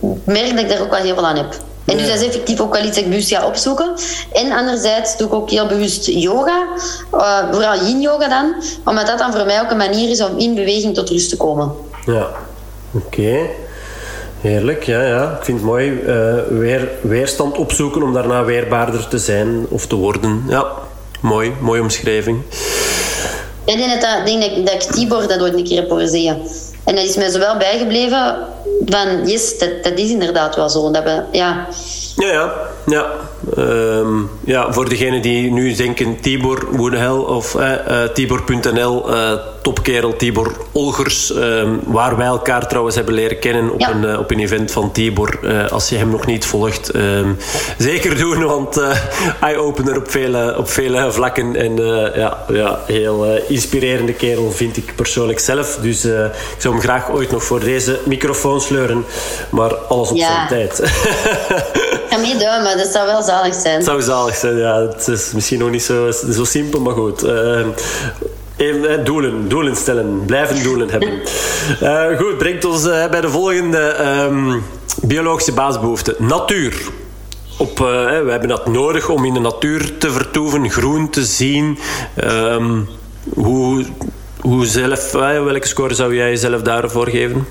[0.01, 1.55] ik merk dat ik daar ook wel heel veel aan heb.
[1.87, 3.91] En dus dat is effectief ook wel iets dat ik bewust ga opzoeken.
[4.33, 6.67] En anderzijds doe ik ook heel bewust yoga.
[7.13, 8.55] eh, vooral yin yoga dan.
[8.85, 11.37] Omdat dat dan voor mij ook een manier is om in beweging tot rust te
[11.37, 11.73] komen.
[12.07, 12.31] Ja,
[12.93, 13.39] oké.
[14.41, 15.37] Heerlijk, ja, ja.
[15.39, 16.01] Ik vind het mooi.
[16.07, 20.45] eh, weer, weerstand opzoeken om daarna weerbaarder te zijn of te worden.
[20.49, 20.67] Ja,
[21.21, 21.53] mooi.
[21.61, 22.43] Mooie omschrijving.
[23.65, 26.09] Ik denk dat, ik denk dat, dat ik Tibor dat ooit een keer heb horen
[26.09, 26.41] zeggen.
[26.85, 28.37] En dat is mij zo wel bijgebleven
[28.87, 30.91] van, yes, dat, dat is inderdaad wel zo.
[30.91, 31.67] Dat we, ja,
[32.17, 32.53] Ja, ja.
[32.87, 33.07] Ja.
[33.57, 34.15] Ehm,
[34.45, 39.33] ja, voor degenen die nu denken Tibor Woenhel of eh, eh, Tibor.nl, eh,
[39.63, 43.91] topkerel Tibor Olgers, ehm, waar wij elkaar trouwens hebben leren kennen op, Ja.
[43.91, 45.39] een, op een event van Tibor.
[45.71, 47.33] Als je hem nog niet volgt, ehm,
[47.79, 48.81] zeker doen, want
[49.41, 51.57] eye-opener op vele, op vele vlakken.
[51.57, 51.77] En
[52.15, 55.79] ja, ja, heel inspirerende kerel vind ik persoonlijk zelf.
[55.83, 59.05] Dus ik zou hem graag ooit nog voor deze microfoon sleuren,
[59.51, 60.27] maar alles op Ja.
[60.27, 60.83] zijn tijd.
[62.17, 63.75] ik ga meeduimen, dat zou wel zalig zijn.
[63.75, 64.81] Het zou zalig zijn, ja.
[64.81, 67.23] Het is misschien nog niet zo, zo simpel, maar goed.
[67.23, 67.67] Eh,
[68.57, 70.25] even, doelen, doelen stellen.
[70.27, 71.11] Blijven doelen hebben.
[71.81, 74.59] Eh, goed, brengt ons eh, bij de volgende ehm,
[75.03, 76.15] biologische basisbehoefte.
[76.19, 76.89] Natuur.
[77.59, 77.87] Op, eh,
[78.23, 81.79] we hebben dat nodig om in de natuur te vertoeven, groen te zien.
[82.15, 82.81] Ehm,
[83.35, 83.85] hoe,
[84.41, 87.47] hoe zelf, welke score zou jij jezelf daarvoor geven?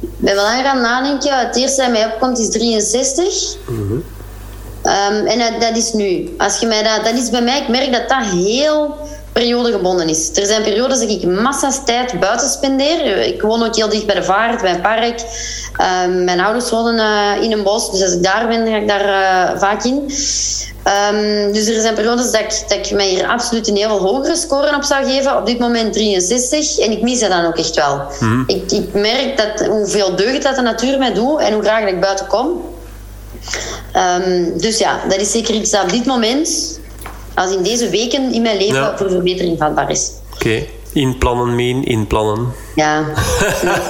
[0.00, 1.38] Ik ben wel aan gaan nadenken.
[1.38, 3.56] Het eerste dat mij opkomt is 63.
[4.82, 6.34] Ehm, en dat, dat is nu.
[6.38, 8.96] Als je mij dat, dat is bij mij, ik merk dat dat heel
[9.40, 10.30] periodegebonden is.
[10.34, 13.18] Er zijn periodes dat ik massa's tijd buiten spendeer.
[13.26, 15.20] Ik woon ook heel dicht bij de vaart, bij een park.
[15.76, 18.88] Ehm, mijn ouders wonen eh, in een bos, dus als ik daar ben, ga ik
[18.88, 20.12] daar eh, vaak in.
[20.82, 24.36] Ehm, dus er zijn periodes dat ik, dat ik mij hier absoluut een heel hogere
[24.36, 25.36] score op zou geven.
[25.36, 26.78] Op dit moment 63.
[26.78, 28.02] En ik mis dat dan ook echt wel.
[28.46, 31.92] Ik, ik merk dat, hoeveel deugd dat de natuur mij doet en hoe graag dat
[31.92, 32.48] ik buiten kom.
[33.92, 36.78] Ehm, dus ja, dat is zeker iets dat op dit moment,
[37.40, 38.96] als in deze weken in mijn leven, Ja.
[38.96, 40.10] voor verbetering vatbaar is.
[40.34, 40.66] Oké.
[40.92, 42.52] Inplannen, Mien, inplannen.
[42.74, 43.04] Ja,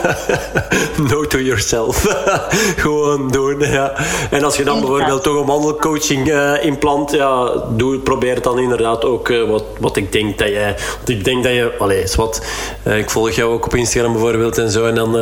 [1.11, 2.03] no to yourself.
[2.85, 3.93] Gewoon doen, ja.
[4.31, 8.59] En als je dan bijvoorbeeld toch een wandelcoaching eh inplant, ja, doe, probeer het dan
[8.59, 10.77] inderdaad ook eh, wat, wat ik denk dat jij...
[10.97, 11.73] Want ik denk dat je...
[11.79, 12.43] Allee, is wat...
[12.83, 14.87] eh, ik volg jou ook op Instagram bijvoorbeeld en zo.
[14.87, 15.17] En dan...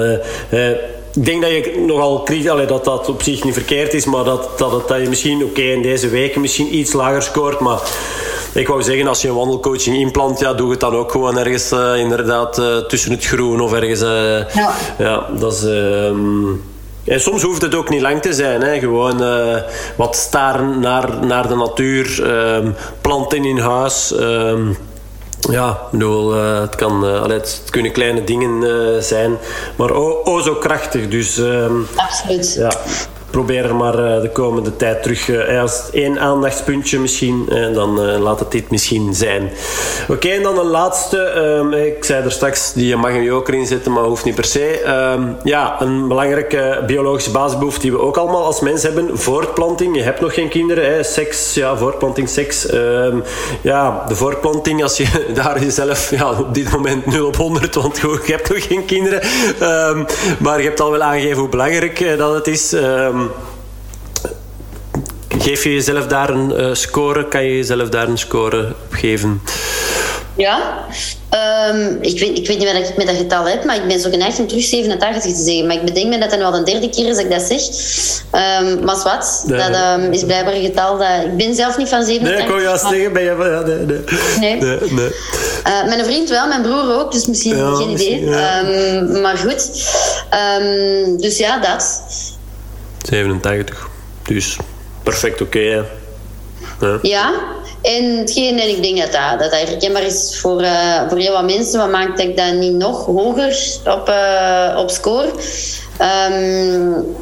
[1.18, 2.66] ik denk dat je nogal kritisch...
[2.68, 5.44] Dat dat op zich niet verkeerd is, maar dat, dat, het, dat je misschien...
[5.44, 7.78] Oké, in deze weken misschien iets lager scoort, maar...
[8.54, 11.70] Ik wou zeggen, als je een wandelcoaching inplant, ja, doe het dan ook gewoon ergens
[11.70, 14.00] eh, inderdaad eh, tussen het groen of ergens...
[14.00, 14.74] eh, Ja.
[14.98, 15.64] ja, dat is.
[15.64, 16.46] ehm,
[17.04, 18.60] En soms hoeft het ook niet lang te zijn.
[18.62, 18.78] Hè.
[18.78, 19.22] Gewoon
[19.96, 22.70] wat staren naar, naar de natuur, ehm,
[23.00, 24.14] planten in huis.
[24.16, 24.72] ehm,
[25.40, 29.36] ja, ik bedoel, eh, het, kan, eh, allee, het kunnen kleine dingen eh, zijn,
[29.76, 31.08] maar oh, oh zo krachtig.
[31.08, 32.54] Dus ehm, absoluut.
[32.54, 32.72] ja,
[33.30, 35.28] probeer er maar eh, de komende tijd terug.
[35.28, 39.50] eh, als één aandachtspuntje misschien, eh, dan laat het dit misschien zijn.
[40.08, 41.16] Oké, en dan een laatste.
[41.18, 44.44] ehm, ik zei er straks, die mag er ook in zitten, maar hoeft niet per
[44.44, 44.80] se.
[44.80, 49.18] Ehm, ja, een belangrijke biologische basisbehoefte die we ook allemaal als mens hebben.
[49.18, 49.96] Voortplanting.
[49.96, 50.84] Je hebt nog geen kinderen.
[50.92, 51.02] Hè.
[51.02, 52.66] Seks, ja, voortplanting, seks.
[52.66, 53.16] Ehm,
[53.60, 57.98] ja, de voortplanting, als je daar jezelf ja, op dit moment 0 op 100, want
[57.98, 59.20] je hebt nog geen kinderen.
[60.38, 62.74] Maar je hebt al wel aangegeven hoe belangrijk dat het is.
[63.18, 63.28] Ehm,
[65.42, 67.28] geef je jezelf daar een eh, score?
[67.28, 69.42] Kan je jezelf daar een score op geven?
[70.36, 70.86] Ja,
[71.28, 74.00] Ehm, ik, weet, ik weet niet wat ik met dat getal heb, maar ik ben
[74.00, 75.66] zo geneigd om terug 87 te zeggen.
[75.66, 77.62] Maar ik bedenk me dat het wel de derde keer is dat ik dat zeg.
[78.62, 81.08] Um, maar wat, dat um, is blijkbaar een getal dat...
[81.24, 82.20] Ik ben zelf niet van 87.
[82.20, 83.28] Nee, ik kon juist zeggen, ben je...
[83.28, 84.00] Ja, nee, nee.
[84.38, 84.60] Nee.
[84.60, 85.10] nee, nee.
[85.66, 88.24] Uh, mijn vriend wel, mijn broer ook, dus misschien ja, geen idee.
[88.24, 88.62] Ja.
[89.22, 89.70] maar goed.
[91.20, 92.02] dus ja, dat.
[93.08, 93.88] 87.
[94.22, 94.56] Dus
[95.02, 95.84] perfect oké, ja.
[97.02, 97.34] ja.
[97.82, 101.44] En hetgeen, en ik denk dat dat, dat herkenbaar is voor, uh, voor heel wat
[101.44, 101.80] mensen.
[101.80, 105.30] Wat maakt dat ik dat niet nog hoger op, uh, op score?
[106.30, 107.16] Um,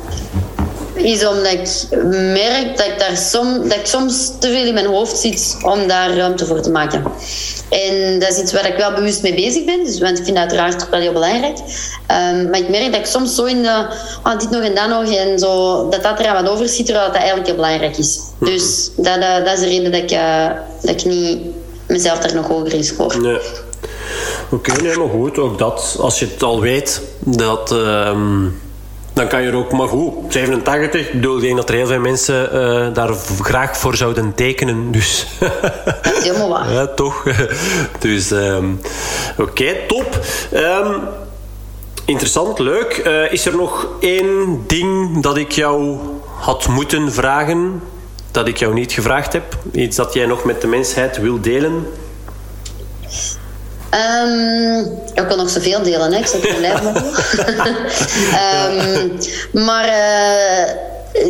[0.96, 4.86] is omdat ik merk dat ik, daar som, dat ik soms te veel in mijn
[4.86, 7.04] hoofd zit om daar ruimte voor te maken.
[7.68, 10.36] En dat is iets waar ik wel bewust mee bezig ben, dus, want ik vind
[10.36, 11.58] dat uiteraard wel heel belangrijk.
[11.58, 13.86] Um, maar ik merk dat ik soms zo in de,
[14.24, 17.06] oh, dit nog en dat nog, en zo, dat dat er aan wat overschiet, terwijl
[17.06, 18.20] dat eigenlijk heel belangrijk is.
[18.38, 20.50] Dus dat, dat, dat is de reden dat ik, uh,
[20.80, 21.38] dat ik niet
[21.86, 23.20] mezelf daar nog hoger in score.
[23.20, 23.38] Nee.
[24.50, 27.70] Oké, okay, nee, maar goed, ook dat, als je het al weet, dat...
[27.70, 28.64] Um
[29.16, 31.86] dan kan je er ook, maar goed, 87, ik bedoel, ik denk dat er heel
[31.86, 34.92] veel mensen uh, daar graag voor zouden tekenen.
[34.92, 35.26] Dus.
[35.38, 36.72] Dat is helemaal waar.
[36.78, 37.24] ja, toch.
[37.98, 38.80] Dus, um,
[39.38, 40.18] oké, okay, top.
[40.54, 41.00] Um,
[42.04, 43.02] interessant, leuk.
[43.06, 45.98] Uh, is er nog één ding dat ik jou
[46.38, 47.82] had moeten vragen,
[48.30, 49.56] dat ik jou niet gevraagd heb?
[49.72, 51.86] Iets dat jij nog met de mensheid wil delen?
[53.96, 54.80] Um,
[55.14, 56.18] ik kan nog zoveel delen, hè.
[56.18, 56.96] ik zit er blijven
[58.72, 59.18] um,
[59.66, 60.72] Maar uh,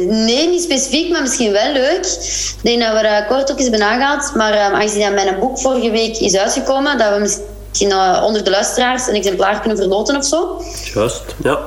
[0.09, 2.05] nee, niet specifiek, maar misschien wel leuk.
[2.05, 4.35] Ik denk dat we er kort ook eens hebben aangehaald.
[4.35, 8.45] Maar um, aangezien dat mijn boek vorige week is uitgekomen, dat we misschien uh, onder
[8.45, 10.63] de luisteraars een exemplaar kunnen verloten of zo.
[10.95, 11.59] Juist, ja.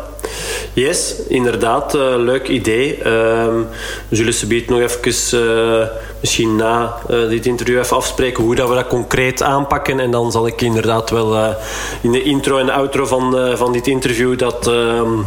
[0.73, 3.07] Yes, inderdaad, uh, leuk idee.
[3.07, 3.67] Um,
[4.09, 5.87] we zullen ze nog even, uh,
[6.19, 9.99] misschien na uh, dit interview, even afspreken hoe dat we dat concreet aanpakken.
[9.99, 11.55] En dan zal ik inderdaad wel
[12.01, 15.25] in de intro en outro van, van dit interview dat um,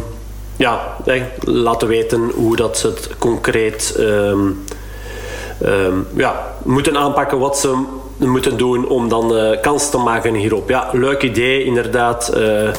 [0.55, 0.97] ja,
[1.39, 4.65] laten weten hoe dat ze het concreet um,
[6.15, 7.83] ja, moeten aanpakken, wat ze
[8.29, 10.69] moeten doen om dan uh, kans te maken hierop.
[10.69, 12.31] Ja, leuk idee, inderdaad.
[12.37, 12.71] Uh,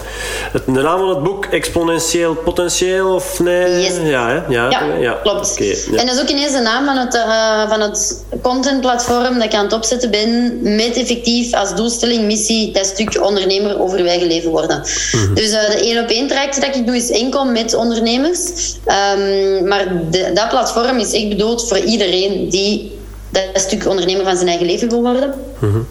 [0.53, 3.81] het, de naam van het boek, Exponentieel Potentieel, of nee?
[3.81, 3.97] Yes.
[4.03, 4.35] Ja, hè?
[4.35, 5.53] ja, ja, ja, klopt.
[5.53, 5.99] Okay, ja.
[5.99, 9.55] En dat is ook ineens de naam van het, uh, van het contentplatform dat ik
[9.55, 14.51] aan het opzetten ben, met effectief als doelstelling, missie, dat stuk ondernemer over wij leven
[14.51, 14.77] worden.
[15.13, 15.35] Mm -hmm.
[15.35, 18.39] Dus de één op één traject dat ik doe is enkel met ondernemers.
[18.87, 22.93] Um, maar de, dat platform is echt bedoeld voor iedereen die
[23.35, 25.35] dat stuk ondernemer van zijn eigen leven wil worden.
[25.59, 25.87] Mm -hmm.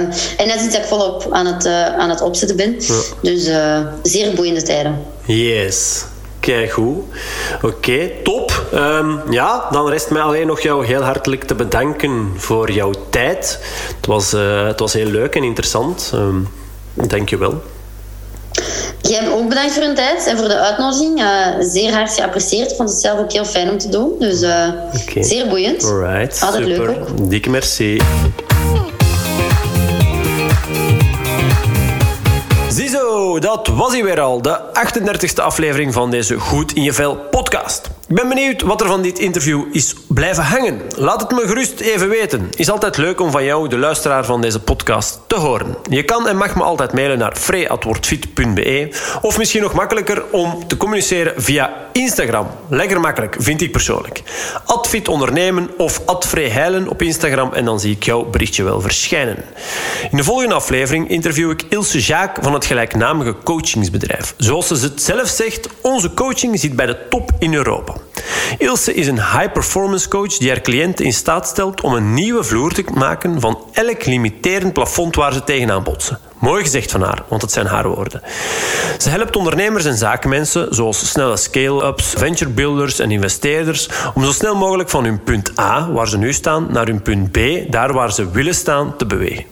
[0.00, 2.74] um, en dat is iets dat ik volop aan het, uh, aan het opzetten ben.
[2.78, 2.94] Ja.
[3.22, 4.98] Dus uh, zeer boeiende tijden.
[5.24, 6.04] Yes.
[6.40, 7.04] Kijk goed.
[7.56, 8.66] Oké, okay, top.
[8.74, 13.58] Um, ja, dan rest mij alleen nog jou heel hartelijk te bedanken voor jouw tijd.
[13.96, 16.10] Het was, uh, het was heel leuk en interessant.
[16.14, 16.48] Um,
[17.06, 17.62] Dank je wel.
[19.02, 21.20] Jij ook bedankt voor hun tijd en voor de uitnodiging.
[21.20, 22.76] Uh, zeer hard geapprecieerd.
[22.76, 24.12] Vond het zelf ook heel fijn om te doen.
[24.18, 24.68] Dus uh,
[25.08, 25.22] okay.
[25.22, 25.84] zeer boeiend.
[25.84, 26.86] Alright, Altijd super.
[26.86, 27.30] leuk ook.
[27.30, 28.00] Dikke merci.
[32.68, 34.42] Ziezo, dat was hij weer al.
[34.42, 37.90] De 38e aflevering van deze Goed in je Vel podcast.
[38.08, 40.80] Ik ben benieuwd wat er van dit interview is blijven hangen.
[40.96, 42.48] Laat het me gerust even weten.
[42.56, 45.76] Is altijd leuk om van jou, de luisteraar van deze podcast, te horen.
[45.90, 48.88] Je kan en mag me altijd mailen naar free.wordfit.be
[49.22, 52.46] of misschien nog makkelijker om te communiceren via Instagram.
[52.68, 54.22] Lekker makkelijk, vind ik persoonlijk.
[54.64, 59.44] Adfit ondernemen of advreeheilen op Instagram en dan zie ik jouw berichtje wel verschijnen.
[60.10, 64.34] In de volgende aflevering interview ik Ilse Jaak van het gelijknamige coachingsbedrijf.
[64.36, 67.97] Zoals ze het zelf zegt, onze coaching zit bij de top in Europa.
[68.58, 72.72] Ilse is een high-performance coach die haar cliënten in staat stelt om een nieuwe vloer
[72.72, 76.18] te maken van elk limiterend plafond waar ze tegenaan botsen.
[76.40, 78.22] Mooi gezegd van haar, want het zijn haar woorden.
[78.98, 84.54] Ze helpt ondernemers en zakenmensen, zoals snelle scale-ups, venture builders en investeerders, om zo snel
[84.54, 87.38] mogelijk van hun punt A, waar ze nu staan, naar hun punt B,
[87.70, 89.44] daar waar ze willen staan, te bewegen.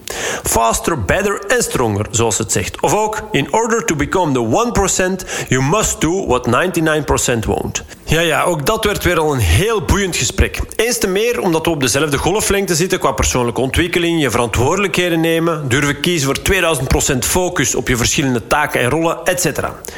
[0.43, 2.81] Faster, better en stronger, zoals het zegt.
[2.81, 7.83] Of ook, in order to become the 1%, you must do what 99% won't.
[8.03, 10.59] Ja, ja, ook dat werd weer al een heel boeiend gesprek.
[10.75, 15.69] Eens te meer omdat we op dezelfde golflengte zitten qua persoonlijke ontwikkeling, je verantwoordelijkheden nemen,
[15.69, 16.37] durven kiezen voor
[16.76, 16.76] 2000%
[17.19, 19.45] focus op je verschillende taken en rollen, etc.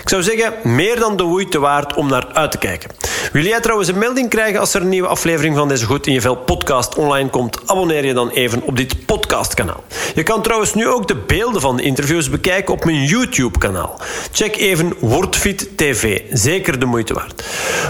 [0.02, 2.90] Ik zou zeggen, meer dan de moeite waard om naar uit te kijken.
[3.32, 6.14] Wil jij trouwens een melding krijgen als er een nieuwe aflevering van deze Goed in
[6.14, 7.60] je Vel podcast online komt?
[7.66, 9.84] Abonneer je dan even op dit podcastkanaal.
[10.16, 14.00] Je kan trouwens nu ook de beelden van de interviews bekijken op mijn YouTube-kanaal.
[14.32, 16.22] Check even Wordfit TV.
[16.32, 17.44] Zeker de moeite waard.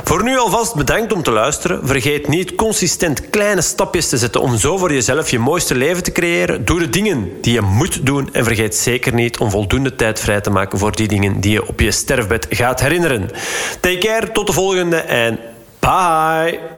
[0.03, 1.87] Voor nu alvast bedankt om te luisteren.
[1.87, 6.11] Vergeet niet consistent kleine stapjes te zetten om zo voor jezelf je mooiste leven te
[6.11, 6.65] creëren.
[6.65, 10.41] Doe de dingen die je moet doen en vergeet zeker niet om voldoende tijd vrij
[10.41, 13.29] te maken voor die dingen die je op je sterfbed gaat herinneren.
[13.79, 15.39] Take care, tot de volgende en
[15.79, 16.77] bye!